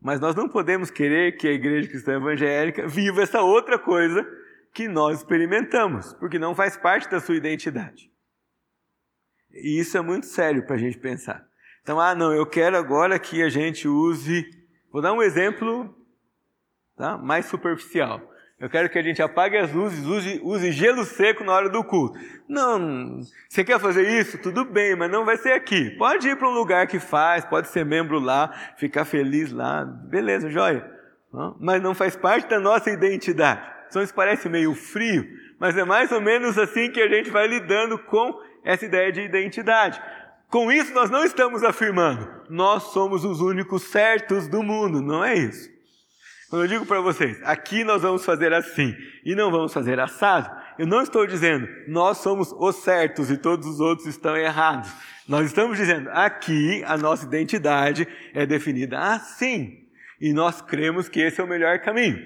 Mas 0.00 0.20
nós 0.20 0.34
não 0.34 0.48
podemos 0.48 0.90
querer 0.90 1.36
que 1.36 1.48
a 1.48 1.52
igreja 1.52 1.88
cristã 1.88 2.16
evangélica 2.16 2.86
viva 2.86 3.22
essa 3.22 3.40
outra 3.40 3.78
coisa 3.78 4.26
que 4.72 4.88
nós 4.88 5.18
experimentamos, 5.18 6.12
porque 6.14 6.38
não 6.38 6.54
faz 6.54 6.76
parte 6.76 7.08
da 7.10 7.18
sua 7.18 7.34
identidade. 7.34 8.10
E 9.50 9.78
isso 9.80 9.96
é 9.96 10.00
muito 10.00 10.26
sério 10.26 10.64
para 10.66 10.76
a 10.76 10.78
gente 10.78 10.98
pensar. 10.98 11.46
Então, 11.82 12.00
ah, 12.00 12.14
não, 12.14 12.32
eu 12.32 12.44
quero 12.44 12.76
agora 12.76 13.18
que 13.18 13.42
a 13.42 13.48
gente 13.48 13.88
use. 13.88 14.48
Vou 14.96 15.02
dar 15.02 15.12
um 15.12 15.22
exemplo 15.22 15.94
tá, 16.96 17.18
mais 17.18 17.44
superficial. 17.44 18.18
Eu 18.58 18.70
quero 18.70 18.88
que 18.88 18.98
a 18.98 19.02
gente 19.02 19.20
apague 19.20 19.54
as 19.54 19.70
luzes, 19.70 20.06
use, 20.06 20.40
use 20.42 20.72
gelo 20.72 21.04
seco 21.04 21.44
na 21.44 21.52
hora 21.52 21.68
do 21.68 21.84
culto. 21.84 22.18
Não, 22.48 23.20
você 23.46 23.62
quer 23.62 23.78
fazer 23.78 24.08
isso? 24.18 24.38
Tudo 24.38 24.64
bem, 24.64 24.96
mas 24.96 25.10
não 25.10 25.26
vai 25.26 25.36
ser 25.36 25.52
aqui. 25.52 25.90
Pode 25.98 26.26
ir 26.26 26.38
para 26.38 26.48
um 26.48 26.54
lugar 26.54 26.86
que 26.86 26.98
faz, 26.98 27.44
pode 27.44 27.68
ser 27.68 27.84
membro 27.84 28.18
lá, 28.18 28.50
ficar 28.78 29.04
feliz 29.04 29.52
lá, 29.52 29.84
beleza, 29.84 30.48
joia. 30.48 30.90
Mas 31.60 31.82
não 31.82 31.94
faz 31.94 32.16
parte 32.16 32.48
da 32.48 32.58
nossa 32.58 32.88
identidade. 32.90 33.60
Então 33.88 34.02
isso 34.02 34.14
parece 34.14 34.48
meio 34.48 34.74
frio, 34.74 35.26
mas 35.60 35.76
é 35.76 35.84
mais 35.84 36.10
ou 36.10 36.22
menos 36.22 36.56
assim 36.56 36.90
que 36.90 37.02
a 37.02 37.08
gente 37.08 37.28
vai 37.28 37.46
lidando 37.46 37.98
com 37.98 38.40
essa 38.64 38.86
ideia 38.86 39.12
de 39.12 39.20
identidade. 39.20 40.00
Com 40.50 40.70
isso, 40.70 40.94
nós 40.94 41.10
não 41.10 41.24
estamos 41.24 41.64
afirmando, 41.64 42.28
nós 42.48 42.84
somos 42.84 43.24
os 43.24 43.40
únicos 43.40 43.82
certos 43.82 44.46
do 44.46 44.62
mundo, 44.62 45.02
não 45.02 45.24
é 45.24 45.34
isso. 45.34 45.68
Quando 46.48 46.62
eu 46.62 46.68
digo 46.68 46.86
para 46.86 47.00
vocês, 47.00 47.42
aqui 47.42 47.82
nós 47.82 48.02
vamos 48.02 48.24
fazer 48.24 48.52
assim 48.52 48.94
e 49.24 49.34
não 49.34 49.50
vamos 49.50 49.72
fazer 49.72 49.98
assado, 49.98 50.48
eu 50.78 50.86
não 50.86 51.02
estou 51.02 51.26
dizendo 51.26 51.66
nós 51.88 52.18
somos 52.18 52.52
os 52.52 52.76
certos 52.76 53.30
e 53.30 53.36
todos 53.36 53.66
os 53.66 53.80
outros 53.80 54.06
estão 54.06 54.36
errados. 54.36 54.88
Nós 55.28 55.46
estamos 55.46 55.76
dizendo 55.76 56.08
aqui 56.10 56.84
a 56.86 56.96
nossa 56.96 57.26
identidade 57.26 58.06
é 58.32 58.46
definida 58.46 58.98
assim 58.98 59.84
e 60.20 60.32
nós 60.32 60.62
cremos 60.62 61.08
que 61.08 61.20
esse 61.20 61.40
é 61.40 61.44
o 61.44 61.48
melhor 61.48 61.80
caminho. 61.80 62.24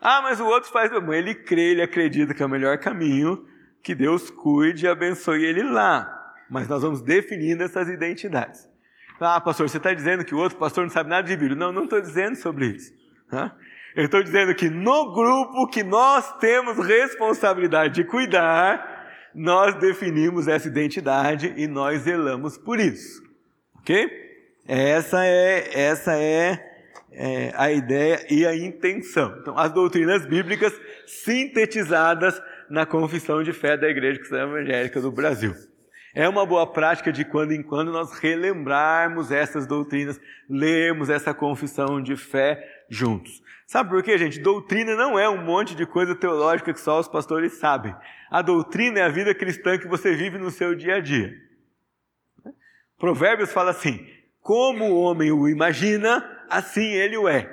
Ah, 0.00 0.20
mas 0.20 0.38
o 0.38 0.46
outro 0.46 0.70
faz. 0.70 0.90
Ele 0.92 1.34
crê, 1.34 1.72
ele 1.72 1.82
acredita 1.82 2.34
que 2.34 2.42
é 2.42 2.46
o 2.46 2.50
melhor 2.50 2.78
caminho, 2.78 3.44
que 3.82 3.94
Deus 3.94 4.30
cuide 4.30 4.84
e 4.84 4.88
abençoe 4.88 5.44
ele 5.44 5.62
lá. 5.62 6.15
Mas 6.50 6.68
nós 6.68 6.82
vamos 6.82 7.02
definindo 7.02 7.62
essas 7.62 7.88
identidades. 7.88 8.68
Ah, 9.20 9.40
pastor, 9.40 9.68
você 9.68 9.78
está 9.78 9.92
dizendo 9.94 10.24
que 10.24 10.34
o 10.34 10.38
outro 10.38 10.58
pastor 10.58 10.84
não 10.84 10.90
sabe 10.90 11.08
nada 11.08 11.26
de 11.26 11.36
Bíblia. 11.36 11.56
Não, 11.56 11.72
não 11.72 11.84
estou 11.84 12.00
dizendo 12.00 12.36
sobre 12.36 12.66
isso. 12.66 12.92
Eu 13.94 14.04
estou 14.04 14.22
dizendo 14.22 14.54
que 14.54 14.68
no 14.68 15.14
grupo 15.14 15.66
que 15.68 15.82
nós 15.82 16.36
temos 16.38 16.76
responsabilidade 16.86 17.94
de 17.94 18.04
cuidar, 18.04 18.96
nós 19.34 19.74
definimos 19.76 20.46
essa 20.46 20.68
identidade 20.68 21.54
e 21.56 21.66
nós 21.66 22.02
zelamos 22.02 22.58
por 22.58 22.78
isso. 22.78 23.22
Ok? 23.78 24.06
Essa 24.68 25.24
é, 25.24 25.80
essa 25.80 26.18
é, 26.18 26.60
é 27.12 27.52
a 27.54 27.72
ideia 27.72 28.26
e 28.30 28.44
a 28.46 28.54
intenção. 28.54 29.34
Então, 29.40 29.56
as 29.56 29.72
doutrinas 29.72 30.26
bíblicas 30.26 30.78
sintetizadas 31.06 32.40
na 32.68 32.84
confissão 32.84 33.42
de 33.42 33.52
fé 33.52 33.76
da 33.76 33.88
Igreja 33.88 34.18
Cristã 34.18 34.42
Evangélica 34.42 35.00
do 35.00 35.10
Brasil. 35.10 35.54
É 36.16 36.26
uma 36.26 36.46
boa 36.46 36.66
prática 36.66 37.12
de 37.12 37.26
quando 37.26 37.52
em 37.52 37.62
quando 37.62 37.92
nós 37.92 38.18
relembrarmos 38.18 39.30
essas 39.30 39.66
doutrinas, 39.66 40.18
lermos 40.48 41.10
essa 41.10 41.34
confissão 41.34 42.00
de 42.00 42.16
fé 42.16 42.84
juntos. 42.88 43.42
Sabe 43.66 43.90
por 43.90 44.02
quê, 44.02 44.16
gente? 44.16 44.40
Doutrina 44.40 44.96
não 44.96 45.18
é 45.18 45.28
um 45.28 45.44
monte 45.44 45.74
de 45.74 45.84
coisa 45.84 46.14
teológica 46.14 46.72
que 46.72 46.80
só 46.80 46.98
os 46.98 47.06
pastores 47.06 47.58
sabem. 47.58 47.94
A 48.30 48.40
doutrina 48.40 49.00
é 49.00 49.02
a 49.02 49.10
vida 49.10 49.34
cristã 49.34 49.76
que 49.76 49.86
você 49.86 50.14
vive 50.14 50.38
no 50.38 50.50
seu 50.50 50.74
dia 50.74 50.94
a 50.94 51.00
dia. 51.00 51.34
Provérbios 52.96 53.52
fala 53.52 53.72
assim: 53.72 54.10
como 54.40 54.86
o 54.86 54.98
homem 54.98 55.30
o 55.30 55.46
imagina, 55.46 56.24
assim 56.48 56.94
ele 56.94 57.18
o 57.18 57.28
é. 57.28 57.46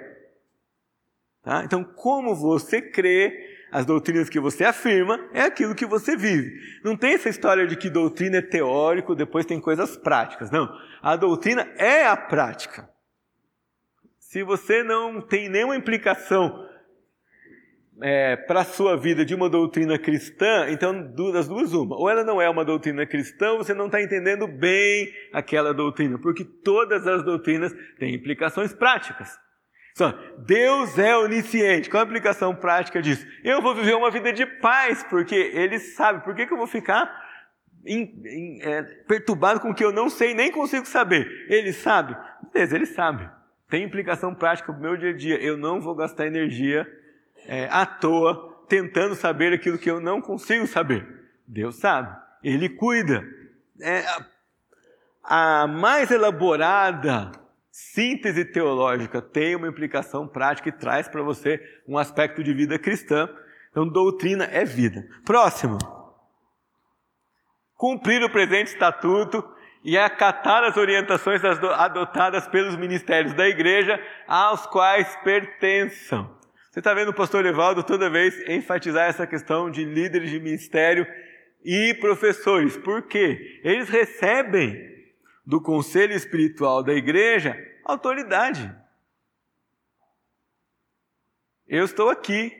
Tá? 1.42 1.66
Então, 1.66 1.84
como 1.84 2.34
você 2.34 2.82
crê, 2.82 3.53
as 3.74 3.88
doutrinas 3.88 4.30
que 4.30 4.40
você 4.40 4.64
afirma, 4.64 5.20
é 5.34 5.42
aquilo 5.42 5.74
que 5.74 5.86
você 5.86 6.16
vive. 6.16 6.62
Não 6.84 6.96
tem 6.96 7.16
essa 7.16 7.28
história 7.28 7.66
de 7.66 7.76
que 7.76 7.90
doutrina 7.90 8.38
é 8.38 8.42
teórico, 8.42 9.16
depois 9.16 9.48
tem 9.48 9.60
coisas 9.60 9.98
práticas. 9.98 10.52
Não. 10.52 10.70
A 11.02 11.16
doutrina 11.16 11.68
é 11.76 12.06
a 12.06 12.16
prática. 12.16 12.88
Se 14.20 14.44
você 14.44 14.84
não 14.84 15.20
tem 15.20 15.50
nenhuma 15.50 15.76
implicação 15.76 16.70
é, 18.00 18.36
para 18.36 18.62
a 18.62 18.66
sua 18.66 18.96
vida 18.96 19.26
de 19.26 19.34
uma 19.34 19.50
doutrina 19.50 19.98
cristã, 19.98 20.68
então 20.70 20.94
das 21.32 21.48
duas 21.48 21.74
uma. 21.74 21.98
Ou 21.98 22.08
ela 22.08 22.24
não 22.24 22.40
é 22.40 22.48
uma 22.48 22.64
doutrina 22.64 23.08
cristã, 23.08 23.54
ou 23.54 23.58
você 23.58 23.74
não 23.74 23.88
está 23.88 24.00
entendendo 24.00 24.48
bem 24.48 25.12
aquela 25.32 25.74
doutrina, 25.74 26.20
porque 26.20 26.46
todas 26.46 27.08
as 27.08 27.24
doutrinas 27.24 27.74
têm 27.98 28.14
implicações 28.14 28.72
práticas. 28.72 29.36
Só, 29.96 30.12
Deus 30.40 30.98
é 30.98 31.16
onisciente. 31.16 31.90
Qual 31.90 32.02
a 32.02 32.04
aplicação 32.04 32.56
prática 32.56 33.02
disso? 33.02 33.26
Eu 33.44 33.62
vou 33.62 33.76
viver 33.76 33.96
uma 33.96 34.10
vida 34.10 34.34
de 34.34 34.46
paz, 34.46 35.04
porque 35.04 35.36
Ele 35.36 35.80
sabe. 35.80 36.24
Por 36.24 36.34
que, 36.34 36.48
que 36.48 36.54
eu 36.54 36.58
vou 36.58 36.68
ficar 36.68 37.10
é, 37.86 38.82
perturbado 39.08 39.60
com 39.60 39.70
o 39.70 39.76
que 39.76 39.86
eu 39.86 39.92
não 39.92 40.10
sei 40.10 40.34
nem 40.34 40.52
consigo 40.52 40.86
saber? 40.86 41.46
Ele 41.48 41.72
sabe? 41.72 42.18
Beleza, 42.52 42.76
Ele 42.76 42.86
sabe 42.86 43.30
tem 43.74 43.86
implicação 43.86 44.36
prática 44.36 44.72
para 44.72 44.80
o 44.80 44.84
meu 44.84 44.96
dia 44.96 45.10
a 45.10 45.18
dia. 45.18 45.42
Eu 45.42 45.58
não 45.58 45.82
vou 45.82 45.96
gastar 45.96 46.28
energia 46.28 46.88
é, 47.48 47.68
à 47.72 47.88
toa 47.88 48.64
tentando 48.70 49.16
saber 49.16 49.52
aquilo 49.52 49.80
que 49.80 49.90
eu 49.90 50.00
não 50.00 50.22
consigo 50.22 50.68
saber. 50.68 51.04
Deus 51.48 51.78
sabe, 51.78 52.16
Ele 52.44 52.70
cuida. 52.70 53.26
É, 53.82 54.06
a 55.24 55.66
mais 55.66 56.12
elaborada 56.12 57.32
síntese 57.74 58.46
teológica 58.46 59.20
tem 59.20 59.56
uma 59.56 59.68
implicação 59.68 60.28
prática 60.28 60.70
e 60.70 60.72
traz 60.72 61.08
para 61.08 61.24
você 61.24 61.60
um 61.88 61.98
aspecto 61.98 62.44
de 62.44 62.54
vida 62.54 62.78
cristã. 62.78 63.28
Então, 63.72 63.88
doutrina 63.88 64.46
é 64.46 64.64
vida. 64.64 65.04
Próximo. 65.26 65.80
Cumprir 67.76 68.24
o 68.24 68.30
presente 68.30 68.68
estatuto 68.68 69.44
e 69.84 69.98
acatar 69.98 70.64
as 70.64 70.78
orientações 70.78 71.44
adotadas 71.44 72.48
pelos 72.48 72.76
ministérios 72.76 73.34
da 73.34 73.48
igreja 73.48 74.00
aos 74.28 74.68
quais 74.68 75.16
pertençam. 75.24 76.32
Você 76.70 76.80
está 76.80 76.94
vendo 76.94 77.10
o 77.10 77.16
pastor 77.16 77.44
Evaldo 77.44 77.82
toda 77.84 78.10
vez 78.10 78.48
enfatizar 78.48 79.10
essa 79.10 79.26
questão 79.26 79.72
de 79.72 79.84
líderes 79.84 80.30
de 80.30 80.40
ministério 80.40 81.08
e 81.66 81.96
professores. 81.96 82.78
Por 82.78 83.02
quê? 83.08 83.60
Eles 83.64 83.90
recebem 83.90 84.93
do 85.46 85.62
conselho 85.62 86.14
espiritual 86.14 86.84
da 86.84 86.94
igreja 86.94 87.56
autoridade. 87.84 88.74
Eu 91.68 91.86
estou 91.86 92.10
aqui. 92.10 92.52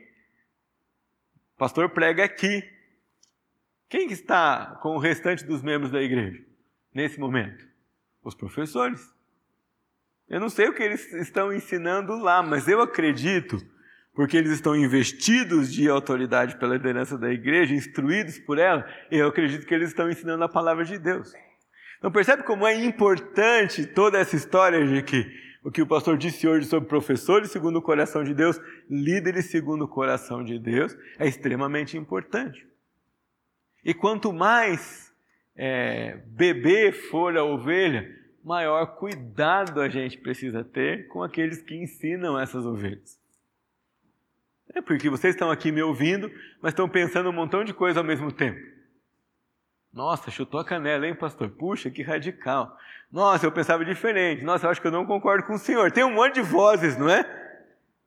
O 1.54 1.58
pastor 1.58 1.90
prega 1.90 2.24
aqui. 2.24 2.62
Quem 3.88 4.10
está 4.10 4.78
com 4.82 4.96
o 4.96 4.98
restante 4.98 5.44
dos 5.44 5.62
membros 5.62 5.90
da 5.90 6.02
igreja? 6.02 6.44
nesse 6.94 7.18
momento? 7.18 7.66
Os 8.22 8.34
professores. 8.34 9.12
Eu 10.28 10.40
não 10.40 10.48
sei 10.48 10.68
o 10.68 10.74
que 10.74 10.82
eles 10.82 11.12
estão 11.14 11.52
ensinando 11.52 12.14
lá, 12.16 12.42
mas 12.42 12.68
eu 12.68 12.80
acredito, 12.80 13.58
porque 14.14 14.36
eles 14.36 14.52
estão 14.52 14.74
investidos 14.74 15.70
de 15.70 15.88
autoridade 15.88 16.56
pela 16.56 16.76
liderança 16.76 17.18
da 17.18 17.30
igreja, 17.30 17.74
instruídos 17.74 18.38
por 18.38 18.58
ela, 18.58 18.88
eu 19.10 19.26
acredito 19.26 19.66
que 19.66 19.74
eles 19.74 19.88
estão 19.88 20.08
ensinando 20.08 20.44
a 20.44 20.48
palavra 20.48 20.84
de 20.84 20.98
Deus. 20.98 21.34
Então 22.04 22.12
percebe 22.12 22.42
como 22.42 22.66
é 22.66 22.74
importante 22.84 23.86
toda 23.86 24.18
essa 24.18 24.36
história 24.36 24.86
de 24.86 25.02
que 25.02 25.24
o 25.64 25.70
que 25.70 25.80
o 25.80 25.86
pastor 25.86 26.18
disse 26.18 26.46
hoje 26.46 26.66
sobre 26.66 26.86
professores 26.86 27.50
segundo 27.50 27.76
o 27.76 27.82
coração 27.82 28.22
de 28.22 28.34
Deus, 28.34 28.60
líderes 28.90 29.46
segundo 29.46 29.86
o 29.86 29.88
coração 29.88 30.44
de 30.44 30.58
Deus, 30.58 30.94
é 31.18 31.26
extremamente 31.26 31.96
importante. 31.96 32.68
E 33.82 33.94
quanto 33.94 34.34
mais 34.34 35.10
é, 35.56 36.18
bebê 36.26 36.92
for 36.92 37.34
a 37.38 37.42
ovelha, 37.42 38.06
maior 38.44 38.84
cuidado 38.98 39.80
a 39.80 39.88
gente 39.88 40.18
precisa 40.18 40.62
ter 40.62 41.08
com 41.08 41.22
aqueles 41.22 41.62
que 41.62 41.74
ensinam 41.74 42.38
essas 42.38 42.66
ovelhas. 42.66 43.18
É 44.74 44.82
porque 44.82 45.08
vocês 45.08 45.34
estão 45.34 45.50
aqui 45.50 45.72
me 45.72 45.82
ouvindo, 45.82 46.30
mas 46.60 46.72
estão 46.72 46.86
pensando 46.86 47.30
um 47.30 47.32
montão 47.32 47.64
de 47.64 47.72
coisa 47.72 48.00
ao 48.00 48.04
mesmo 48.04 48.30
tempo. 48.30 48.73
Nossa, 49.94 50.28
chutou 50.28 50.58
a 50.58 50.64
canela, 50.64 51.06
hein, 51.06 51.14
pastor? 51.14 51.48
Puxa, 51.50 51.88
que 51.88 52.02
radical. 52.02 52.76
Nossa, 53.12 53.46
eu 53.46 53.52
pensava 53.52 53.84
diferente. 53.84 54.42
Nossa, 54.42 54.66
eu 54.66 54.70
acho 54.70 54.80
que 54.80 54.86
eu 54.88 54.92
não 54.92 55.06
concordo 55.06 55.46
com 55.46 55.54
o 55.54 55.58
senhor. 55.58 55.92
Tem 55.92 56.02
um 56.02 56.12
monte 56.12 56.34
de 56.34 56.42
vozes, 56.42 56.96
não 56.98 57.08
é? 57.08 57.24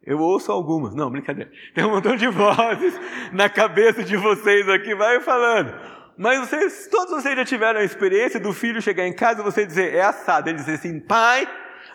Eu 0.03 0.19
ouço 0.19 0.51
algumas. 0.51 0.93
Não, 0.93 1.09
brincadeira. 1.09 1.49
Tem 1.73 1.85
um 1.85 1.91
montão 1.91 2.17
de 2.17 2.27
vozes 2.27 2.93
na 3.31 3.49
cabeça 3.49 4.03
de 4.03 4.17
vocês 4.17 4.67
aqui, 4.67 4.93
vai 4.95 5.21
falando. 5.21 5.73
Mas 6.17 6.39
vocês, 6.41 6.89
todos 6.91 7.11
vocês 7.11 7.37
já 7.37 7.45
tiveram 7.45 7.79
a 7.79 7.85
experiência 7.85 8.37
do 8.37 8.51
filho 8.51 8.81
chegar 8.81 9.07
em 9.07 9.13
casa 9.15 9.39
e 9.39 9.45
você 9.45 9.65
dizer, 9.65 9.93
é 9.93 10.01
assado. 10.01 10.49
Ele 10.49 10.57
dizer 10.57 10.73
assim, 10.73 10.99
pai, 10.99 11.47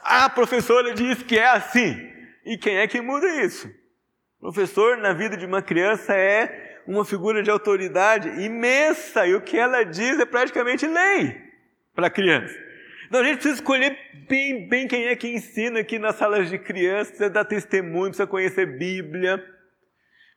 a 0.02 0.30
professora 0.30 0.94
disse 0.94 1.22
que 1.22 1.38
é 1.38 1.48
assim. 1.48 1.94
E 2.46 2.56
quem 2.56 2.78
é 2.78 2.86
que 2.86 3.02
muda 3.02 3.26
isso? 3.44 3.70
Professor 4.40 4.96
na 4.96 5.12
vida 5.12 5.36
de 5.36 5.44
uma 5.44 5.60
criança 5.60 6.14
é 6.14 6.71
uma 6.86 7.04
figura 7.04 7.42
de 7.42 7.50
autoridade 7.50 8.28
imensa 8.42 9.26
e 9.26 9.34
o 9.34 9.40
que 9.40 9.56
ela 9.56 9.84
diz 9.84 10.18
é 10.18 10.24
praticamente 10.24 10.86
lei 10.86 11.40
para 11.94 12.06
a 12.08 12.10
criança. 12.10 12.54
Então 13.06 13.20
a 13.20 13.24
gente 13.24 13.34
precisa 13.34 13.56
escolher 13.56 13.96
bem, 14.28 14.68
bem 14.68 14.88
quem 14.88 15.06
é 15.06 15.14
que 15.14 15.28
ensina 15.28 15.80
aqui 15.80 15.98
nas 15.98 16.16
salas 16.16 16.48
de 16.48 16.58
criança, 16.58 17.10
precisa 17.10 17.30
dar 17.30 17.44
testemunho, 17.44 18.06
precisa 18.06 18.26
conhecer 18.26 18.78
Bíblia, 18.78 19.44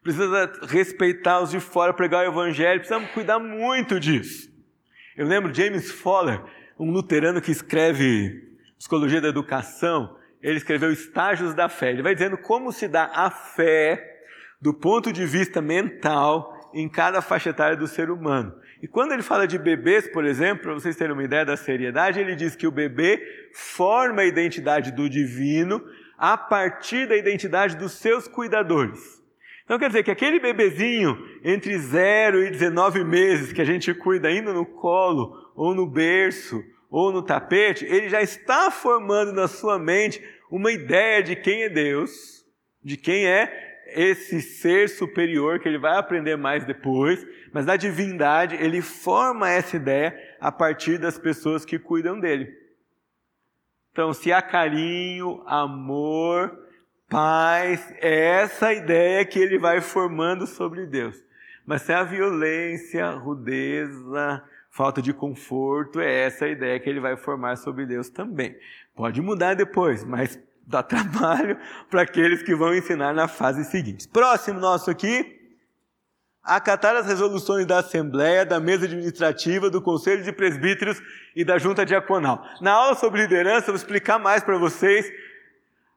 precisa 0.03 0.51
respeitar 0.67 1.41
os 1.41 1.51
de 1.51 1.59
fora, 1.59 1.93
pregar 1.93 2.25
o 2.25 2.31
Evangelho, 2.31 2.79
precisamos 2.79 3.09
cuidar 3.11 3.39
muito 3.39 3.99
disso. 3.99 4.53
Eu 5.15 5.25
lembro 5.25 5.53
James 5.53 5.89
Fowler, 5.89 6.41
um 6.77 6.91
luterano 6.91 7.41
que 7.41 7.51
escreve 7.51 8.43
Psicologia 8.77 9.21
da 9.21 9.29
Educação, 9.29 10.17
ele 10.41 10.57
escreveu 10.57 10.91
Estágios 10.91 11.55
da 11.55 11.69
Fé. 11.69 11.91
Ele 11.91 12.03
vai 12.03 12.13
dizendo 12.13 12.37
como 12.37 12.71
se 12.71 12.87
dá 12.87 13.09
a 13.13 13.31
fé 13.31 14.14
do 14.61 14.73
ponto 14.73 15.11
de 15.11 15.25
vista 15.25 15.61
mental 15.61 16.71
em 16.73 16.89
cada 16.89 17.21
faixa 17.21 17.49
etária 17.49 17.77
do 17.77 17.87
ser 17.87 18.09
humano. 18.09 18.53
E 18.81 18.87
quando 18.87 19.13
ele 19.13 19.21
fala 19.21 19.47
de 19.47 19.57
bebês, 19.57 20.07
por 20.07 20.25
exemplo, 20.25 20.63
para 20.63 20.73
vocês 20.73 20.95
terem 20.95 21.13
uma 21.13 21.23
ideia 21.23 21.45
da 21.45 21.55
seriedade, 21.55 22.19
ele 22.19 22.35
diz 22.35 22.55
que 22.55 22.67
o 22.67 22.71
bebê 22.71 23.21
forma 23.53 24.21
a 24.21 24.25
identidade 24.25 24.91
do 24.91 25.09
divino 25.09 25.81
a 26.17 26.37
partir 26.37 27.07
da 27.07 27.15
identidade 27.15 27.77
dos 27.77 27.93
seus 27.93 28.27
cuidadores. 28.27 29.23
Então 29.63 29.79
quer 29.79 29.87
dizer 29.87 30.03
que 30.03 30.11
aquele 30.11 30.39
bebezinho 30.39 31.17
entre 31.43 31.77
0 31.77 32.43
e 32.43 32.51
19 32.51 33.03
meses 33.03 33.51
que 33.51 33.61
a 33.61 33.65
gente 33.65 33.93
cuida 33.93 34.27
ainda 34.27 34.53
no 34.53 34.65
colo, 34.65 35.33
ou 35.55 35.73
no 35.73 35.87
berço, 35.87 36.63
ou 36.89 37.11
no 37.11 37.23
tapete, 37.23 37.85
ele 37.85 38.09
já 38.09 38.21
está 38.21 38.69
formando 38.69 39.33
na 39.33 39.47
sua 39.47 39.79
mente 39.79 40.21
uma 40.51 40.71
ideia 40.71 41.23
de 41.23 41.35
quem 41.35 41.63
é 41.63 41.69
Deus, 41.69 42.45
de 42.83 42.95
quem 42.95 43.25
é 43.25 43.64
esse 43.95 44.41
ser 44.41 44.89
superior 44.89 45.59
que 45.59 45.67
ele 45.67 45.77
vai 45.77 45.97
aprender 45.97 46.35
mais 46.35 46.65
depois, 46.65 47.25
mas 47.53 47.65
da 47.65 47.77
divindade 47.77 48.55
ele 48.55 48.81
forma 48.81 49.49
essa 49.49 49.77
ideia 49.77 50.15
a 50.39 50.51
partir 50.51 50.97
das 50.97 51.17
pessoas 51.17 51.63
que 51.63 51.79
cuidam 51.79 52.19
dele. 52.19 52.53
Então, 53.91 54.11
se 54.11 54.31
há 54.33 54.41
carinho, 54.41 55.41
amor, 55.47 56.59
paz, 57.09 57.95
é 58.01 58.41
essa 58.41 58.73
ideia 58.73 59.23
que 59.25 59.39
ele 59.39 59.57
vai 59.57 59.79
formando 59.79 60.45
sobre 60.45 60.85
Deus. 60.85 61.23
Mas 61.65 61.83
se 61.83 61.93
há 61.93 62.03
violência, 62.03 63.09
rudeza, 63.11 64.43
falta 64.69 65.01
de 65.01 65.13
conforto, 65.13 66.01
é 66.01 66.25
essa 66.25 66.45
ideia 66.45 66.77
que 66.79 66.89
ele 66.89 66.99
vai 66.99 67.15
formar 67.15 67.55
sobre 67.55 67.85
Deus 67.85 68.09
também. 68.09 68.57
Pode 68.93 69.21
mudar 69.21 69.53
depois, 69.53 70.03
mas 70.03 70.37
dá 70.65 70.81
trabalho 70.81 71.57
para 71.89 72.01
aqueles 72.01 72.41
que 72.41 72.55
vão 72.55 72.73
ensinar 72.73 73.13
na 73.13 73.27
fase 73.27 73.63
seguinte. 73.65 74.07
Próximo 74.07 74.59
nosso 74.59 74.89
aqui, 74.89 75.39
acatar 76.43 76.95
as 76.95 77.07
resoluções 77.07 77.65
da 77.65 77.79
Assembleia, 77.79 78.45
da 78.45 78.59
mesa 78.59 78.85
administrativa, 78.85 79.69
do 79.69 79.81
Conselho 79.81 80.23
de 80.23 80.31
Presbíteros 80.31 81.01
e 81.35 81.43
da 81.43 81.57
Junta 81.57 81.85
Diaconal. 81.85 82.45
Na 82.61 82.71
aula 82.71 82.95
sobre 82.95 83.21
liderança, 83.21 83.69
eu 83.69 83.73
vou 83.73 83.75
explicar 83.75 84.19
mais 84.19 84.43
para 84.43 84.57
vocês 84.57 85.11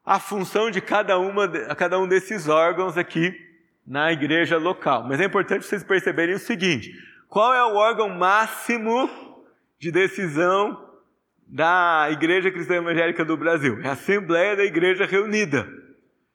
a 0.04 0.18
função 0.18 0.70
de 0.70 0.80
cada, 0.80 1.18
uma, 1.18 1.46
cada 1.74 1.98
um 1.98 2.08
desses 2.08 2.48
órgãos 2.48 2.96
aqui 2.96 3.38
na 3.86 4.10
igreja 4.10 4.56
local. 4.56 5.04
Mas 5.04 5.20
é 5.20 5.24
importante 5.24 5.66
vocês 5.66 5.84
perceberem 5.84 6.34
o 6.34 6.38
seguinte: 6.38 6.92
qual 7.28 7.52
é 7.52 7.62
o 7.62 7.76
órgão 7.76 8.08
máximo 8.08 9.10
de 9.78 9.92
decisão 9.92 10.87
da 11.48 12.08
Igreja 12.10 12.50
Cristã 12.50 12.76
Evangélica 12.76 13.24
do 13.24 13.36
Brasil, 13.36 13.80
é 13.82 13.88
a 13.88 13.92
Assembleia 13.92 14.56
da 14.56 14.64
Igreja 14.64 15.06
Reunida. 15.06 15.66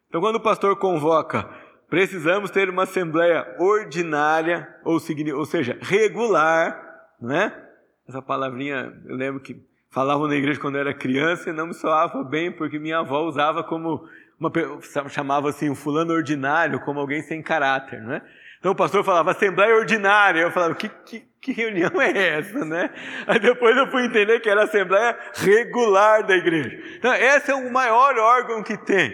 Então, 0.10 0.20
quando 0.20 0.38
o 0.38 0.42
pastor 0.42 0.76
convoca, 0.78 1.48
precisamos 1.90 2.50
ter 2.50 2.70
uma 2.70 2.84
Assembleia 2.84 3.56
ordinária, 3.60 4.68
ou, 4.84 5.00
ou 5.36 5.46
seja, 5.46 5.78
regular, 5.82 6.82
não 7.22 7.36
é? 7.36 7.64
Essa 8.08 8.22
palavrinha, 8.22 8.92
eu 9.06 9.16
lembro 9.16 9.40
que 9.40 9.64
falavam 9.90 10.28
na 10.28 10.36
igreja 10.36 10.60
quando 10.60 10.76
eu 10.76 10.82
era 10.82 10.94
criança 10.94 11.52
e 11.52 11.54
não 11.54 11.68
me 11.68 11.74
soava 11.74 12.24
bem, 12.24 12.52
porque 12.52 12.80
minha 12.80 13.00
avó 13.00 13.22
usava 13.22 13.64
como, 13.64 14.04
uma, 14.40 14.52
chamava 15.10 15.50
assim, 15.50 15.70
um 15.70 15.76
fulano 15.76 16.14
ordinário, 16.14 16.80
como 16.82 17.00
alguém 17.00 17.22
sem 17.22 17.42
caráter, 17.42 18.02
não 18.02 18.14
é? 18.14 18.22
Então 18.60 18.72
o 18.72 18.76
pastor 18.76 19.04
falava 19.04 19.32
Assembleia 19.32 19.76
Ordinária. 19.76 20.40
Eu 20.40 20.50
falava, 20.52 20.74
que, 20.74 20.88
que, 20.88 21.24
que, 21.44 21.52
reunião 21.52 22.02
é 22.02 22.38
essa, 22.40 22.64
né? 22.64 22.90
Aí 23.28 23.38
depois 23.38 23.76
eu 23.76 23.92
fui 23.92 24.06
entender 24.06 24.40
que 24.40 24.50
era 24.50 24.62
a 24.62 24.64
Assembleia 24.64 25.18
Regular 25.36 26.26
da 26.26 26.36
igreja. 26.36 26.82
Então, 26.96 27.14
esse 27.14 27.52
é 27.52 27.56
o 27.56 27.72
maior 27.72 28.18
órgão 28.18 28.64
que 28.64 28.78
tem. 28.78 29.14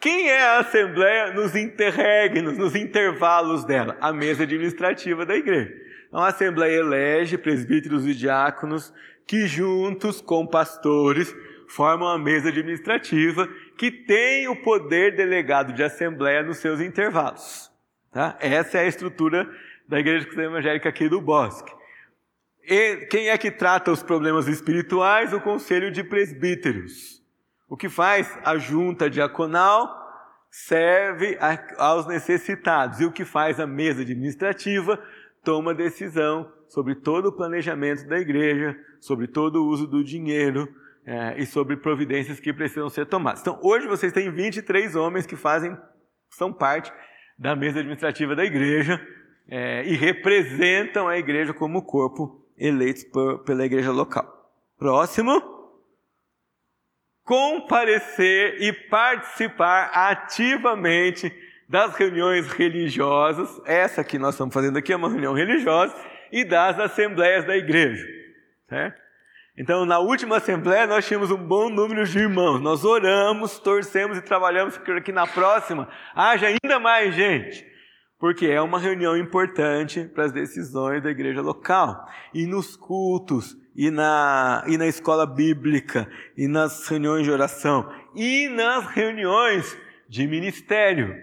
Quem 0.00 0.30
é 0.30 0.42
a 0.42 0.58
Assembleia 0.60 1.32
nos 1.34 1.54
interregnos, 1.54 2.56
nos 2.56 2.74
intervalos 2.74 3.64
dela? 3.64 3.98
A 4.00 4.12
mesa 4.12 4.44
administrativa 4.44 5.26
da 5.26 5.36
igreja. 5.36 5.72
Então 6.08 6.22
a 6.22 6.28
Assembleia 6.28 6.78
elege 6.78 7.36
presbíteros 7.36 8.06
e 8.06 8.14
diáconos 8.14 8.94
que 9.26 9.46
juntos 9.46 10.20
com 10.20 10.46
pastores 10.46 11.34
formam 11.68 12.08
a 12.08 12.18
mesa 12.18 12.48
administrativa 12.48 13.48
que 13.76 13.90
tem 13.90 14.48
o 14.48 14.56
poder 14.62 15.16
delegado 15.16 15.72
de 15.72 15.82
assembleia 15.82 16.42
nos 16.42 16.58
seus 16.58 16.80
intervalos. 16.80 17.70
Tá? 18.12 18.38
Essa 18.40 18.78
é 18.78 18.82
a 18.82 18.86
estrutura 18.86 19.50
da 19.88 20.00
Igreja 20.00 20.24
Cristã 20.24 20.44
Evangélica 20.44 20.88
aqui 20.88 21.08
do 21.08 21.20
Bosque. 21.20 21.72
E 22.62 23.06
quem 23.10 23.28
é 23.28 23.36
que 23.36 23.50
trata 23.50 23.92
os 23.92 24.02
problemas 24.02 24.48
espirituais? 24.48 25.32
O 25.32 25.40
Conselho 25.40 25.90
de 25.90 26.02
Presbíteros. 26.02 27.22
O 27.68 27.76
que 27.76 27.88
faz? 27.88 28.38
A 28.44 28.56
junta 28.56 29.10
diaconal 29.10 30.02
serve 30.50 31.36
aos 31.76 32.06
necessitados. 32.06 33.00
E 33.00 33.04
o 33.04 33.12
que 33.12 33.24
faz 33.24 33.60
a 33.60 33.66
mesa 33.66 34.02
administrativa? 34.02 34.98
Toma 35.42 35.74
decisão 35.74 36.50
sobre 36.68 36.94
todo 36.94 37.26
o 37.26 37.32
planejamento 37.32 38.06
da 38.08 38.18
igreja, 38.18 38.76
sobre 39.00 39.26
todo 39.26 39.62
o 39.62 39.68
uso 39.68 39.86
do 39.86 40.02
dinheiro 40.02 40.68
é, 41.06 41.38
e 41.38 41.44
sobre 41.44 41.76
providências 41.76 42.40
que 42.40 42.52
precisam 42.52 42.88
ser 42.88 43.06
tomadas. 43.06 43.42
Então, 43.42 43.58
hoje 43.62 43.86
vocês 43.86 44.12
têm 44.12 44.30
23 44.30 44.96
homens 44.96 45.26
que 45.26 45.36
fazem, 45.36 45.76
são 46.30 46.52
parte 46.52 46.90
da 47.38 47.54
mesa 47.54 47.80
administrativa 47.80 48.34
da 48.34 48.44
igreja 48.44 49.00
é, 49.48 49.84
e 49.84 49.94
representam 49.94 51.08
a 51.08 51.18
igreja 51.18 51.52
como 51.52 51.82
corpo 51.82 52.44
eleitos 52.56 53.04
por, 53.04 53.40
pela 53.44 53.64
igreja 53.64 53.90
local. 53.90 54.26
Próximo. 54.78 55.52
Comparecer 57.24 58.60
e 58.60 58.72
participar 58.72 59.90
ativamente 59.94 61.32
das 61.68 61.94
reuniões 61.96 62.46
religiosas, 62.48 63.60
essa 63.64 64.04
que 64.04 64.18
nós 64.18 64.34
estamos 64.34 64.52
fazendo 64.52 64.76
aqui 64.76 64.92
é 64.92 64.96
uma 64.96 65.08
reunião 65.08 65.32
religiosa, 65.32 65.94
e 66.30 66.44
das 66.44 66.78
assembleias 66.78 67.46
da 67.46 67.56
igreja. 67.56 68.06
Certo? 68.68 69.00
Então, 69.56 69.86
na 69.86 70.00
última 70.00 70.38
assembleia, 70.38 70.86
nós 70.86 71.06
tínhamos 71.06 71.30
um 71.30 71.36
bom 71.36 71.68
número 71.68 72.04
de 72.04 72.18
irmãos. 72.18 72.60
Nós 72.60 72.84
oramos, 72.84 73.58
torcemos 73.60 74.18
e 74.18 74.22
trabalhamos 74.22 74.76
para 74.76 75.00
que 75.00 75.12
na 75.12 75.26
próxima 75.26 75.88
haja 76.14 76.48
ainda 76.48 76.80
mais 76.80 77.14
gente. 77.14 77.64
Porque 78.24 78.46
é 78.46 78.58
uma 78.58 78.78
reunião 78.78 79.14
importante 79.18 80.02
para 80.04 80.24
as 80.24 80.32
decisões 80.32 81.02
da 81.02 81.10
igreja 81.10 81.42
local. 81.42 82.10
E 82.32 82.46
nos 82.46 82.74
cultos, 82.74 83.54
e 83.76 83.90
na, 83.90 84.64
e 84.66 84.78
na 84.78 84.86
escola 84.86 85.26
bíblica, 85.26 86.10
e 86.34 86.48
nas 86.48 86.88
reuniões 86.88 87.24
de 87.24 87.30
oração, 87.30 87.86
e 88.14 88.48
nas 88.48 88.86
reuniões 88.86 89.76
de 90.08 90.26
ministério. 90.26 91.14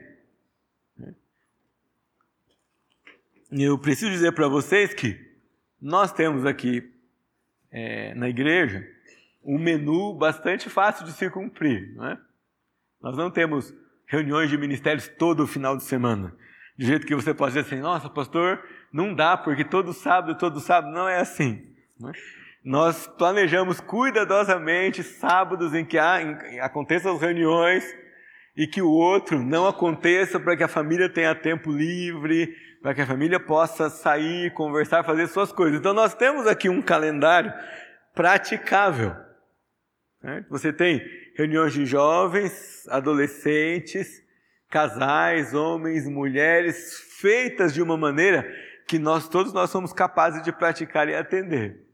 Eu 3.52 3.80
preciso 3.80 4.12
dizer 4.12 4.34
para 4.34 4.48
vocês 4.48 4.94
que 4.94 5.20
nós 5.82 6.14
temos 6.14 6.46
aqui 6.46 6.88
é, 7.72 8.14
na 8.14 8.30
igreja 8.30 8.88
um 9.44 9.58
menu 9.58 10.14
bastante 10.14 10.70
fácil 10.70 11.04
de 11.04 11.14
se 11.14 11.28
cumprir. 11.32 11.96
Não 11.96 12.06
é? 12.06 12.22
Nós 13.02 13.18
não 13.18 13.32
temos 13.32 13.74
reuniões 14.06 14.52
de 14.52 14.58
ministérios 14.60 15.08
todo 15.08 15.48
final 15.48 15.76
de 15.76 15.84
semana. 15.84 16.40
De 16.82 16.88
jeito 16.88 17.06
que 17.06 17.14
você 17.14 17.32
pode 17.32 17.54
dizer 17.54 17.68
assim, 17.68 17.80
nossa, 17.80 18.10
pastor, 18.10 18.60
não 18.92 19.14
dá, 19.14 19.38
porque 19.38 19.64
todo 19.64 19.94
sábado, 19.94 20.36
todo 20.36 20.60
sábado, 20.60 20.92
não 20.92 21.08
é 21.08 21.20
assim. 21.20 21.64
Não 22.00 22.10
é? 22.10 22.14
Nós 22.66 23.06
planejamos 23.06 23.80
cuidadosamente 23.80 25.04
sábados 25.04 25.76
em 25.76 25.86
que 25.86 26.00
há, 26.00 26.24
em, 26.24 26.60
aconteçam 26.60 27.14
as 27.14 27.22
reuniões 27.22 27.86
e 28.58 28.66
que 28.66 28.82
o 28.82 28.90
outro 28.90 29.44
não 29.44 29.68
aconteça 29.68 30.40
para 30.40 30.58
que 30.58 30.64
a 30.64 30.68
família 30.68 31.08
tenha 31.08 31.36
tempo 31.36 31.72
livre, 31.72 32.52
para 32.82 32.96
que 32.96 33.02
a 33.02 33.06
família 33.06 33.40
possa 33.40 33.88
sair, 33.88 34.52
conversar, 34.56 35.04
fazer 35.04 35.28
suas 35.28 35.52
coisas. 35.52 35.80
Então 35.80 35.94
nós 35.94 36.16
temos 36.16 36.48
aqui 36.48 36.68
um 36.68 36.82
calendário 36.82 37.54
praticável. 38.16 39.16
Você 40.50 40.74
tem 40.74 41.00
reuniões 41.38 41.74
de 41.74 41.86
jovens, 41.86 42.88
adolescentes, 42.90 44.24
casais, 44.72 45.54
homens, 45.54 46.08
mulheres, 46.08 46.98
feitas 47.20 47.74
de 47.74 47.82
uma 47.82 47.98
maneira 47.98 48.50
que 48.88 48.98
nós 48.98 49.28
todos 49.28 49.54
nós 49.54 49.70
somos 49.70 49.94
capazes 49.94 50.42
de 50.42 50.52
praticar 50.52 51.08
e 51.10 51.14
atender. 51.14 51.86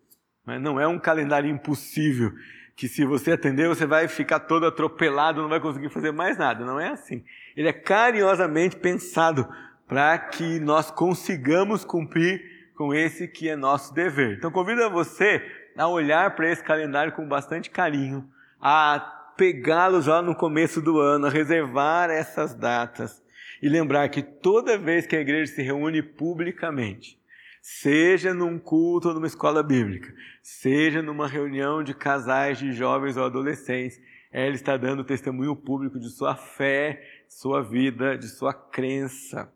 Mas 0.45 0.61
não 0.61 0.79
é 0.79 0.87
um 0.87 0.99
calendário 0.99 1.49
impossível 1.49 2.31
que 2.75 2.87
se 2.87 3.03
você 3.03 3.31
atender 3.31 3.67
você 3.67 3.87
vai 3.87 4.07
ficar 4.07 4.41
todo 4.41 4.67
atropelado, 4.67 5.41
não 5.41 5.49
vai 5.49 5.59
conseguir 5.59 5.89
fazer 5.89 6.11
mais 6.11 6.37
nada. 6.37 6.63
Não 6.63 6.79
é 6.79 6.89
assim. 6.89 7.25
Ele 7.55 7.67
é 7.67 7.73
carinhosamente 7.73 8.75
pensado 8.77 9.47
para 9.87 10.17
que 10.19 10.59
nós 10.59 10.91
consigamos 10.91 11.83
cumprir 11.83 12.69
com 12.75 12.93
esse 12.93 13.27
que 13.27 13.49
é 13.49 13.55
nosso 13.55 13.91
dever. 13.93 14.37
Então 14.37 14.51
convido 14.51 14.87
você 14.91 15.43
a 15.75 15.87
olhar 15.87 16.35
para 16.35 16.51
esse 16.51 16.63
calendário 16.63 17.13
com 17.13 17.27
bastante 17.27 17.71
carinho, 17.71 18.29
a 18.61 19.16
pegá-lo 19.37 20.01
já 20.01 20.21
no 20.21 20.35
começo 20.35 20.81
do 20.81 20.99
ano, 20.99 21.29
reservar 21.29 22.09
essas 22.09 22.55
datas 22.55 23.23
e 23.61 23.69
lembrar 23.69 24.09
que 24.09 24.21
toda 24.21 24.77
vez 24.77 25.05
que 25.05 25.15
a 25.15 25.21
igreja 25.21 25.53
se 25.53 25.61
reúne 25.61 26.01
publicamente, 26.01 27.19
seja 27.61 28.33
num 28.33 28.57
culto 28.57 29.09
ou 29.09 29.13
numa 29.13 29.27
escola 29.27 29.61
bíblica, 29.61 30.13
seja 30.41 31.01
numa 31.01 31.27
reunião 31.27 31.83
de 31.83 31.93
casais 31.93 32.57
de 32.57 32.71
jovens 32.73 33.15
ou 33.15 33.25
adolescentes, 33.25 33.99
ela 34.31 34.55
está 34.55 34.75
dando 34.75 35.03
testemunho 35.03 35.55
público 35.55 35.99
de 35.99 36.09
sua 36.09 36.35
fé, 36.35 37.01
sua 37.27 37.61
vida, 37.61 38.17
de 38.17 38.27
sua 38.27 38.53
crença. 38.53 39.51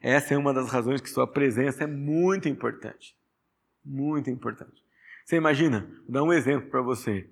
Essa 0.00 0.34
é 0.34 0.38
uma 0.38 0.54
das 0.54 0.70
razões 0.70 1.00
que 1.00 1.10
sua 1.10 1.26
presença 1.26 1.84
é 1.84 1.86
muito 1.86 2.48
importante. 2.48 3.16
Muito 3.84 4.30
importante. 4.30 4.82
Você 5.24 5.36
imagina? 5.36 5.88
Vou 6.04 6.12
dar 6.12 6.22
um 6.22 6.32
exemplo 6.32 6.70
para 6.70 6.82
você. 6.82 7.28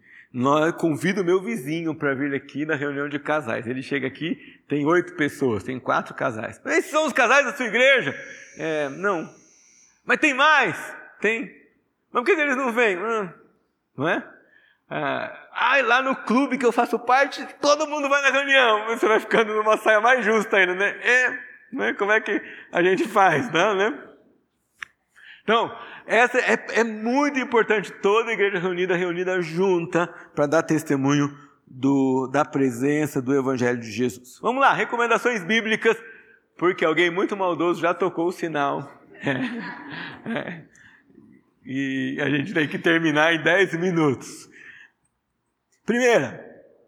Convido 0.79 1.25
meu 1.25 1.41
vizinho 1.41 1.95
para 1.95 2.15
vir 2.15 2.35
aqui 2.35 2.67
na 2.67 2.75
reunião 2.75 3.09
de 3.09 3.19
casais. 3.19 3.67
Ele 3.67 3.83
chega 3.83 4.07
aqui, 4.07 4.37
tem 4.69 4.85
oito 4.85 5.15
pessoas, 5.15 5.63
tem 5.63 5.79
quatro 5.79 6.15
casais. 6.15 6.61
Esses 6.67 6.91
são 6.91 7.07
os 7.07 7.13
casais 7.13 7.45
da 7.45 7.53
sua 7.53 7.67
igreja? 7.67 8.15
É, 8.59 8.89
não. 8.89 9.33
Mas 10.05 10.19
tem 10.19 10.35
mais? 10.35 10.77
Tem. 11.21 11.51
Mas 12.13 12.23
por 12.23 12.25
que 12.25 12.41
eles 12.41 12.57
não 12.57 12.73
vêm? 12.73 12.97
Hum, 12.97 13.29
não 13.97 14.09
é? 14.09 14.29
Ah, 14.91 15.81
lá 15.85 16.03
no 16.03 16.15
clube 16.17 16.59
que 16.59 16.67
eu 16.67 16.73
faço 16.73 16.99
parte, 16.99 17.47
todo 17.61 17.87
mundo 17.87 18.09
vai 18.09 18.23
na 18.23 18.31
reunião. 18.31 18.87
Você 18.87 19.07
vai 19.07 19.21
ficando 19.21 19.55
numa 19.55 19.77
saia 19.77 20.01
mais 20.01 20.25
justa 20.25 20.57
ainda, 20.57 20.75
né? 20.75 20.99
É, 21.03 21.39
né? 21.73 21.95
Como 21.95 22.13
é 22.13 22.21
que 22.21 22.41
a 22.73 22.83
gente 22.83 23.07
faz, 23.09 23.51
não, 23.53 23.75
né? 23.75 24.14
Então, 25.45 25.71
essa 26.07 26.39
é, 26.39 26.81
é 26.81 26.85
muito 26.85 27.39
importante, 27.39 27.93
toda 27.93 28.31
a 28.31 28.33
igreja 28.33 28.59
reunida, 28.59 28.97
reunida 28.97 29.41
junta, 29.43 30.07
para 30.35 30.47
dar 30.47 30.63
testemunho 30.63 31.39
do, 31.67 32.27
da 32.29 32.45
presença 32.47 33.21
do 33.21 33.35
Evangelho 33.35 33.79
de 33.79 33.93
Jesus. 33.93 34.39
Vamos 34.41 34.63
lá, 34.63 34.73
recomendações 34.73 35.45
bíblicas, 35.45 35.97
porque 36.57 36.85
alguém 36.85 37.11
muito 37.11 37.37
maldoso 37.37 37.81
já 37.81 37.93
tocou 37.93 38.27
o 38.27 38.33
sinal. 38.33 38.91
É, 40.27 40.31
é, 40.31 40.65
e 41.65 42.19
a 42.21 42.29
gente 42.29 42.53
tem 42.53 42.69
que 42.69 42.79
terminar 42.79 43.33
em 43.33 43.43
10 43.43 43.75
minutos. 43.75 44.51
Primeira, 45.87 46.45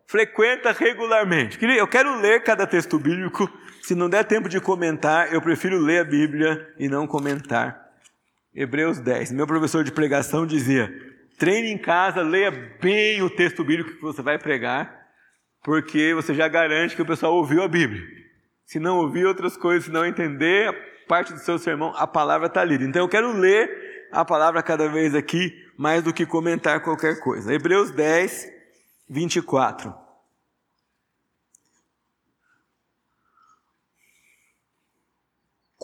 frequenta 0.07 0.70
regularmente. 0.72 1.59
Eu 1.62 1.88
quero 1.88 2.14
ler 2.20 2.42
cada 2.42 2.66
texto 2.66 2.98
bíblico. 2.98 3.50
Se 3.80 3.94
não 3.94 4.11
der 4.11 4.24
tempo 4.24 4.50
de 4.50 4.61
comentar, 4.61 5.32
eu 5.32 5.40
prefiro 5.40 5.78
ler 5.78 6.00
a 6.00 6.04
Bíblia 6.04 6.74
e 6.78 6.90
não 6.90 7.07
comentar. 7.07 7.86
Hebreus 8.57 8.98
10. 8.98 9.32
Meu 9.32 9.46
professor 9.46 9.84
de 9.84 9.92
pregação 9.92 10.46
dizia: 10.46 10.90
treine 11.38 11.70
em 11.70 11.76
casa, 11.76 12.22
leia 12.22 12.50
bem 12.80 13.22
o 13.22 13.28
texto 13.28 13.62
bíblico 13.62 13.94
que 13.96 14.00
você 14.00 14.22
vai 14.22 14.38
pregar, 14.38 14.90
porque 15.62 16.14
você 16.14 16.32
já 16.32 16.48
garante 16.48 16.96
que 16.96 17.02
o 17.02 17.07
pessoal 17.07 17.34
ouviu 17.34 17.62
a 17.62 17.68
Bíblia. 17.68 18.02
Se 18.64 18.78
não 18.78 18.96
ouvir 18.96 19.26
outras 19.26 19.59
coisas, 19.59 19.84
se 19.84 19.90
não 19.90 20.07
entender 20.07 20.74
parte 21.07 21.34
do 21.34 21.38
seu 21.38 21.59
sermão, 21.59 21.92
a 21.96 22.07
palavra 22.07 22.46
está 22.46 22.64
lida. 22.64 22.82
Então 22.82 23.02
eu 23.02 23.09
quero 23.09 23.30
ler 23.30 23.70
a 24.11 24.24
palavra 24.24 24.62
cada 24.62 24.88
vez 24.88 25.14
aqui, 25.14 25.52
mais 25.78 26.02
do 26.02 26.12
que 26.12 26.24
comentar 26.24 26.80
qualquer 26.80 27.20
coisa. 27.20 27.52
Hebreus 27.52 27.90
10, 27.90 28.48
24. 29.11 30.05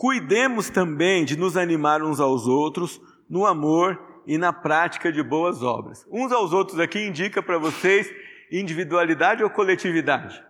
Cuidemos 0.03 0.69
também 0.69 1.23
de 1.23 1.37
nos 1.37 1.55
animar 1.55 2.03
uns 2.03 2.19
aos 2.19 2.45
outros 2.45 2.99
no 3.29 3.45
amor 3.45 4.21
e 4.27 4.37
na 4.37 4.51
prática 4.51 5.09
de 5.09 5.23
boas 5.23 5.63
obras. 5.63 6.05
Uns 6.11 6.29
aos 6.29 6.51
outros 6.51 6.77
aqui 6.77 6.99
indica 6.99 7.41
para 7.41 7.57
vocês 7.57 8.13
individualidade 8.51 9.45
ou 9.45 9.49
coletividade? 9.49 10.43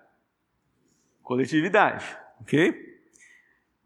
Coletividade, 1.21 2.03
ok? 2.41 2.73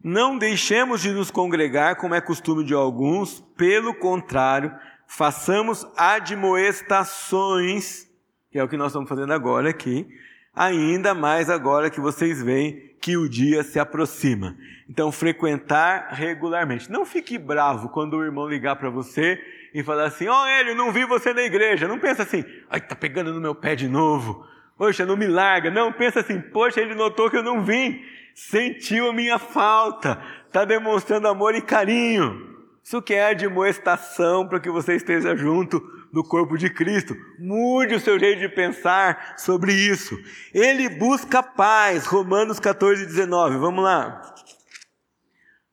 Não 0.02 0.38
deixemos 0.38 1.02
de 1.02 1.12
nos 1.12 1.30
congregar 1.30 1.98
como 1.98 2.16
é 2.16 2.22
costume 2.22 2.64
de 2.64 2.74
alguns, 2.74 3.42
pelo 3.58 3.94
contrário, 3.94 4.74
façamos 5.06 5.86
admoestações, 5.98 8.08
que 8.50 8.58
é 8.58 8.64
o 8.64 8.70
que 8.70 8.78
nós 8.78 8.94
estamos 8.94 9.10
fazendo 9.10 9.34
agora 9.34 9.70
aqui, 9.70 10.08
ainda 10.56 11.14
mais 11.14 11.50
agora 11.50 11.90
que 11.90 12.00
vocês 12.00 12.42
veem 12.42 12.96
que 13.02 13.18
o 13.18 13.28
dia 13.28 13.64
se 13.64 13.78
aproxima. 13.78 14.56
Então, 14.90 15.12
frequentar 15.12 16.10
regularmente. 16.12 16.90
Não 16.92 17.06
fique 17.06 17.38
bravo 17.38 17.90
quando 17.90 18.16
o 18.16 18.24
irmão 18.24 18.48
ligar 18.48 18.78
para 18.78 18.90
você 18.90 19.40
e 19.74 19.84
falar 19.84 20.06
assim: 20.06 20.28
Ó, 20.28 20.44
oh, 20.44 20.48
Hélio, 20.48 20.76
não 20.76 20.92
vi 20.92 21.06
você 21.06 21.34
na 21.34 21.42
igreja. 21.42 21.88
Não 21.88 22.00
pensa 22.00 22.24
assim, 22.24 22.44
ai, 22.70 22.80
tá 22.80 22.96
pegando 22.96 23.34
no 23.34 23.42
meu 23.42 23.54
pé 23.54 23.76
de 23.76 23.88
novo. 23.88 24.46
Poxa, 24.78 25.06
não 25.06 25.18
me 25.18 25.28
larga. 25.28 25.70
Não, 25.70 25.92
pensa 25.92 26.22
assim, 26.22 26.40
poxa, 26.40 26.80
ele 26.80 26.96
notou 26.96 27.30
que 27.30 27.38
eu 27.38 27.44
não 27.44 27.64
vim. 27.64 28.02
Sentiu 28.34 29.10
a 29.10 29.14
minha 29.14 29.40
falta. 29.40 30.22
Está 30.46 30.64
demonstrando 30.64 31.28
amor 31.28 31.56
e 31.56 31.62
carinho. 31.62 32.56
Isso 32.84 33.02
que 33.02 33.14
é 33.14 33.32
admoestação 33.32 34.48
para 34.48 34.60
que 34.60 34.70
você 34.70 34.96
esteja 34.96 35.36
junto 35.36 35.82
do 36.14 36.24
corpo 36.24 36.58
de 36.58 36.70
Cristo. 36.70 37.16
Mude 37.38 37.96
o 37.96 38.00
seu 38.00 38.18
jeito 38.18 38.40
de 38.40 38.48
pensar 38.48 39.34
sobre 39.38 39.74
isso. 39.74 40.18
Ele 40.54 40.88
busca 40.88 41.44
paz. 41.44 42.06
Romanos 42.06 42.60
14, 42.60 43.06
19. 43.06 43.58
Vamos 43.58 43.84
lá. 43.84 44.22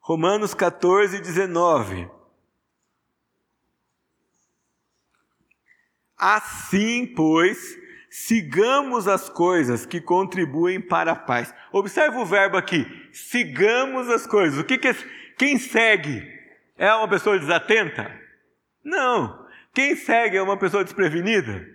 Romanos 0.04 0.52
14, 0.52 1.18
19. 1.18 2.10
Assim, 6.14 7.06
pois, 7.06 7.74
sigamos 8.10 9.08
as 9.08 9.30
coisas 9.30 9.86
que 9.86 10.02
contribuem 10.02 10.78
para 10.78 11.12
a 11.12 11.16
paz. 11.16 11.54
Observe 11.72 12.18
o 12.18 12.26
verbo 12.26 12.58
aqui, 12.58 12.84
sigamos 13.14 14.10
as 14.10 14.26
coisas. 14.26 14.58
O 14.58 14.64
que, 14.64 14.76
que 14.76 14.88
é, 14.88 14.96
quem 15.38 15.58
segue 15.58 16.22
é 16.76 16.92
uma 16.92 17.08
pessoa 17.08 17.38
desatenta? 17.38 18.14
Não. 18.84 19.42
Quem 19.72 19.96
segue 19.96 20.36
é 20.36 20.42
uma 20.42 20.58
pessoa 20.58 20.84
desprevenida? 20.84 21.66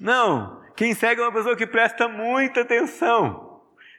Não. 0.00 0.62
Quem 0.74 0.94
segue 0.94 1.20
é 1.20 1.24
uma 1.24 1.32
pessoa 1.32 1.54
que 1.54 1.66
presta 1.66 2.08
muita 2.08 2.62
atenção. 2.62 3.45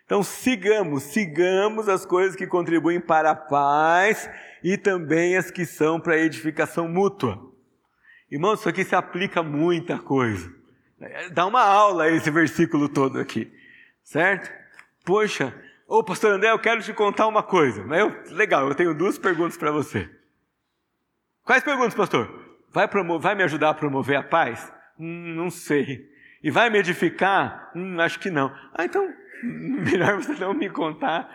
Então 0.07 0.23
sigamos, 0.23 1.03
sigamos 1.03 1.89
as 1.89 2.05
coisas 2.05 2.33
que 2.33 2.47
contribuem 2.47 2.97
para 2.97 3.31
a 3.31 3.35
paz 3.35 4.29
e 4.63 4.77
também 4.77 5.35
as 5.35 5.51
que 5.51 5.65
são 5.65 5.99
para 5.99 6.13
a 6.13 6.17
edificação 6.17 6.87
mútua. 6.87 7.37
Irmãos, 8.31 8.61
isso 8.61 8.69
aqui 8.69 8.85
se 8.85 8.95
aplica 8.95 9.41
a 9.41 9.43
muita 9.43 9.99
coisa. 9.99 10.49
Dá 11.33 11.45
uma 11.45 11.61
aula 11.61 12.09
esse 12.09 12.31
versículo 12.31 12.87
todo 12.87 13.19
aqui, 13.19 13.51
certo? 14.01 14.49
Poxa, 15.03 15.53
ô 15.85 16.01
pastor 16.01 16.31
André, 16.31 16.51
eu 16.51 16.59
quero 16.59 16.81
te 16.81 16.93
contar 16.93 17.27
uma 17.27 17.43
coisa. 17.43 17.81
Eu, 17.93 18.15
legal, 18.31 18.65
eu 18.65 18.75
tenho 18.75 18.93
duas 18.93 19.17
perguntas 19.17 19.57
para 19.57 19.71
você. 19.71 20.09
Quais 21.43 21.65
perguntas, 21.65 21.93
pastor? 21.93 22.33
Vai, 22.71 22.87
vai 23.19 23.35
me 23.35 23.43
ajudar 23.43 23.71
a 23.71 23.73
promover 23.73 24.15
a 24.15 24.23
paz? 24.23 24.71
Hum, 24.97 25.35
não 25.35 25.49
sei. 25.49 26.09
E 26.41 26.49
vai 26.49 26.69
me 26.69 26.79
edificar? 26.79 27.71
Hum, 27.75 27.99
acho 27.99 28.19
que 28.19 28.29
não. 28.29 28.55
Ah, 28.73 28.85
então, 28.85 29.13
melhor 29.91 30.15
você 30.15 30.33
não 30.33 30.53
me 30.53 30.69
contar. 30.69 31.29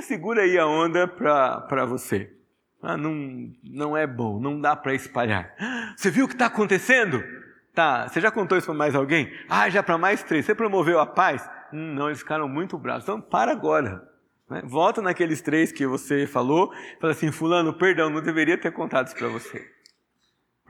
Segura 0.00 0.42
aí 0.42 0.58
a 0.58 0.66
onda 0.66 1.06
para 1.06 1.84
você. 1.84 2.32
Ah, 2.82 2.96
não, 2.96 3.52
não 3.62 3.96
é 3.96 4.06
bom, 4.06 4.40
não 4.40 4.60
dá 4.60 4.74
para 4.74 4.94
espalhar. 4.94 5.54
Você 5.96 6.10
viu 6.10 6.24
o 6.24 6.28
que 6.28 6.34
está 6.34 6.46
acontecendo? 6.46 7.22
Tá, 7.74 8.08
você 8.08 8.20
já 8.20 8.30
contou 8.30 8.56
isso 8.56 8.66
para 8.66 8.74
mais 8.74 8.94
alguém? 8.94 9.30
Ah, 9.48 9.68
já 9.68 9.82
para 9.82 9.98
mais 9.98 10.22
três. 10.22 10.46
Você 10.46 10.54
promoveu 10.54 10.98
a 10.98 11.06
paz? 11.06 11.48
Hum, 11.72 11.94
não, 11.94 12.06
eles 12.06 12.20
ficaram 12.20 12.48
muito 12.48 12.78
bravos. 12.78 13.02
Então, 13.02 13.20
para 13.20 13.52
agora. 13.52 14.02
Né? 14.48 14.62
Volta 14.64 15.02
naqueles 15.02 15.42
três 15.42 15.70
que 15.70 15.86
você 15.86 16.26
falou. 16.26 16.72
Fala 17.00 17.12
assim, 17.12 17.30
fulano, 17.30 17.74
perdão, 17.74 18.08
não 18.08 18.22
deveria 18.22 18.56
ter 18.56 18.72
contado 18.72 19.08
isso 19.08 19.16
para 19.16 19.28
você 19.28 19.80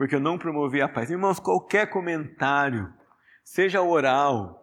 porque 0.01 0.15
eu 0.15 0.19
não 0.19 0.35
promovi 0.35 0.81
a 0.81 0.89
paz. 0.89 1.11
Irmãos, 1.11 1.39
qualquer 1.39 1.87
comentário, 1.87 2.91
seja 3.43 3.83
oral, 3.83 4.60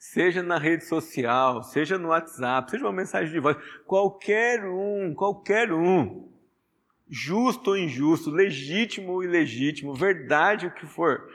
seja 0.00 0.42
na 0.42 0.56
rede 0.56 0.86
social, 0.86 1.62
seja 1.62 1.98
no 1.98 2.08
WhatsApp, 2.08 2.70
seja 2.70 2.86
uma 2.86 2.92
mensagem 2.92 3.30
de 3.30 3.38
voz, 3.38 3.54
qualquer 3.84 4.64
um, 4.64 5.14
qualquer 5.14 5.70
um, 5.70 6.26
justo 7.06 7.72
ou 7.72 7.76
injusto, 7.76 8.30
legítimo 8.30 9.12
ou 9.12 9.22
ilegítimo, 9.22 9.92
verdade 9.92 10.66
o 10.66 10.70
que 10.70 10.86
for, 10.86 11.28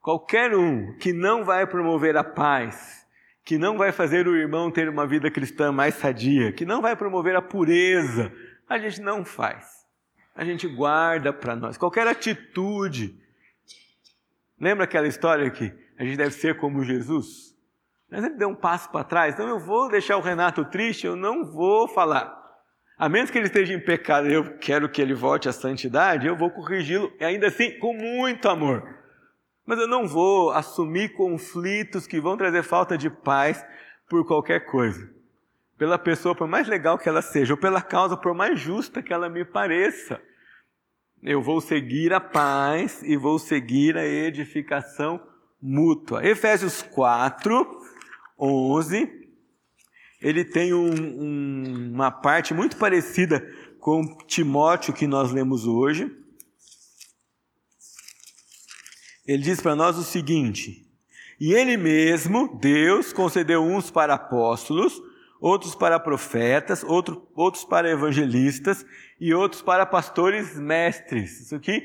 qualquer 0.00 0.54
um 0.54 0.96
que 0.98 1.12
não 1.12 1.44
vai 1.44 1.66
promover 1.66 2.16
a 2.16 2.22
paz, 2.22 3.04
que 3.44 3.58
não 3.58 3.76
vai 3.76 3.90
fazer 3.90 4.28
o 4.28 4.36
irmão 4.36 4.70
ter 4.70 4.88
uma 4.88 5.04
vida 5.04 5.28
cristã 5.28 5.72
mais 5.72 5.96
sadia, 5.96 6.52
que 6.52 6.64
não 6.64 6.80
vai 6.80 6.94
promover 6.94 7.34
a 7.34 7.42
pureza, 7.42 8.32
a 8.68 8.78
gente 8.78 9.00
não 9.00 9.24
faz. 9.24 9.84
A 10.32 10.44
gente 10.44 10.68
guarda 10.68 11.32
para 11.32 11.56
nós. 11.56 11.76
Qualquer 11.76 12.06
atitude. 12.06 13.20
Lembra 14.58 14.84
aquela 14.84 15.08
história 15.08 15.50
que 15.50 15.74
a 15.98 16.04
gente 16.04 16.16
deve 16.16 16.30
ser 16.30 16.56
como 16.56 16.84
Jesus? 16.84 17.51
Mas 18.12 18.24
ele 18.24 18.34
deu 18.34 18.50
um 18.50 18.54
passo 18.54 18.90
para 18.90 19.02
trás, 19.02 19.32
então 19.32 19.48
eu 19.48 19.58
vou 19.58 19.88
deixar 19.88 20.18
o 20.18 20.20
Renato 20.20 20.66
triste, 20.66 21.06
eu 21.06 21.16
não 21.16 21.50
vou 21.50 21.88
falar. 21.88 22.38
A 22.98 23.08
menos 23.08 23.30
que 23.30 23.38
ele 23.38 23.46
esteja 23.46 23.72
em 23.72 23.80
pecado, 23.80 24.28
eu 24.28 24.58
quero 24.58 24.86
que 24.86 25.00
ele 25.00 25.14
volte 25.14 25.48
à 25.48 25.52
santidade, 25.52 26.26
eu 26.26 26.36
vou 26.36 26.50
corrigi-lo, 26.50 27.10
ainda 27.18 27.46
assim, 27.46 27.78
com 27.78 27.94
muito 27.94 28.50
amor. 28.50 28.86
Mas 29.64 29.78
eu 29.78 29.88
não 29.88 30.06
vou 30.06 30.50
assumir 30.50 31.14
conflitos 31.14 32.06
que 32.06 32.20
vão 32.20 32.36
trazer 32.36 32.62
falta 32.62 32.98
de 32.98 33.08
paz 33.08 33.64
por 34.10 34.26
qualquer 34.26 34.66
coisa. 34.66 35.10
Pela 35.78 35.98
pessoa, 35.98 36.34
por 36.34 36.46
mais 36.46 36.68
legal 36.68 36.98
que 36.98 37.08
ela 37.08 37.22
seja, 37.22 37.54
ou 37.54 37.58
pela 37.58 37.80
causa, 37.80 38.14
por 38.14 38.34
mais 38.34 38.60
justa 38.60 39.02
que 39.02 39.14
ela 39.14 39.30
me 39.30 39.42
pareça. 39.42 40.20
Eu 41.22 41.40
vou 41.40 41.62
seguir 41.62 42.12
a 42.12 42.20
paz 42.20 43.02
e 43.02 43.16
vou 43.16 43.38
seguir 43.38 43.96
a 43.96 44.04
edificação 44.04 45.18
mútua. 45.62 46.26
Efésios 46.26 46.82
4, 46.82 47.71
11, 48.42 49.22
ele 50.20 50.44
tem 50.44 50.74
um, 50.74 50.90
um, 50.90 51.90
uma 51.92 52.10
parte 52.10 52.52
muito 52.52 52.76
parecida 52.76 53.40
com 53.80 54.16
Timóteo 54.26 54.94
que 54.94 55.06
nós 55.06 55.32
lemos 55.32 55.66
hoje. 55.66 56.16
Ele 59.26 59.42
diz 59.42 59.60
para 59.60 59.74
nós 59.74 59.96
o 59.98 60.04
seguinte: 60.04 60.88
E 61.40 61.52
ele 61.52 61.76
mesmo, 61.76 62.58
Deus, 62.60 63.12
concedeu 63.12 63.62
uns 63.62 63.90
para 63.90 64.14
apóstolos, 64.14 65.00
outros 65.40 65.74
para 65.74 65.98
profetas, 65.98 66.84
outro, 66.84 67.28
outros 67.34 67.64
para 67.64 67.90
evangelistas 67.90 68.86
e 69.20 69.34
outros 69.34 69.60
para 69.60 69.84
pastores 69.84 70.56
mestres. 70.56 71.40
Isso 71.40 71.56
aqui, 71.56 71.84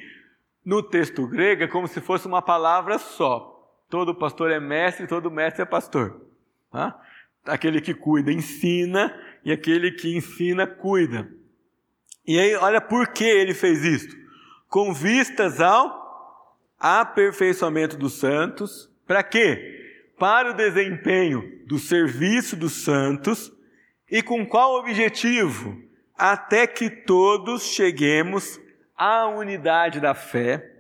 no 0.63 0.83
texto 0.83 1.25
grego, 1.27 1.63
é 1.63 1.67
como 1.67 1.87
se 1.87 2.01
fosse 2.01 2.27
uma 2.27 2.41
palavra 2.41 2.99
só. 2.99 3.53
Todo 3.89 4.13
pastor 4.13 4.51
é 4.51 4.59
mestre, 4.59 5.07
todo 5.07 5.31
mestre 5.31 5.63
é 5.63 5.65
pastor. 5.65 6.26
Tá? 6.71 6.99
Aquele 7.45 7.81
que 7.81 7.93
cuida 7.93 8.31
ensina 8.31 9.13
e 9.43 9.51
aquele 9.51 9.91
que 9.91 10.15
ensina 10.15 10.67
cuida. 10.67 11.29
E 12.25 12.37
aí, 12.37 12.55
olha 12.55 12.81
por 12.81 13.07
que 13.07 13.23
ele 13.23 13.53
fez 13.53 13.83
isso. 13.83 14.17
Com 14.67 14.93
vistas 14.93 15.61
ao 15.61 16.05
aperfeiçoamento 16.77 17.97
dos 17.97 18.19
santos. 18.19 18.89
Para 19.05 19.23
quê? 19.23 20.11
Para 20.19 20.51
o 20.51 20.53
desempenho 20.53 21.65
do 21.65 21.79
serviço 21.79 22.55
dos 22.55 22.83
santos. 22.83 23.51
E 24.11 24.21
com 24.21 24.45
qual 24.45 24.75
objetivo? 24.75 25.81
Até 26.17 26.67
que 26.67 26.89
todos 26.89 27.63
cheguemos 27.63 28.59
à 28.97 29.27
unidade 29.27 29.99
da 29.99 30.13
fé 30.13 30.77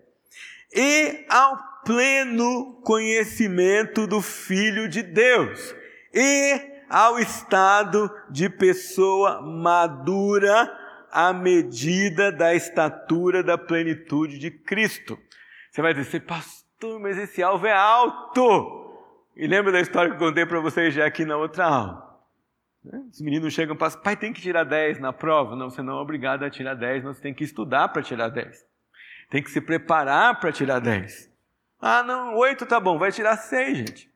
e 0.75 1.25
ao 1.29 1.57
pleno 1.85 2.81
conhecimento 2.83 4.05
do 4.07 4.21
Filho 4.21 4.89
de 4.89 5.01
Deus 5.01 5.75
e 6.13 6.77
ao 6.89 7.19
estado 7.19 8.09
de 8.29 8.49
pessoa 8.49 9.41
madura 9.41 10.71
à 11.11 11.33
medida 11.33 12.31
da 12.31 12.53
estatura 12.53 13.43
da 13.43 13.57
plenitude 13.57 14.39
de 14.39 14.51
Cristo. 14.51 15.17
Você 15.71 15.81
vai 15.81 15.93
dizer, 15.93 16.21
pastor, 16.21 16.99
mas 16.99 17.17
esse 17.17 17.41
alvo 17.43 17.67
é 17.67 17.73
alto. 17.73 18.85
E 19.35 19.45
lembra 19.47 19.71
da 19.71 19.79
história 19.79 20.09
que 20.09 20.15
eu 20.15 20.27
contei 20.27 20.45
para 20.45 20.59
vocês 20.59 20.93
já 20.93 21.05
aqui 21.05 21.25
na 21.25 21.37
outra 21.37 21.65
aula? 21.65 22.19
Né? 22.83 23.03
Os 23.11 23.21
meninos 23.21 23.53
chegam 23.53 23.75
e 23.75 23.79
falam, 23.79 23.99
pai, 24.01 24.15
tem 24.15 24.33
que 24.33 24.41
tirar 24.41 24.63
10 24.63 24.99
na 24.99 25.13
prova? 25.13 25.55
Não, 25.55 25.69
você 25.69 25.81
não 25.81 25.97
é 25.97 26.01
obrigado 26.01 26.43
a 26.43 26.49
tirar 26.49 26.73
10, 26.73 27.03
você 27.03 27.21
tem 27.21 27.33
que 27.33 27.43
estudar 27.43 27.89
para 27.89 28.01
tirar 28.01 28.29
10. 28.29 28.65
Tem 29.29 29.43
que 29.43 29.51
se 29.51 29.59
preparar 29.59 30.39
para 30.39 30.51
tirar 30.51 30.79
10. 30.79 31.31
Ah, 31.79 32.01
não, 32.01 32.35
oito 32.35 32.65
tá 32.65 32.79
bom, 32.79 32.97
vai 32.97 33.11
tirar 33.11 33.37
seis, 33.37 33.77
gente. 33.77 34.11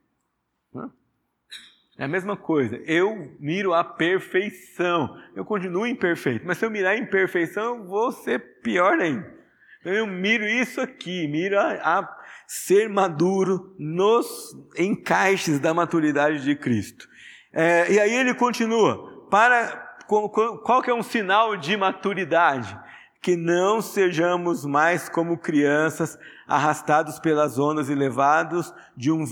É 2.02 2.06
a 2.06 2.08
mesma 2.08 2.36
coisa. 2.36 2.78
Eu 2.88 3.32
miro 3.40 3.76
a 3.76 3.84
perfeição. 3.84 5.16
Eu 5.36 5.46
continuo 5.46 5.86
imperfeito, 5.86 6.44
mas 6.48 6.58
se 6.58 6.66
eu 6.66 6.72
mirar 6.72 6.94
a 6.94 6.98
imperfeição, 6.98 7.78
eu 7.78 7.86
vou 7.86 8.12
ser 8.12 8.40
pior 8.64 9.00
ainda. 9.00 9.32
Então 9.80 9.94
eu 9.94 10.08
miro 10.08 10.44
isso 10.44 10.82
aqui, 10.82 11.28
miro 11.28 11.60
a, 11.60 12.00
a 12.00 12.18
ser 12.48 12.90
maduro 12.90 13.76
nos 13.78 14.28
encaixes 14.76 15.60
da 15.60 15.76
maturidade 15.76 16.44
de 16.44 16.56
Cristo. 16.56 17.08
É, 17.54 17.92
e 17.92 18.00
aí 18.00 18.16
ele 18.16 18.34
continua. 18.34 19.28
Para 19.30 19.68
qual 20.08 20.82
que 20.82 20.90
é 20.90 20.94
um 20.96 21.04
sinal 21.04 21.56
de 21.56 21.78
maturidade? 21.78 22.76
que 23.22 23.36
não 23.36 23.84
sejamos 23.84 24.66
mais 24.66 25.08
como 25.08 25.38
crianças, 25.38 26.18
arrastados 26.48 27.20
pelas 27.20 27.60
ondas 27.60 27.88
e 27.88 27.94
levados 27.94 28.74
de 28.98 29.12
um, 29.12 29.24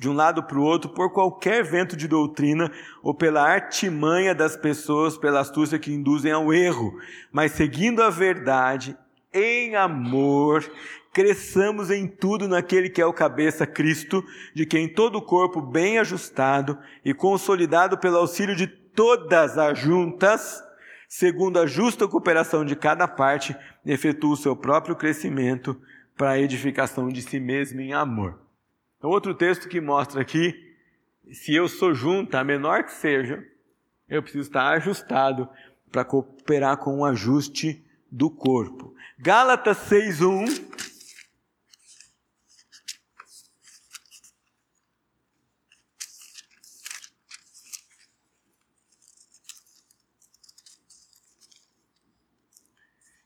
de 0.00 0.08
um 0.08 0.14
lado 0.14 0.42
para 0.42 0.58
o 0.58 0.62
outro 0.62 0.88
por 0.88 1.12
qualquer 1.12 1.62
vento 1.62 1.94
de 1.94 2.08
doutrina 2.08 2.72
ou 3.02 3.12
pela 3.12 3.42
artimanha 3.42 4.34
das 4.34 4.56
pessoas, 4.56 5.18
pela 5.18 5.40
astúcia 5.40 5.78
que 5.78 5.92
induzem 5.92 6.32
ao 6.32 6.54
erro, 6.54 6.98
mas 7.30 7.52
seguindo 7.52 8.02
a 8.02 8.08
verdade, 8.08 8.96
em 9.30 9.76
amor, 9.76 10.64
cresçamos 11.12 11.90
em 11.90 12.08
tudo 12.08 12.48
naquele 12.48 12.88
que 12.88 13.02
é 13.02 13.04
o 13.04 13.12
cabeça 13.12 13.66
Cristo, 13.66 14.24
de 14.54 14.64
quem 14.64 14.88
todo 14.88 15.16
o 15.16 15.22
corpo 15.22 15.60
bem 15.60 15.98
ajustado 15.98 16.78
e 17.04 17.12
consolidado 17.12 17.98
pelo 17.98 18.16
auxílio 18.16 18.56
de 18.56 18.66
todas 18.66 19.58
as 19.58 19.78
juntas, 19.78 20.64
segundo 21.10 21.58
a 21.58 21.66
justa 21.66 22.08
cooperação 22.08 22.64
de 22.64 22.74
cada 22.74 23.06
parte, 23.06 23.54
efetua 23.84 24.32
o 24.32 24.36
seu 24.36 24.56
próprio 24.56 24.96
crescimento 24.96 25.78
para 26.16 26.30
a 26.30 26.40
edificação 26.40 27.10
de 27.10 27.20
si 27.20 27.38
mesmo 27.38 27.82
em 27.82 27.92
amor. 27.92 28.49
Então, 29.00 29.08
outro 29.08 29.34
texto 29.34 29.66
que 29.66 29.80
mostra 29.80 30.20
aqui, 30.20 30.76
se 31.32 31.54
eu 31.54 31.66
sou 31.66 31.94
junta, 31.94 32.44
menor 32.44 32.84
que 32.84 32.92
seja, 32.92 33.42
eu 34.06 34.22
preciso 34.22 34.46
estar 34.46 34.74
ajustado 34.74 35.48
para 35.90 36.04
cooperar 36.04 36.76
com 36.76 36.98
o 36.98 37.04
ajuste 37.06 37.82
do 38.12 38.28
corpo. 38.28 38.94
Gálatas 39.18 39.78
6:1 39.88 40.68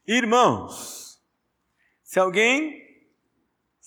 Irmãos, 0.06 1.20
se 2.04 2.20
alguém 2.20 2.83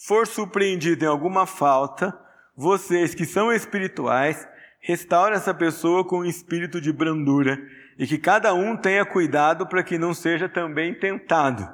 for 0.07 0.25
surpreendido 0.25 1.03
em 1.03 1.07
alguma 1.07 1.45
falta, 1.45 2.17
vocês 2.55 3.13
que 3.13 3.25
são 3.25 3.51
espirituais, 3.51 4.47
restaurem 4.79 5.35
essa 5.35 5.53
pessoa 5.53 6.05
com 6.05 6.19
um 6.19 6.25
espírito 6.25 6.79
de 6.79 6.93
brandura 6.93 7.59
e 7.99 8.07
que 8.07 8.17
cada 8.17 8.53
um 8.53 8.77
tenha 8.77 9.03
cuidado 9.03 9.67
para 9.67 9.83
que 9.83 9.97
não 9.97 10.13
seja 10.13 10.47
também 10.47 10.93
tentado. 10.93 11.67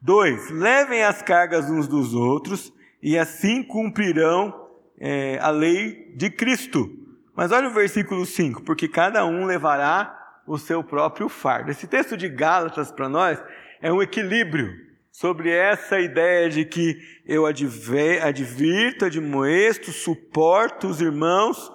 2. 0.00 0.50
Levem 0.50 1.02
as 1.02 1.22
cargas 1.22 1.68
uns 1.68 1.88
dos 1.88 2.14
outros 2.14 2.72
e 3.02 3.18
assim 3.18 3.64
cumprirão 3.64 4.68
é, 5.00 5.40
a 5.42 5.50
lei 5.50 6.14
de 6.16 6.30
Cristo. 6.30 6.88
Mas 7.34 7.50
olha 7.50 7.66
o 7.66 7.72
versículo 7.72 8.24
5: 8.24 8.62
porque 8.62 8.86
cada 8.86 9.24
um 9.24 9.44
levará 9.44 10.40
o 10.46 10.56
seu 10.56 10.84
próprio 10.84 11.28
fardo. 11.28 11.72
Esse 11.72 11.88
texto 11.88 12.16
de 12.16 12.28
Gálatas 12.28 12.92
para 12.92 13.08
nós 13.08 13.42
é 13.80 13.92
um 13.92 14.00
equilíbrio 14.00 14.91
sobre 15.12 15.50
essa 15.50 16.00
ideia 16.00 16.48
de 16.48 16.64
que 16.64 16.98
eu 17.26 17.44
advirto, 17.44 19.04
admoesto, 19.04 19.92
suporto 19.92 20.88
os 20.88 21.02
irmãos, 21.02 21.70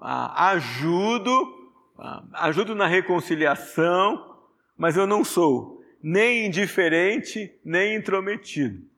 ajudo, 0.00 1.32
ajudo 2.32 2.74
na 2.76 2.86
reconciliação, 2.86 4.38
mas 4.78 4.96
eu 4.96 5.06
não 5.06 5.24
sou 5.24 5.82
nem 6.00 6.46
indiferente, 6.46 7.52
nem 7.64 7.96
intrometido. 7.96 8.91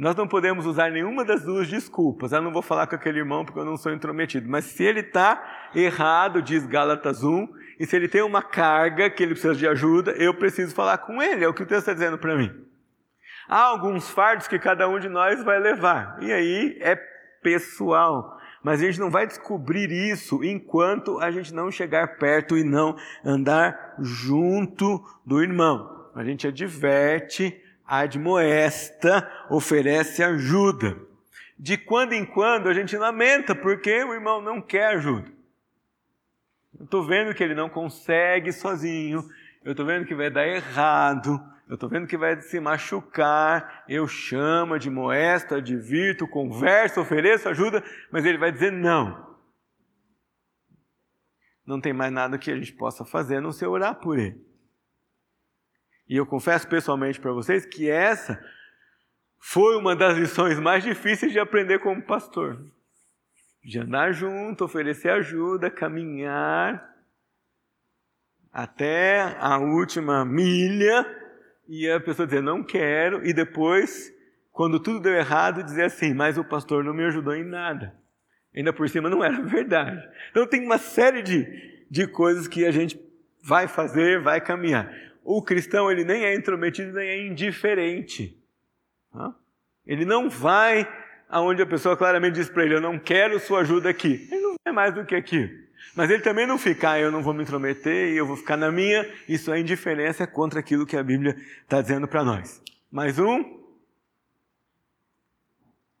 Nós 0.00 0.16
não 0.16 0.26
podemos 0.26 0.64
usar 0.64 0.90
nenhuma 0.90 1.26
das 1.26 1.44
duas 1.44 1.68
desculpas. 1.68 2.32
Eu 2.32 2.40
não 2.40 2.50
vou 2.50 2.62
falar 2.62 2.86
com 2.86 2.94
aquele 2.94 3.18
irmão 3.18 3.44
porque 3.44 3.60
eu 3.60 3.66
não 3.66 3.76
sou 3.76 3.92
intrometido. 3.92 4.48
Mas 4.48 4.64
se 4.64 4.82
ele 4.82 5.00
está 5.00 5.68
errado, 5.74 6.40
diz 6.40 6.64
Gálatas 6.66 7.22
1, 7.22 7.46
e 7.78 7.84
se 7.84 7.96
ele 7.96 8.08
tem 8.08 8.22
uma 8.22 8.42
carga 8.42 9.10
que 9.10 9.22
ele 9.22 9.34
precisa 9.34 9.54
de 9.54 9.68
ajuda, 9.68 10.12
eu 10.12 10.32
preciso 10.32 10.74
falar 10.74 10.96
com 10.96 11.22
ele. 11.22 11.44
É 11.44 11.48
o 11.48 11.52
que 11.52 11.62
o 11.62 11.66
texto 11.66 11.80
está 11.80 11.92
dizendo 11.92 12.16
para 12.16 12.34
mim. 12.34 12.50
Há 13.46 13.60
alguns 13.60 14.08
fardos 14.08 14.48
que 14.48 14.58
cada 14.58 14.88
um 14.88 14.98
de 14.98 15.10
nós 15.10 15.44
vai 15.44 15.60
levar. 15.60 16.16
E 16.22 16.32
aí 16.32 16.78
é 16.80 16.96
pessoal. 17.42 18.38
Mas 18.62 18.80
a 18.80 18.86
gente 18.86 18.98
não 18.98 19.10
vai 19.10 19.26
descobrir 19.26 19.92
isso 19.92 20.42
enquanto 20.42 21.18
a 21.18 21.30
gente 21.30 21.52
não 21.52 21.70
chegar 21.70 22.16
perto 22.16 22.56
e 22.56 22.64
não 22.64 22.96
andar 23.22 23.96
junto 23.98 25.04
do 25.26 25.42
irmão. 25.42 26.10
A 26.14 26.24
gente 26.24 26.48
adverte, 26.48 27.54
admoesta, 27.90 29.28
oferece 29.50 30.22
ajuda. 30.22 30.96
De 31.58 31.76
quando 31.76 32.12
em 32.12 32.24
quando 32.24 32.68
a 32.68 32.72
gente 32.72 32.96
lamenta 32.96 33.54
porque 33.54 34.02
o 34.04 34.14
irmão 34.14 34.40
não 34.40 34.62
quer 34.62 34.94
ajuda. 34.94 35.30
Eu 36.78 36.84
estou 36.84 37.04
vendo 37.04 37.34
que 37.34 37.42
ele 37.42 37.54
não 37.54 37.68
consegue 37.68 38.52
sozinho, 38.52 39.28
eu 39.64 39.72
estou 39.72 39.84
vendo 39.84 40.06
que 40.06 40.14
vai 40.14 40.30
dar 40.30 40.46
errado, 40.46 41.38
eu 41.68 41.74
estou 41.74 41.88
vendo 41.88 42.06
que 42.06 42.16
vai 42.16 42.40
se 42.40 42.58
machucar, 42.58 43.84
eu 43.88 44.08
chamo, 44.08 44.74
admoesto, 44.74 45.54
advirto, 45.54 46.26
converso, 46.26 47.00
ofereço 47.00 47.48
ajuda, 47.48 47.84
mas 48.10 48.24
ele 48.24 48.38
vai 48.38 48.52
dizer 48.52 48.72
não. 48.72 49.36
Não 51.66 51.80
tem 51.80 51.92
mais 51.92 52.12
nada 52.12 52.38
que 52.38 52.50
a 52.50 52.56
gente 52.56 52.72
possa 52.72 53.04
fazer 53.04 53.36
a 53.36 53.40
não 53.40 53.52
ser 53.52 53.66
orar 53.66 53.96
por 53.96 54.18
ele. 54.18 54.49
E 56.10 56.16
eu 56.16 56.26
confesso 56.26 56.66
pessoalmente 56.66 57.20
para 57.20 57.30
vocês 57.30 57.64
que 57.64 57.88
essa 57.88 58.44
foi 59.38 59.76
uma 59.76 59.94
das 59.94 60.18
lições 60.18 60.58
mais 60.58 60.82
difíceis 60.82 61.30
de 61.30 61.38
aprender 61.38 61.78
como 61.78 62.02
pastor. 62.02 62.60
De 63.62 63.78
andar 63.78 64.10
junto, 64.10 64.64
oferecer 64.64 65.10
ajuda, 65.10 65.70
caminhar 65.70 66.84
até 68.52 69.36
a 69.38 69.58
última 69.58 70.24
milha 70.24 71.06
e 71.68 71.88
a 71.88 72.00
pessoa 72.00 72.26
dizer, 72.26 72.42
não 72.42 72.64
quero, 72.64 73.24
e 73.24 73.32
depois, 73.32 74.12
quando 74.50 74.80
tudo 74.80 74.98
deu 74.98 75.14
errado, 75.14 75.62
dizer 75.62 75.84
assim, 75.84 76.12
mas 76.12 76.36
o 76.36 76.42
pastor 76.42 76.82
não 76.82 76.92
me 76.92 77.04
ajudou 77.04 77.36
em 77.36 77.44
nada. 77.44 77.94
Ainda 78.52 78.72
por 78.72 78.88
cima 78.88 79.08
não 79.08 79.22
era 79.22 79.40
verdade. 79.46 80.02
Então 80.32 80.44
tem 80.44 80.66
uma 80.66 80.78
série 80.78 81.22
de, 81.22 81.86
de 81.88 82.08
coisas 82.08 82.48
que 82.48 82.66
a 82.66 82.72
gente 82.72 83.00
vai 83.44 83.68
fazer, 83.68 84.20
vai 84.20 84.40
caminhar. 84.40 85.09
O 85.32 85.40
cristão, 85.40 85.88
ele 85.88 86.02
nem 86.02 86.24
é 86.24 86.34
intrometido, 86.34 86.92
nem 86.92 87.08
é 87.08 87.24
indiferente. 87.24 88.36
Ele 89.86 90.04
não 90.04 90.28
vai 90.28 90.84
aonde 91.28 91.62
a 91.62 91.66
pessoa 91.66 91.96
claramente 91.96 92.34
diz 92.34 92.48
para 92.48 92.64
ele, 92.64 92.74
eu 92.74 92.80
não 92.80 92.98
quero 92.98 93.38
sua 93.38 93.60
ajuda 93.60 93.88
aqui. 93.88 94.26
Ele 94.28 94.40
não 94.40 94.56
é 94.66 94.72
mais 94.72 94.92
do 94.92 95.04
que 95.04 95.14
aqui. 95.14 95.48
Mas 95.94 96.10
ele 96.10 96.20
também 96.24 96.48
não 96.48 96.58
fica, 96.58 96.90
ah, 96.90 96.98
eu 96.98 97.12
não 97.12 97.22
vou 97.22 97.32
me 97.32 97.44
intrometer 97.44 98.12
e 98.12 98.16
eu 98.16 98.26
vou 98.26 98.36
ficar 98.36 98.56
na 98.56 98.72
minha. 98.72 99.08
Isso 99.28 99.52
é 99.52 99.60
indiferença 99.60 100.26
contra 100.26 100.58
aquilo 100.58 100.84
que 100.84 100.96
a 100.96 101.02
Bíblia 101.02 101.36
está 101.62 101.80
dizendo 101.80 102.08
para 102.08 102.24
nós. 102.24 102.60
Mais 102.90 103.16
um. 103.16 103.60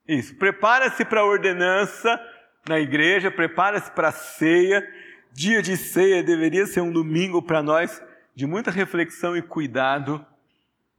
Isso. 0.08 0.34
Prepara-se 0.34 1.04
para 1.04 1.20
a 1.20 1.24
ordenança 1.24 2.20
na 2.68 2.80
igreja, 2.80 3.30
prepara-se 3.30 3.92
para 3.92 4.08
a 4.08 4.12
ceia. 4.12 4.84
Dia 5.32 5.62
de 5.62 5.76
ceia 5.76 6.20
deveria 6.20 6.66
ser 6.66 6.80
um 6.80 6.90
domingo 6.90 7.40
para 7.40 7.62
nós 7.62 8.09
de 8.34 8.46
muita 8.46 8.70
reflexão 8.70 9.36
e 9.36 9.42
cuidado, 9.42 10.24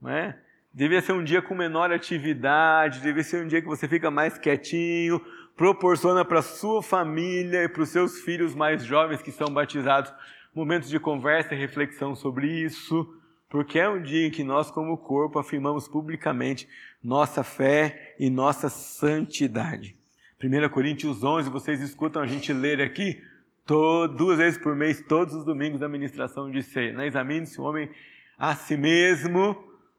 não 0.00 0.10
é? 0.10 0.38
Devia 0.72 1.02
ser 1.02 1.12
um 1.12 1.22
dia 1.22 1.42
com 1.42 1.54
menor 1.54 1.92
atividade, 1.92 3.00
devia 3.00 3.22
ser 3.22 3.44
um 3.44 3.48
dia 3.48 3.60
que 3.60 3.68
você 3.68 3.86
fica 3.86 4.10
mais 4.10 4.38
quietinho, 4.38 5.20
proporciona 5.56 6.24
para 6.24 6.40
sua 6.40 6.82
família 6.82 7.64
e 7.64 7.68
para 7.68 7.82
os 7.82 7.90
seus 7.90 8.20
filhos 8.20 8.54
mais 8.54 8.82
jovens 8.84 9.20
que 9.20 9.30
são 9.30 9.48
batizados 9.48 10.12
momentos 10.54 10.88
de 10.88 10.98
conversa 10.98 11.54
e 11.54 11.58
reflexão 11.58 12.14
sobre 12.14 12.46
isso, 12.46 13.14
porque 13.48 13.78
é 13.78 13.88
um 13.88 14.00
dia 14.00 14.26
em 14.26 14.30
que 14.30 14.42
nós, 14.42 14.70
como 14.70 14.96
corpo, 14.96 15.38
afirmamos 15.38 15.86
publicamente 15.86 16.68
nossa 17.02 17.44
fé 17.44 18.14
e 18.18 18.30
nossa 18.30 18.68
santidade. 18.68 19.96
1 20.42 20.68
Coríntios 20.70 21.22
11, 21.22 21.50
vocês 21.50 21.80
escutam 21.80 22.22
a 22.22 22.26
gente 22.26 22.52
ler 22.52 22.80
aqui 22.80 23.22
todo, 23.66 24.16
duas 24.16 24.38
vezes 24.38 24.58
por 24.58 24.74
mês, 24.74 25.02
todos 25.06 25.34
os 25.34 25.44
domingos 25.44 25.80
da 25.80 25.88
ministração 25.88 26.50
de 26.50 26.62
ceia. 26.62 26.92
Né? 26.92 27.06
Examine-se 27.06 27.60
o 27.60 27.64
homem 27.64 27.90
a 28.38 28.54
si 28.54 28.76
mesmo, 28.76 29.56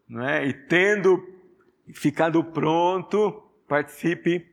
não 0.07 0.27
é? 0.27 0.45
e 0.45 0.53
tendo 0.53 1.25
ficado 1.93 2.43
pronto, 2.43 3.43
participe 3.67 4.45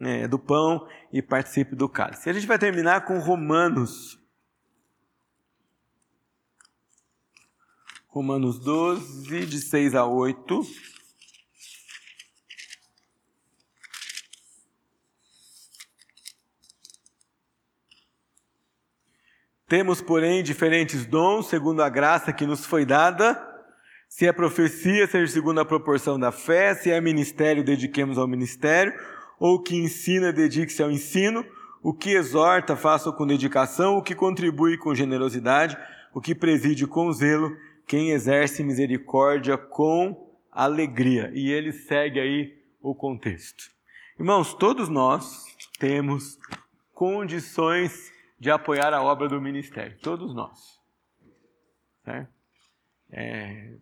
é, 0.00 0.26
do 0.26 0.38
pão 0.38 0.86
e 1.12 1.20
participe 1.20 1.74
do 1.74 1.88
cálice. 1.88 2.30
A 2.30 2.32
gente 2.32 2.46
vai 2.46 2.58
terminar 2.58 3.04
com 3.04 3.18
Romanos. 3.18 4.18
Romanos 8.08 8.58
12, 8.58 9.46
de 9.46 9.58
6 9.60 9.94
a 9.94 10.04
8. 10.04 10.62
Temos, 19.70 20.02
porém, 20.02 20.42
diferentes 20.42 21.06
dons, 21.06 21.46
segundo 21.46 21.80
a 21.80 21.88
graça 21.88 22.32
que 22.32 22.44
nos 22.44 22.66
foi 22.66 22.84
dada. 22.84 23.40
Se 24.08 24.26
é 24.26 24.32
profecia, 24.32 25.06
seja 25.06 25.32
segundo 25.32 25.60
a 25.60 25.64
proporção 25.64 26.18
da 26.18 26.32
fé. 26.32 26.74
Se 26.74 26.90
é 26.90 27.00
ministério, 27.00 27.62
dediquemos 27.62 28.18
ao 28.18 28.26
ministério 28.26 28.92
ou 29.38 29.62
que 29.62 29.76
ensina, 29.76 30.32
dedique-se 30.32 30.82
ao 30.82 30.90
ensino, 30.90 31.46
o 31.84 31.94
que 31.94 32.10
exorta, 32.10 32.74
faça 32.74 33.12
com 33.12 33.24
dedicação, 33.24 33.96
o 33.96 34.02
que 34.02 34.12
contribui 34.12 34.76
com 34.76 34.92
generosidade, 34.92 35.78
o 36.12 36.20
que 36.20 36.34
preside 36.34 36.84
com 36.84 37.12
zelo, 37.12 37.56
quem 37.86 38.10
exerce 38.10 38.64
misericórdia 38.64 39.56
com 39.56 40.34
alegria. 40.50 41.30
E 41.32 41.48
ele 41.48 41.70
segue 41.70 42.18
aí 42.18 42.58
o 42.82 42.92
contexto. 42.92 43.70
Irmãos, 44.18 44.52
todos 44.52 44.88
nós 44.88 45.44
temos 45.78 46.40
condições 46.92 48.10
de 48.40 48.50
apoiar 48.50 48.92
a 48.94 49.02
obra 49.02 49.28
do 49.28 49.40
ministério, 49.40 49.96
todos 49.98 50.34
nós. 50.34 50.80
Certo? 52.02 52.32
É... 53.12 53.74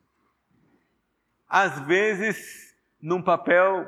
Às 1.49 1.81
vezes, 1.87 2.77
num 3.01 3.23
papel 3.23 3.87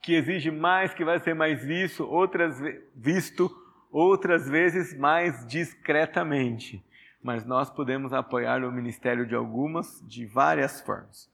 que 0.00 0.14
exige 0.14 0.50
mais, 0.50 0.94
que 0.94 1.04
vai 1.04 1.18
ser 1.18 1.34
mais 1.34 1.62
visto, 1.62 2.06
outras 2.06 2.58
visto 2.94 3.50
outras 3.90 4.48
vezes 4.48 4.96
mais 4.96 5.46
discretamente. 5.46 6.84
Mas 7.22 7.46
nós 7.46 7.70
podemos 7.70 8.12
apoiar 8.12 8.64
o 8.64 8.72
ministério 8.72 9.24
de 9.24 9.34
algumas, 9.34 10.02
de 10.06 10.26
várias 10.26 10.80
formas. 10.80 11.30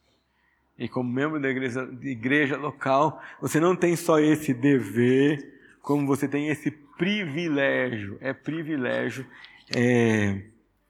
E 0.78 0.88
como 0.88 1.10
membro 1.10 1.40
da 1.40 1.48
igreja, 1.48 1.88
igreja 2.02 2.56
local, 2.56 3.20
você 3.40 3.58
não 3.58 3.74
tem 3.74 3.96
só 3.96 4.18
esse 4.20 4.52
dever, 4.52 5.59
como 5.82 6.06
você 6.06 6.28
tem 6.28 6.48
esse 6.48 6.70
privilégio. 6.70 8.18
É 8.20 8.32
privilégio, 8.32 9.26
é 9.74 10.42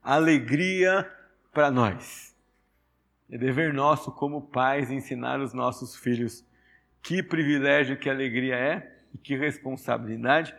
alegria 0.02 1.10
para 1.52 1.70
nós. 1.70 2.34
É 3.30 3.38
dever 3.38 3.72
nosso 3.72 4.10
como 4.10 4.42
pais 4.42 4.90
ensinar 4.90 5.40
os 5.40 5.54
nossos 5.54 5.96
filhos 5.96 6.44
que 7.02 7.22
privilégio, 7.22 7.96
que 7.96 8.10
alegria 8.10 8.56
é 8.56 8.96
e 9.14 9.18
que 9.18 9.36
responsabilidade 9.36 10.54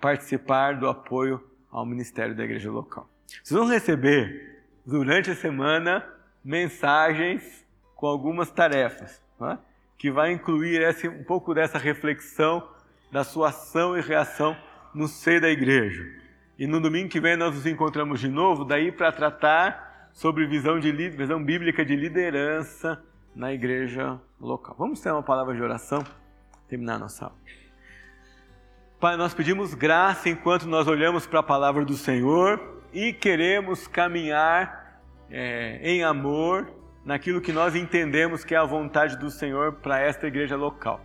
participar 0.00 0.78
do 0.78 0.88
apoio 0.88 1.42
ao 1.70 1.86
ministério 1.86 2.34
da 2.34 2.44
igreja 2.44 2.70
local. 2.70 3.08
Vocês 3.42 3.58
vão 3.58 3.68
receber 3.68 4.62
durante 4.84 5.30
a 5.30 5.34
semana 5.34 6.04
mensagens 6.44 7.64
com 7.94 8.06
algumas 8.06 8.50
tarefas, 8.50 9.22
é? 9.40 9.58
que 9.96 10.10
vai 10.10 10.32
incluir 10.32 10.82
esse, 10.82 11.08
um 11.08 11.22
pouco 11.22 11.54
dessa 11.54 11.78
reflexão 11.78 12.68
da 13.12 13.22
sua 13.22 13.50
ação 13.50 13.96
e 13.96 14.00
reação 14.00 14.56
no 14.94 15.06
seio 15.06 15.40
da 15.40 15.50
igreja. 15.50 16.02
E 16.58 16.66
no 16.66 16.80
domingo 16.80 17.10
que 17.10 17.20
vem 17.20 17.36
nós 17.36 17.54
nos 17.54 17.66
encontramos 17.66 18.18
de 18.18 18.28
novo, 18.28 18.64
daí 18.64 18.90
para 18.90 19.12
tratar 19.12 20.08
sobre 20.12 20.46
visão, 20.46 20.80
de, 20.80 20.90
visão 21.10 21.42
bíblica 21.44 21.84
de 21.84 21.94
liderança 21.94 23.02
na 23.36 23.52
igreja 23.52 24.18
local. 24.40 24.74
Vamos 24.78 25.00
ter 25.00 25.10
uma 25.12 25.22
palavra 25.22 25.54
de 25.54 25.62
oração, 25.62 26.02
terminar 26.68 26.94
a 26.94 26.98
nossa 27.00 27.26
aula. 27.26 27.36
Pai, 28.98 29.16
nós 29.16 29.34
pedimos 29.34 29.74
graça 29.74 30.28
enquanto 30.28 30.66
nós 30.66 30.86
olhamos 30.88 31.26
para 31.26 31.40
a 31.40 31.42
palavra 31.42 31.84
do 31.84 31.96
Senhor 31.96 32.82
e 32.92 33.12
queremos 33.12 33.86
caminhar 33.86 35.02
é, 35.30 35.80
em 35.82 36.04
amor 36.04 36.72
naquilo 37.04 37.40
que 37.40 37.52
nós 37.52 37.74
entendemos 37.74 38.44
que 38.44 38.54
é 38.54 38.58
a 38.58 38.64
vontade 38.64 39.18
do 39.18 39.28
Senhor 39.28 39.72
para 39.74 40.00
esta 40.00 40.26
igreja 40.26 40.56
local. 40.56 41.04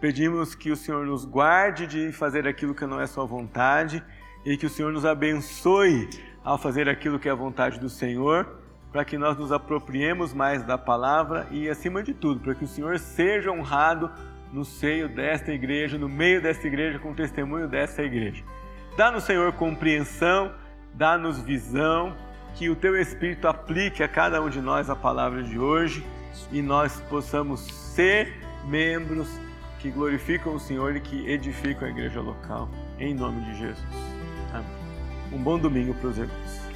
Pedimos 0.00 0.54
que 0.54 0.70
o 0.70 0.76
Senhor 0.76 1.04
nos 1.04 1.24
guarde 1.24 1.86
de 1.86 2.12
fazer 2.12 2.46
aquilo 2.46 2.74
que 2.74 2.86
não 2.86 3.00
é 3.00 3.06
sua 3.06 3.24
vontade 3.24 4.02
e 4.44 4.56
que 4.56 4.66
o 4.66 4.70
Senhor 4.70 4.92
nos 4.92 5.04
abençoe 5.04 6.08
ao 6.44 6.56
fazer 6.56 6.88
aquilo 6.88 7.18
que 7.18 7.28
é 7.28 7.32
a 7.32 7.34
vontade 7.34 7.80
do 7.80 7.88
Senhor 7.88 8.58
para 8.92 9.04
que 9.04 9.18
nós 9.18 9.36
nos 9.36 9.52
apropriemos 9.52 10.32
mais 10.32 10.62
da 10.62 10.78
palavra 10.78 11.46
e, 11.50 11.68
acima 11.68 12.02
de 12.02 12.14
tudo, 12.14 12.40
para 12.40 12.54
que 12.54 12.64
o 12.64 12.68
Senhor 12.68 12.98
seja 12.98 13.50
honrado 13.50 14.10
no 14.52 14.64
seio 14.64 15.08
desta 15.08 15.52
igreja, 15.52 15.98
no 15.98 16.08
meio 16.08 16.40
desta 16.40 16.66
igreja, 16.66 16.98
com 16.98 17.10
o 17.10 17.14
testemunho 17.14 17.68
desta 17.68 18.02
igreja. 18.02 18.42
Dá-nos, 18.96 19.24
Senhor, 19.24 19.52
compreensão, 19.52 20.54
dá-nos 20.94 21.40
visão, 21.40 22.16
que 22.54 22.70
o 22.70 22.76
Teu 22.76 22.96
Espírito 22.96 23.46
aplique 23.46 24.02
a 24.02 24.08
cada 24.08 24.40
um 24.40 24.48
de 24.48 24.60
nós 24.60 24.88
a 24.88 24.96
palavra 24.96 25.42
de 25.42 25.58
hoje 25.58 26.04
e 26.50 26.62
nós 26.62 26.98
possamos 27.10 27.60
ser 27.60 28.32
membros 28.66 29.28
que 29.78 29.90
glorificam 29.90 30.54
o 30.54 30.60
Senhor 30.60 30.96
e 30.96 31.00
que 31.00 31.28
edificam 31.28 31.86
a 31.86 31.90
igreja 31.90 32.20
local. 32.20 32.68
em 32.98 33.14
nome 33.14 33.40
de 33.42 33.58
Jesus. 33.58 33.86
Amém. 34.52 34.66
Um 35.32 35.38
bom 35.38 35.58
domingo 35.58 35.94
para 35.94 36.08
os 36.08 36.18
irmãos. 36.18 36.67